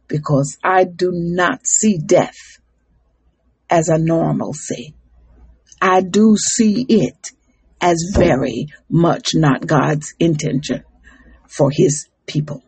because 0.07 0.57
I 0.63 0.83
do 0.83 1.11
not 1.13 1.65
see 1.65 1.97
death 1.97 2.59
as 3.69 3.89
a 3.89 3.97
normalcy. 3.97 4.95
I 5.81 6.01
do 6.01 6.35
see 6.37 6.85
it 6.87 7.31
as 7.81 8.13
very 8.15 8.67
much 8.89 9.31
not 9.33 9.67
God's 9.67 10.13
intention 10.19 10.83
for 11.47 11.69
his 11.71 12.07
people. 12.25 12.63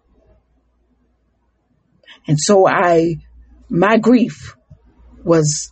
And 2.28 2.38
so 2.39 2.68
I, 2.68 3.16
my 3.70 3.98
grief 3.98 4.56
was, 5.24 5.72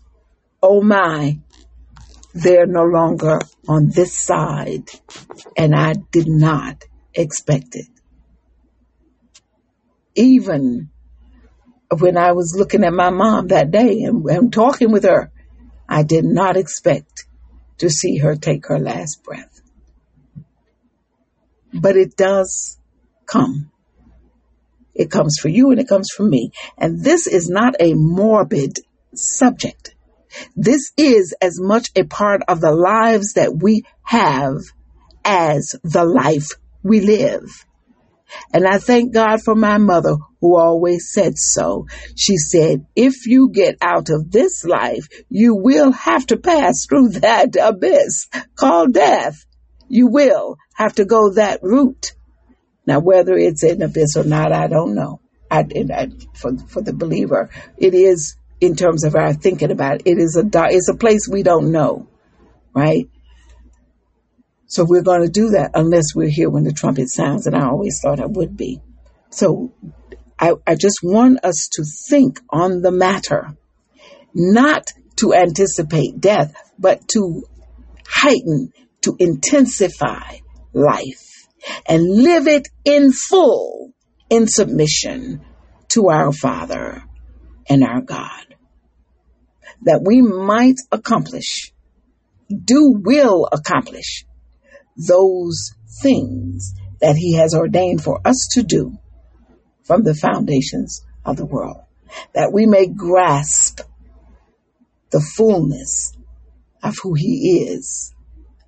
oh 0.63 0.81
my, 0.81 1.39
they're 2.33 2.65
no 2.65 2.83
longer 2.83 3.39
on 3.67 3.89
this 3.89 4.17
side. 4.17 4.89
And 5.57 5.75
I 5.75 5.93
did 6.11 6.27
not 6.27 6.83
expect 7.13 7.75
it. 7.75 7.87
Even 10.15 10.89
when 11.91 12.17
I 12.17 12.31
was 12.31 12.55
looking 12.57 12.83
at 12.83 12.93
my 12.93 13.09
mom 13.09 13.47
that 13.47 13.71
day 13.71 14.03
and, 14.03 14.25
and 14.25 14.51
talking 14.51 14.91
with 14.91 15.03
her, 15.03 15.31
I 15.87 16.03
did 16.03 16.25
not 16.25 16.57
expect 16.57 17.25
to 17.77 17.89
see 17.89 18.17
her 18.17 18.35
take 18.35 18.67
her 18.67 18.79
last 18.79 19.23
breath. 19.23 19.61
But 21.73 21.95
it 21.95 22.15
does 22.15 22.79
come. 23.25 23.71
It 24.93 25.11
comes 25.11 25.37
for 25.39 25.49
you 25.49 25.71
and 25.71 25.79
it 25.79 25.89
comes 25.89 26.09
for 26.15 26.23
me. 26.23 26.51
And 26.77 27.03
this 27.03 27.27
is 27.27 27.49
not 27.49 27.75
a 27.79 27.93
morbid 27.93 28.79
subject. 29.13 29.93
This 30.55 30.91
is 30.97 31.35
as 31.41 31.59
much 31.59 31.89
a 31.95 32.03
part 32.03 32.41
of 32.47 32.61
the 32.61 32.71
lives 32.71 33.33
that 33.33 33.55
we 33.55 33.83
have 34.03 34.57
as 35.23 35.75
the 35.83 36.05
life 36.05 36.51
we 36.83 37.01
live. 37.01 37.43
And 38.53 38.67
I 38.67 38.79
thank 38.79 39.13
God 39.13 39.41
for 39.41 39.55
my 39.55 39.77
mother 39.77 40.17
who 40.45 40.57
always 40.57 41.11
said 41.11 41.39
so. 41.39 41.87
She 42.15 42.37
said, 42.37 42.85
if 42.95 43.25
you 43.25 43.49
get 43.51 43.77
out 43.81 44.11
of 44.11 44.29
this 44.29 44.63
life, 44.63 45.07
you 45.27 45.55
will 45.55 45.91
have 45.91 46.27
to 46.27 46.37
pass 46.37 46.85
through 46.85 47.09
that 47.19 47.55
abyss 47.59 48.27
called 48.55 48.93
death. 48.93 49.43
You 49.87 50.07
will 50.07 50.57
have 50.75 50.93
to 50.95 51.05
go 51.05 51.33
that 51.33 51.61
route. 51.63 52.11
Now, 52.85 52.99
whether 52.99 53.33
it's 53.33 53.63
an 53.63 53.81
abyss 53.81 54.15
or 54.15 54.23
not, 54.23 54.51
I 54.51 54.67
don't 54.67 54.93
know. 54.93 55.19
I, 55.49 55.65
I, 55.91 56.09
for, 56.35 56.55
for 56.57 56.81
the 56.83 56.93
believer, 56.93 57.49
it 57.77 57.95
is 57.95 58.37
in 58.61 58.75
terms 58.75 59.03
of 59.03 59.15
our 59.15 59.33
thinking 59.33 59.71
about 59.71 60.01
it. 60.01 60.03
It 60.05 60.19
is 60.19 60.37
a, 60.37 60.47
it's 60.69 60.89
a 60.89 60.95
place 60.95 61.27
we 61.27 61.41
don't 61.41 61.71
know, 61.71 62.07
right? 62.75 63.09
So 64.67 64.85
we're 64.87 65.01
going 65.01 65.23
to 65.23 65.29
do 65.29 65.49
that 65.51 65.71
unless 65.73 66.13
we're 66.13 66.29
here 66.29 66.51
when 66.51 66.65
the 66.65 66.71
trumpet 66.71 67.09
sounds, 67.09 67.47
and 67.47 67.55
I 67.55 67.65
always 67.65 67.99
thought 67.99 68.19
I 68.19 68.27
would 68.27 68.55
be. 68.55 68.81
So 69.31 69.73
I, 70.39 70.53
I 70.67 70.75
just 70.75 70.99
want 71.01 71.43
us 71.43 71.69
to 71.73 71.85
think 72.09 72.39
on 72.49 72.81
the 72.81 72.91
matter, 72.91 73.55
not 74.33 74.87
to 75.17 75.33
anticipate 75.33 76.19
death, 76.19 76.53
but 76.77 77.07
to 77.09 77.43
heighten, 78.07 78.71
to 79.01 79.15
intensify 79.19 80.37
life 80.73 81.47
and 81.87 82.03
live 82.03 82.47
it 82.47 82.67
in 82.83 83.11
full 83.11 83.93
in 84.29 84.47
submission 84.47 85.41
to 85.89 86.09
our 86.09 86.31
Father 86.31 87.03
and 87.69 87.83
our 87.83 88.01
God. 88.01 88.45
That 89.83 90.01
we 90.05 90.21
might 90.21 90.75
accomplish, 90.91 91.71
do 92.49 92.99
will 93.03 93.47
accomplish 93.51 94.25
those 94.97 95.71
things 96.01 96.73
that 96.99 97.15
He 97.15 97.35
has 97.35 97.53
ordained 97.53 98.03
for 98.03 98.19
us 98.25 98.47
to 98.53 98.63
do 98.63 98.97
from 99.85 100.03
the 100.03 100.15
foundations 100.15 101.05
of 101.23 101.37
the 101.37 101.45
world, 101.45 101.77
that 102.33 102.51
we 102.51 102.65
may 102.65 102.87
grasp 102.87 103.81
the 105.11 105.21
fullness 105.35 106.11
of 106.83 106.95
who 107.01 107.13
He 107.13 107.63
is 107.69 108.13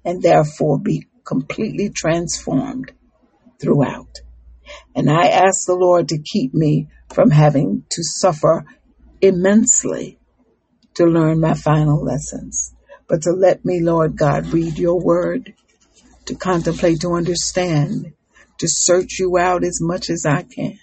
and 0.05 0.21
therefore 0.21 0.79
be 0.79 1.07
completely 1.25 1.89
transformed 1.89 2.91
throughout. 3.59 4.21
And 4.95 5.09
I 5.09 5.27
ask 5.27 5.65
the 5.65 5.75
Lord 5.75 6.09
to 6.09 6.19
keep 6.19 6.53
me 6.53 6.87
from 7.13 7.31
having 7.31 7.83
to 7.89 8.03
suffer 8.03 8.65
immensely 9.21 10.19
to 10.95 11.05
learn 11.05 11.39
my 11.39 11.53
final 11.53 12.03
lessons, 12.03 12.73
but 13.07 13.21
to 13.23 13.31
let 13.31 13.63
me, 13.65 13.81
Lord 13.81 14.15
God, 14.17 14.47
read 14.47 14.77
your 14.77 14.99
word, 14.99 15.53
to 16.25 16.35
contemplate, 16.35 17.01
to 17.01 17.13
understand, 17.13 18.13
to 18.59 18.67
search 18.67 19.19
you 19.19 19.37
out 19.37 19.63
as 19.63 19.79
much 19.81 20.09
as 20.09 20.25
I 20.25 20.43
can, 20.43 20.79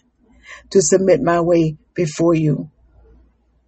to 0.74 0.82
submit 0.82 1.22
my 1.22 1.40
way 1.40 1.76
before 1.94 2.34
you 2.34 2.68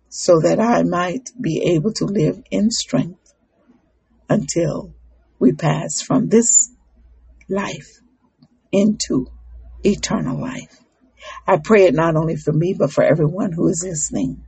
so 0.08 0.40
that 0.40 0.58
I 0.58 0.82
might 0.82 1.30
be 1.40 1.74
able 1.76 1.92
to 1.92 2.04
live 2.04 2.42
in 2.50 2.72
strength 2.72 3.32
until 4.28 4.92
we 5.38 5.52
pass 5.52 6.02
from 6.02 6.28
this 6.28 6.68
life 7.48 8.00
into 8.72 9.28
eternal 9.84 10.36
life. 10.36 10.80
I 11.46 11.58
pray 11.58 11.84
it 11.84 11.94
not 11.94 12.16
only 12.16 12.34
for 12.34 12.52
me, 12.52 12.74
but 12.76 12.90
for 12.90 13.04
everyone 13.04 13.52
who 13.52 13.68
is 13.68 13.84
listening. 13.86 14.42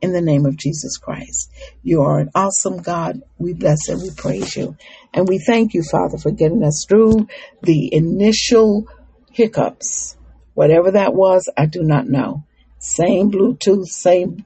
In 0.00 0.12
the 0.12 0.22
name 0.22 0.46
of 0.46 0.56
Jesus 0.56 0.96
Christ. 0.96 1.50
You 1.82 2.02
are 2.02 2.20
an 2.20 2.30
awesome 2.36 2.80
God. 2.82 3.20
We 3.36 3.52
bless 3.52 3.88
and 3.88 4.00
we 4.00 4.10
praise 4.12 4.56
you. 4.56 4.76
And 5.12 5.28
we 5.28 5.40
thank 5.40 5.74
you, 5.74 5.82
Father, 5.82 6.18
for 6.18 6.30
getting 6.30 6.62
us 6.62 6.86
through 6.88 7.26
the 7.62 7.92
initial 7.92 8.86
hiccups. 9.32 10.16
Whatever 10.60 10.90
that 10.90 11.14
was, 11.14 11.48
I 11.56 11.64
do 11.64 11.82
not 11.82 12.06
know. 12.06 12.44
Same 12.78 13.30
Bluetooth, 13.30 13.86
same 13.86 14.44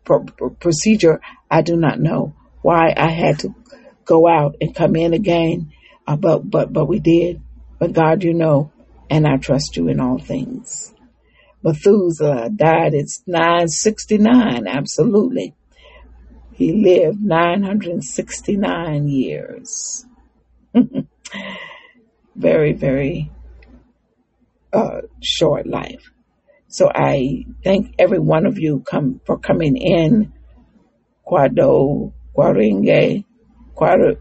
procedure. 0.61 1.21
I 1.51 1.61
do 1.63 1.77
not 1.77 1.99
know 1.99 2.37
why 2.63 2.95
I 2.97 3.11
had 3.11 3.41
to 3.41 3.53
go 4.05 4.29
out 4.29 4.55
and 4.61 4.73
come 4.73 4.95
in 4.95 5.13
again. 5.13 5.73
Uh, 6.07 6.15
but, 6.15 6.49
but, 6.49 6.73
but 6.73 6.85
we 6.85 7.01
did. 7.01 7.43
But 7.81 7.95
God, 7.95 8.23
you 8.23 8.33
know, 8.33 8.71
and 9.11 9.27
I 9.27 9.39
trust 9.39 9.77
you 9.77 9.89
in 9.89 9.99
all 9.99 10.21
things. 10.21 10.95
Methuselah 11.65 12.49
died 12.51 12.95
at 12.95 13.09
969, 13.27 14.69
absolutely. 14.69 15.57
He 16.53 16.75
lived 16.75 17.21
969 17.21 19.09
years. 19.09 20.07
very, 22.37 22.73
very 22.73 23.33
uh, 24.75 25.03
short 25.23 25.67
life. 25.67 26.11
So 26.69 26.91
I 26.93 27.45
thank 27.63 27.95
every 27.99 28.19
one 28.19 28.47
of 28.47 28.59
you 28.59 28.81
come 28.81 29.21
for 29.25 29.39
coming 29.39 29.77
in. 29.77 30.33
Quado, 31.27 32.13
Guaringe, 32.37 33.25
Quado, 33.75 34.19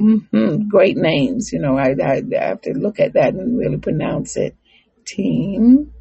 Mm-hmm. 0.00 0.68
Great 0.68 0.96
names. 0.96 1.52
You 1.52 1.60
know, 1.60 1.78
I, 1.78 1.94
I, 2.02 2.22
I, 2.38 2.44
have 2.44 2.62
to 2.62 2.72
look 2.72 2.98
at 2.98 3.14
that 3.14 3.34
and 3.34 3.58
really 3.58 3.78
pronounce 3.78 4.36
it. 4.36 4.56
Team. 5.06 5.92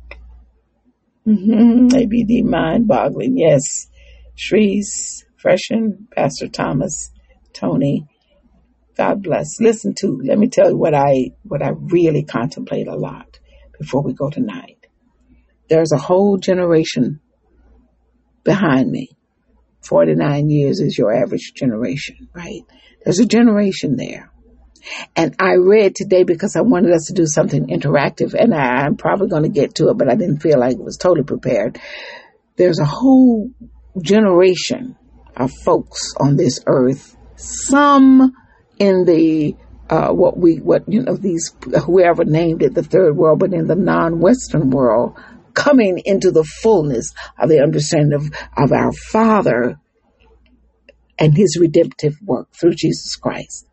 Mm-hmm. 1.27 2.49
Mind 2.49 2.87
boggling. 2.87 3.37
Yes. 3.37 3.87
Shrees, 4.35 5.25
Freshen, 5.37 6.07
Pastor 6.15 6.47
Thomas, 6.47 7.11
Tony. 7.53 8.07
God 8.97 9.21
bless. 9.23 9.59
Listen 9.59 9.93
to, 9.99 10.21
let 10.23 10.37
me 10.37 10.47
tell 10.47 10.69
you 10.69 10.77
what 10.77 10.93
I, 10.93 11.31
what 11.43 11.61
I 11.61 11.69
really 11.69 12.23
contemplate 12.23 12.87
a 12.87 12.95
lot 12.95 13.39
before 13.83 14.01
we 14.01 14.13
go 14.13 14.29
tonight. 14.29 14.87
There's 15.69 15.91
a 15.91 15.97
whole 15.97 16.37
generation 16.37 17.19
behind 18.43 18.89
me. 18.89 19.09
49 19.81 20.49
years 20.49 20.79
is 20.79 20.97
your 20.97 21.13
average 21.13 21.53
generation, 21.53 22.29
right? 22.33 22.61
There's 23.03 23.19
a 23.19 23.25
generation 23.25 23.97
there. 23.97 24.31
And 25.15 25.35
I 25.39 25.55
read 25.55 25.95
today 25.95 26.23
because 26.23 26.55
I 26.55 26.61
wanted 26.61 26.91
us 26.91 27.05
to 27.07 27.13
do 27.13 27.25
something 27.25 27.67
interactive, 27.67 28.33
and 28.33 28.53
I, 28.53 28.85
am 28.85 28.97
probably 28.97 29.27
going 29.27 29.43
to 29.43 29.49
get 29.49 29.75
to 29.75 29.89
it, 29.89 29.97
but 29.97 30.09
I 30.09 30.15
didn't 30.15 30.39
feel 30.39 30.59
like 30.59 30.73
it 30.73 30.83
was 30.83 30.97
totally 30.97 31.23
prepared. 31.23 31.79
There's 32.57 32.79
a 32.79 32.85
whole 32.85 33.49
generation 34.01 34.97
of 35.35 35.51
folks 35.51 36.13
on 36.19 36.35
this 36.35 36.61
earth, 36.65 37.15
some 37.35 38.33
in 38.79 39.05
the 39.05 39.55
uh, 39.89 40.09
what 40.09 40.37
we 40.37 40.57
what 40.57 40.83
you 40.87 41.01
know 41.01 41.15
these 41.15 41.53
whoever 41.85 42.23
named 42.23 42.63
it 42.63 42.73
the 42.73 42.83
third 42.83 43.15
world, 43.15 43.39
but 43.39 43.53
in 43.53 43.67
the 43.67 43.75
non-Western 43.75 44.69
world, 44.69 45.17
coming 45.53 46.01
into 46.05 46.31
the 46.31 46.43
fullness 46.43 47.11
of 47.37 47.49
the 47.49 47.61
understanding 47.61 48.13
of, 48.13 48.31
of 48.57 48.71
our 48.71 48.91
Father 48.91 49.79
and 51.19 51.35
his 51.35 51.57
redemptive 51.59 52.15
work 52.23 52.47
through 52.59 52.73
Jesus 52.75 53.15
Christ. 53.15 53.67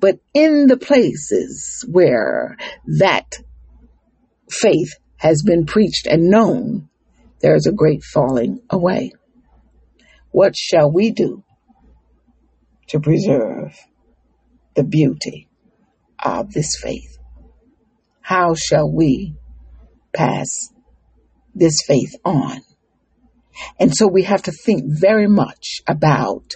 But 0.00 0.18
in 0.34 0.66
the 0.66 0.76
places 0.76 1.84
where 1.90 2.56
that 2.98 3.38
faith 4.50 4.94
has 5.18 5.42
been 5.42 5.66
preached 5.66 6.06
and 6.06 6.30
known, 6.30 6.88
there 7.40 7.54
is 7.54 7.66
a 7.66 7.72
great 7.72 8.02
falling 8.02 8.60
away. 8.70 9.12
What 10.30 10.56
shall 10.56 10.90
we 10.90 11.10
do 11.10 11.44
to 12.88 13.00
preserve 13.00 13.74
the 14.76 14.84
beauty 14.84 15.48
of 16.24 16.52
this 16.52 16.78
faith? 16.80 17.18
How 18.20 18.54
shall 18.54 18.90
we 18.90 19.34
pass 20.14 20.68
this 21.54 21.78
faith 21.86 22.14
on? 22.24 22.60
And 23.80 23.94
so 23.94 24.06
we 24.06 24.24
have 24.24 24.42
to 24.42 24.52
think 24.52 24.84
very 24.86 25.26
much 25.26 25.80
about 25.86 26.54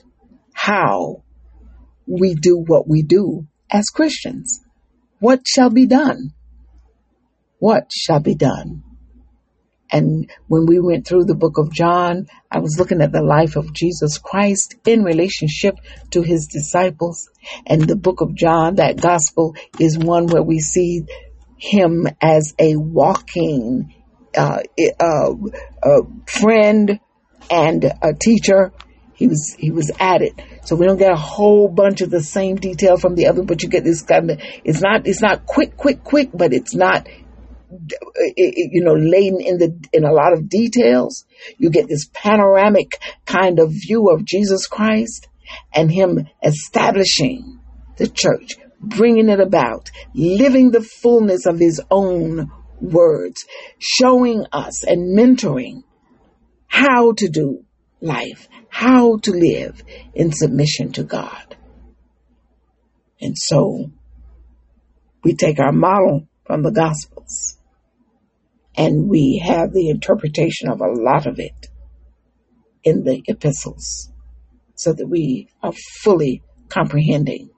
how 0.53 1.23
we 2.07 2.35
do 2.35 2.63
what 2.67 2.89
we 2.89 3.03
do 3.03 3.47
as 3.71 3.87
Christians. 3.87 4.61
What 5.19 5.47
shall 5.47 5.71
be 5.71 5.87
done? 5.87 6.31
What 7.59 7.91
shall 7.93 8.21
be 8.21 8.35
done? 8.35 8.83
And 9.93 10.31
when 10.47 10.67
we 10.67 10.79
went 10.79 11.07
through 11.07 11.25
the 11.25 11.35
book 11.35 11.59
of 11.59 11.73
John, 11.73 12.29
I 12.51 12.61
was 12.61 12.77
looking 12.79 13.01
at 13.01 13.13
the 13.13 13.23
life 13.23 13.57
of 13.57 13.73
Jesus 13.73 14.19
Christ 14.19 14.77
in 14.87 15.03
relationship 15.03 15.77
to 16.11 16.23
his 16.23 16.47
disciples. 16.47 17.29
And 17.67 17.83
the 17.83 17.97
book 17.97 18.21
of 18.21 18.35
John, 18.35 18.77
that 18.77 19.01
gospel 19.01 19.57
is 19.79 19.99
one 19.99 20.27
where 20.27 20.43
we 20.43 20.61
see 20.61 21.03
him 21.57 22.07
as 22.21 22.55
a 22.59 22.77
walking 22.77 23.95
uh, 24.37 24.63
uh, 25.01 25.35
uh, 25.83 26.03
friend 26.27 27.01
and 27.51 27.85
a 27.85 28.15
teacher 28.15 28.73
he 29.21 29.27
was 29.27 29.55
he 29.59 29.71
was 29.71 29.91
at 30.01 30.23
it. 30.23 30.33
So 30.65 30.77
we 30.77 30.87
don't 30.87 30.97
get 30.97 31.13
a 31.13 31.17
whole 31.17 31.69
bunch 31.69 32.01
of 32.01 32.09
the 32.09 32.23
same 32.23 32.57
detail 32.57 32.97
from 32.97 33.17
the 33.17 33.27
other, 33.27 33.43
but 33.43 33.63
you 33.63 33.69
get 33.69 33.85
this 33.85 34.01
kind 34.01 34.31
of 34.31 34.41
it's 34.65 34.81
not 34.81 35.07
it's 35.07 35.21
not 35.21 35.45
quick, 35.45 35.77
quick, 35.77 36.03
quick, 36.03 36.31
but 36.33 36.55
it's 36.55 36.75
not 36.75 37.07
Uh, 37.71 37.75
uh, 37.75 38.33
you 38.37 38.83
know 38.83 38.95
laden 38.95 39.41
in 39.41 39.59
the 39.59 39.89
in 39.93 40.05
a 40.05 40.13
lot 40.13 40.33
of 40.33 40.49
details. 40.49 41.25
You 41.57 41.71
get 41.71 41.89
this 41.89 42.09
panoramic 42.13 43.01
kind 43.27 43.61
of 43.61 43.71
view 43.71 44.11
of 44.11 44.25
Jesus 44.25 44.67
Christ 44.67 45.29
and 45.73 45.91
him 45.91 46.29
establishing 46.43 47.61
the 47.97 48.09
church, 48.09 48.57
bringing 48.81 49.29
it 49.29 49.41
about, 49.41 49.91
living 50.15 50.71
the 50.71 50.81
fullness 50.81 51.47
of 51.47 51.61
his 51.61 51.81
own 51.91 52.51
words, 52.81 53.45
showing 53.79 54.47
us 54.53 54.83
and 54.83 55.17
mentoring 55.17 55.85
how 56.67 57.13
to 57.13 57.29
do 57.29 57.65
life, 58.01 58.49
how 58.69 59.19
to 59.19 59.31
live 59.31 59.83
in 60.15 60.33
submission 60.33 60.93
to 60.93 61.05
God. 61.05 61.57
And 63.21 63.37
so 63.39 63.91
we 65.23 65.35
take 65.35 65.61
our 65.61 65.73
model 65.73 66.27
from 66.45 66.63
the 66.63 66.73
Gospels 66.73 67.60
and 68.81 69.11
we 69.11 69.37
have 69.47 69.75
the 69.75 69.91
interpretation 69.91 70.71
of 70.71 70.81
a 70.81 70.91
lot 70.91 71.27
of 71.27 71.39
it 71.39 71.69
in 72.83 73.05
the 73.05 73.23
epistles 73.27 74.11
so 74.75 74.95
that 74.95 75.07
we 75.07 75.49
are 75.63 75.75
fully 76.03 76.43
comprehending. 76.71 77.51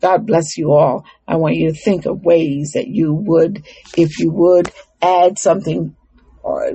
God 0.00 0.28
bless 0.28 0.56
you 0.56 0.70
all. 0.70 1.04
I 1.26 1.38
want 1.38 1.56
you 1.56 1.72
to 1.72 1.76
think 1.76 2.06
of 2.06 2.24
ways 2.24 2.70
that 2.74 2.86
you 2.86 3.12
would, 3.12 3.66
if 3.96 4.20
you 4.20 4.30
would, 4.30 4.70
add 5.02 5.40
something 5.40 5.96
or 6.44 6.70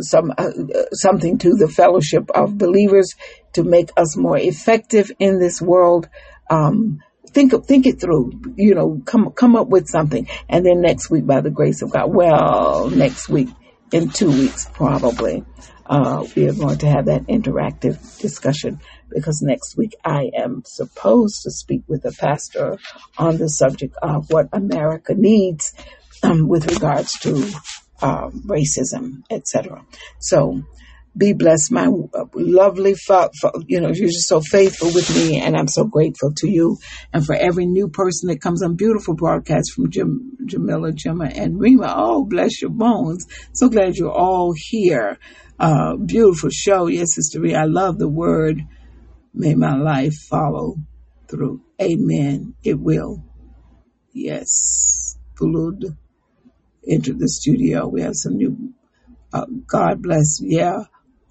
some 0.00 0.32
uh, 0.36 0.50
something 0.92 1.38
to 1.38 1.54
the 1.54 1.68
fellowship 1.68 2.30
of 2.34 2.58
believers 2.58 3.14
to 3.52 3.62
make 3.62 3.90
us 3.96 4.16
more 4.16 4.36
effective 4.36 5.12
in 5.20 5.38
this 5.38 5.62
world. 5.62 6.08
Um, 6.50 6.98
think 7.34 7.52
think 7.66 7.86
it 7.86 8.00
through. 8.00 8.32
You 8.56 8.74
know, 8.74 9.02
come 9.04 9.30
come 9.32 9.56
up 9.56 9.68
with 9.68 9.88
something, 9.88 10.28
and 10.48 10.64
then 10.64 10.80
next 10.80 11.10
week, 11.10 11.26
by 11.26 11.40
the 11.40 11.50
grace 11.50 11.82
of 11.82 11.92
God, 11.92 12.14
well, 12.14 12.88
next 12.90 13.28
week 13.28 13.48
in 13.92 14.10
two 14.10 14.30
weeks 14.30 14.68
probably, 14.72 15.44
uh, 15.86 16.24
we 16.34 16.48
are 16.48 16.54
going 16.54 16.78
to 16.78 16.86
have 16.88 17.06
that 17.06 17.22
interactive 17.26 18.18
discussion 18.18 18.80
because 19.10 19.42
next 19.42 19.76
week 19.76 19.94
I 20.04 20.30
am 20.36 20.62
supposed 20.64 21.42
to 21.42 21.50
speak 21.50 21.82
with 21.86 22.04
a 22.04 22.12
pastor 22.12 22.78
on 23.18 23.36
the 23.36 23.48
subject 23.48 23.94
of 24.02 24.30
what 24.30 24.48
America 24.52 25.14
needs 25.14 25.74
um, 26.22 26.48
with 26.48 26.70
regards 26.72 27.12
to 27.20 27.36
um, 28.02 28.42
racism, 28.46 29.22
etc. 29.30 29.84
So 30.20 30.62
be 31.16 31.32
blessed, 31.32 31.70
my 31.70 31.88
lovely, 32.34 32.94
fa- 32.94 33.30
fa- 33.40 33.52
you 33.66 33.80
know, 33.80 33.88
you're 33.88 34.08
just 34.08 34.28
so 34.28 34.40
faithful 34.40 34.92
with 34.92 35.08
me, 35.14 35.40
and 35.40 35.56
I'm 35.56 35.68
so 35.68 35.84
grateful 35.84 36.32
to 36.38 36.48
you. 36.48 36.78
And 37.12 37.24
for 37.24 37.34
every 37.34 37.66
new 37.66 37.88
person 37.88 38.28
that 38.28 38.40
comes 38.40 38.62
on, 38.62 38.74
beautiful 38.74 39.14
broadcast 39.14 39.72
from 39.72 39.90
Jim, 39.90 40.36
Jamila, 40.44 40.92
Gemma, 40.92 41.26
and 41.26 41.60
Rima. 41.60 41.94
Oh, 41.96 42.24
bless 42.24 42.60
your 42.60 42.72
bones. 42.72 43.26
So 43.52 43.68
glad 43.68 43.96
you're 43.96 44.10
all 44.10 44.54
here. 44.56 45.18
Uh, 45.58 45.96
beautiful 45.96 46.50
show. 46.50 46.88
Yes, 46.88 47.14
Sister 47.14 47.40
Rita, 47.40 47.58
I 47.58 47.64
love 47.64 47.98
the 47.98 48.08
word. 48.08 48.60
May 49.32 49.54
my 49.54 49.76
life 49.76 50.14
follow 50.28 50.76
through. 51.28 51.60
Amen. 51.80 52.54
It 52.64 52.78
will. 52.80 53.22
Yes. 54.12 55.16
Fulud 55.38 55.96
entered 56.88 57.18
the 57.18 57.28
studio. 57.28 57.86
We 57.86 58.02
have 58.02 58.14
some 58.14 58.36
new, 58.36 58.74
uh, 59.32 59.46
God 59.68 60.02
bless. 60.02 60.40
Yeah 60.40 60.84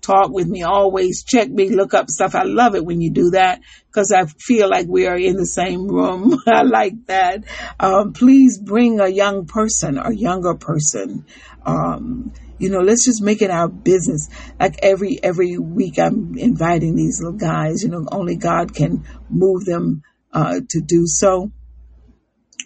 talk 0.04 0.30
with 0.30 0.48
me, 0.48 0.64
always 0.64 1.24
check 1.24 1.50
me, 1.50 1.70
look 1.70 1.94
up 1.94 2.10
stuff. 2.10 2.36
I 2.36 2.44
love 2.44 2.76
it 2.76 2.86
when 2.86 3.02
you 3.02 3.10
do 3.10 3.32
that 3.32 3.62
because 3.88 4.12
I 4.12 4.26
feel 4.26 4.70
like 4.70 4.88
we 4.88 5.08
are 5.08 5.18
in 5.18 5.38
the 5.38 5.46
same 5.46 5.88
room. 5.88 6.38
I 6.48 6.64
like 6.64 7.06
that. 7.08 7.44
Um, 7.80 8.14
please 8.14 8.60
bring 8.60 9.00
a 9.00 9.08
young 9.08 9.46
person, 9.46 9.98
a 9.98 10.14
younger 10.14 10.56
person. 10.56 11.26
Um, 11.66 12.34
you 12.60 12.70
know, 12.70 12.82
let's 12.82 13.06
just 13.06 13.22
make 13.22 13.42
it 13.42 13.50
our 13.50 13.68
business. 13.68 14.30
Like 14.60 14.80
every 14.84 15.22
every 15.24 15.58
week, 15.58 15.98
I'm 15.98 16.38
inviting 16.38 16.96
these 16.96 17.20
little 17.22 17.38
guys. 17.38 17.84
You 17.84 17.90
know, 17.90 18.06
only 18.12 18.36
God 18.36 18.76
can 18.76 19.06
move 19.30 19.66
them 19.66 20.04
uh, 20.32 20.60
to 20.70 20.82
do 20.82 21.08
so. 21.08 21.52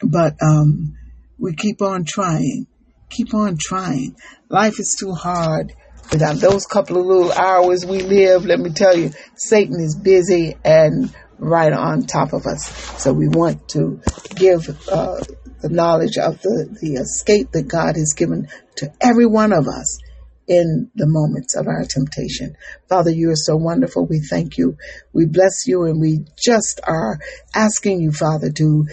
But 0.03 0.35
um, 0.41 0.97
we 1.39 1.53
keep 1.53 1.81
on 1.81 2.05
trying, 2.05 2.67
keep 3.09 3.33
on 3.33 3.57
trying. 3.59 4.15
Life 4.49 4.79
is 4.79 4.95
too 4.99 5.13
hard 5.13 5.73
Without 6.11 6.39
those 6.39 6.65
couple 6.65 6.99
of 6.99 7.05
little 7.05 7.31
hours 7.33 7.85
we 7.85 8.01
live, 8.01 8.45
let 8.45 8.59
me 8.59 8.69
tell 8.69 8.95
you, 8.97 9.11
Satan 9.35 9.79
is 9.79 9.95
busy 9.95 10.55
and 10.63 11.13
right 11.37 11.73
on 11.73 12.03
top 12.03 12.33
of 12.33 12.45
us. 12.45 12.65
So 13.01 13.13
we 13.13 13.27
want 13.27 13.67
to 13.69 14.01
give 14.35 14.67
uh, 14.89 15.21
the 15.61 15.69
knowledge 15.69 16.17
of 16.17 16.41
the, 16.41 16.77
the 16.81 16.93
escape 16.95 17.51
that 17.51 17.67
God 17.67 17.95
has 17.95 18.13
given 18.15 18.47
to 18.77 18.91
every 19.01 19.25
one 19.25 19.51
of 19.51 19.67
us 19.67 19.99
in 20.47 20.89
the 20.95 21.07
moments 21.07 21.55
of 21.55 21.67
our 21.67 21.83
temptation. 21.83 22.55
Father, 22.87 23.11
you 23.11 23.29
are 23.31 23.35
so 23.35 23.55
wonderful. 23.57 24.05
We 24.05 24.19
thank 24.19 24.57
you. 24.57 24.77
We 25.13 25.25
bless 25.25 25.67
you 25.67 25.83
and 25.83 25.99
we 25.99 26.19
just 26.41 26.79
are 26.87 27.19
asking 27.53 28.01
you, 28.01 28.11
Father, 28.11 28.49
to 28.51 28.87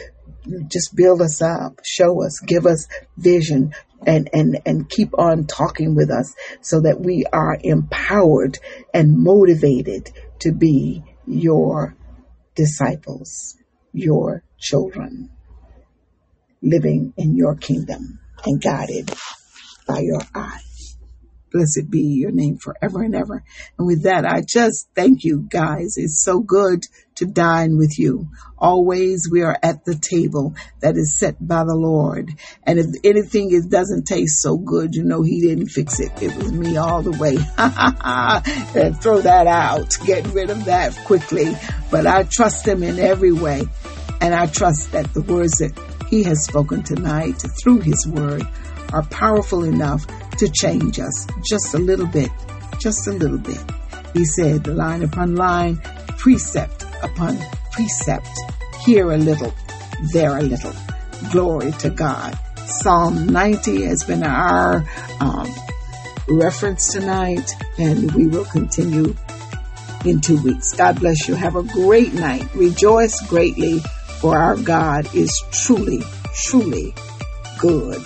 just 0.67 0.95
build 0.95 1.23
us 1.23 1.41
up, 1.41 1.81
show 1.85 2.23
us, 2.25 2.39
give 2.45 2.67
us 2.67 2.87
vision, 3.17 3.73
and, 4.07 4.29
and, 4.33 4.61
and 4.67 4.89
keep 4.89 5.19
on 5.19 5.47
talking 5.47 5.95
with 5.95 6.11
us 6.11 6.35
so 6.61 6.81
that 6.83 7.01
we 7.01 7.25
are 7.33 7.57
empowered 7.63 8.59
and 8.93 9.17
motivated 9.17 10.11
to 10.41 10.53
be 10.53 11.03
your 11.27 11.97
disciples, 12.55 13.57
your 13.93 14.43
children, 14.59 15.31
living 16.63 17.13
in 17.17 17.37
your 17.37 17.55
kingdom 17.57 18.19
and 18.45 18.63
guided 18.63 19.13
by 19.87 20.01
your 20.01 20.21
eye. 20.35 20.61
Blessed 21.55 21.89
be 21.89 22.01
your 22.01 22.33
name 22.33 22.59
forever 22.59 23.01
and 23.01 23.15
ever. 23.15 23.45
And 23.79 23.87
with 23.87 24.03
that, 24.03 24.27
I 24.27 24.41
just 24.41 24.89
thank 24.97 25.23
you 25.23 25.47
guys. 25.49 25.95
It's 25.97 26.21
so 26.21 26.41
good 26.41 26.85
to 27.15 27.27
dine 27.27 27.79
with 27.79 27.97
you. 27.97 28.27
Always 28.59 29.29
we 29.31 29.43
are 29.43 29.57
at 29.63 29.85
the 29.85 29.95
table 29.95 30.57
that 30.81 30.97
is 30.97 31.17
set 31.17 31.37
by 31.39 31.63
the 31.63 31.77
Lord. 31.77 32.33
And 32.65 32.81
if 32.81 32.87
anything 33.05 33.53
is, 33.53 33.67
doesn't 33.67 34.09
taste 34.09 34.43
so 34.43 34.57
good, 34.57 34.97
you 34.97 35.05
know, 35.05 35.23
he 35.23 35.41
didn't 35.43 35.69
fix 35.69 36.01
it. 36.01 36.11
It 36.21 36.35
was 36.35 36.51
me 36.51 36.77
all 36.77 37.03
the 37.03 37.13
way. 37.13 37.37
and 38.83 39.01
throw 39.01 39.21
that 39.21 39.47
out. 39.47 39.97
Get 40.05 40.27
rid 40.35 40.51
of 40.51 40.65
that 40.65 40.97
quickly. 41.05 41.57
But 41.89 42.09
I 42.09 42.25
trust 42.25 42.67
him 42.67 42.83
in 42.83 42.99
every 42.99 43.33
way. 43.33 43.63
And 44.21 44.35
I 44.35 44.47
trust 44.47 44.91
that 44.91 45.15
the 45.15 45.23
words 45.23 45.59
that 45.59 45.79
he 46.11 46.25
has 46.25 46.45
spoken 46.45 46.83
tonight 46.83 47.41
through 47.63 47.79
his 47.79 48.09
word 48.09 48.43
are 48.93 49.03
powerful 49.05 49.65
enough 49.65 50.07
to 50.39 50.49
change 50.49 50.99
us 50.99 51.27
just 51.49 51.75
a 51.75 51.79
little 51.79 52.07
bit, 52.07 52.31
just 52.79 53.07
a 53.07 53.13
little 53.13 53.39
bit. 53.39 53.63
He 54.13 54.25
said, 54.25 54.67
line 54.67 55.03
upon 55.03 55.35
line, 55.35 55.77
precept 56.19 56.85
upon 57.03 57.39
precept, 57.73 58.29
here 58.85 59.13
a 59.13 59.19
little, 59.19 59.53
there 60.13 60.39
a 60.39 60.43
little. 60.43 60.73
Glory 61.31 61.73
to 61.73 61.91
God. 61.91 62.39
Psalm 62.67 63.27
90 63.27 63.85
has 63.85 64.05
been 64.05 64.23
our 64.23 64.85
um, 65.21 65.53
reference 66.29 66.93
tonight, 66.93 67.51
and 67.79 68.13
we 68.13 68.27
will 68.27 68.45
continue 68.45 69.15
in 70.05 70.21
two 70.21 70.41
weeks. 70.43 70.73
God 70.73 71.01
bless 71.01 71.29
you. 71.29 71.35
Have 71.35 71.57
a 71.57 71.63
great 71.63 72.15
night. 72.15 72.55
Rejoice 72.55 73.21
greatly, 73.29 73.81
for 74.21 74.37
our 74.39 74.57
God 74.57 75.15
is 75.15 75.43
truly, 75.51 76.03
truly 76.35 76.95
good. 77.59 78.05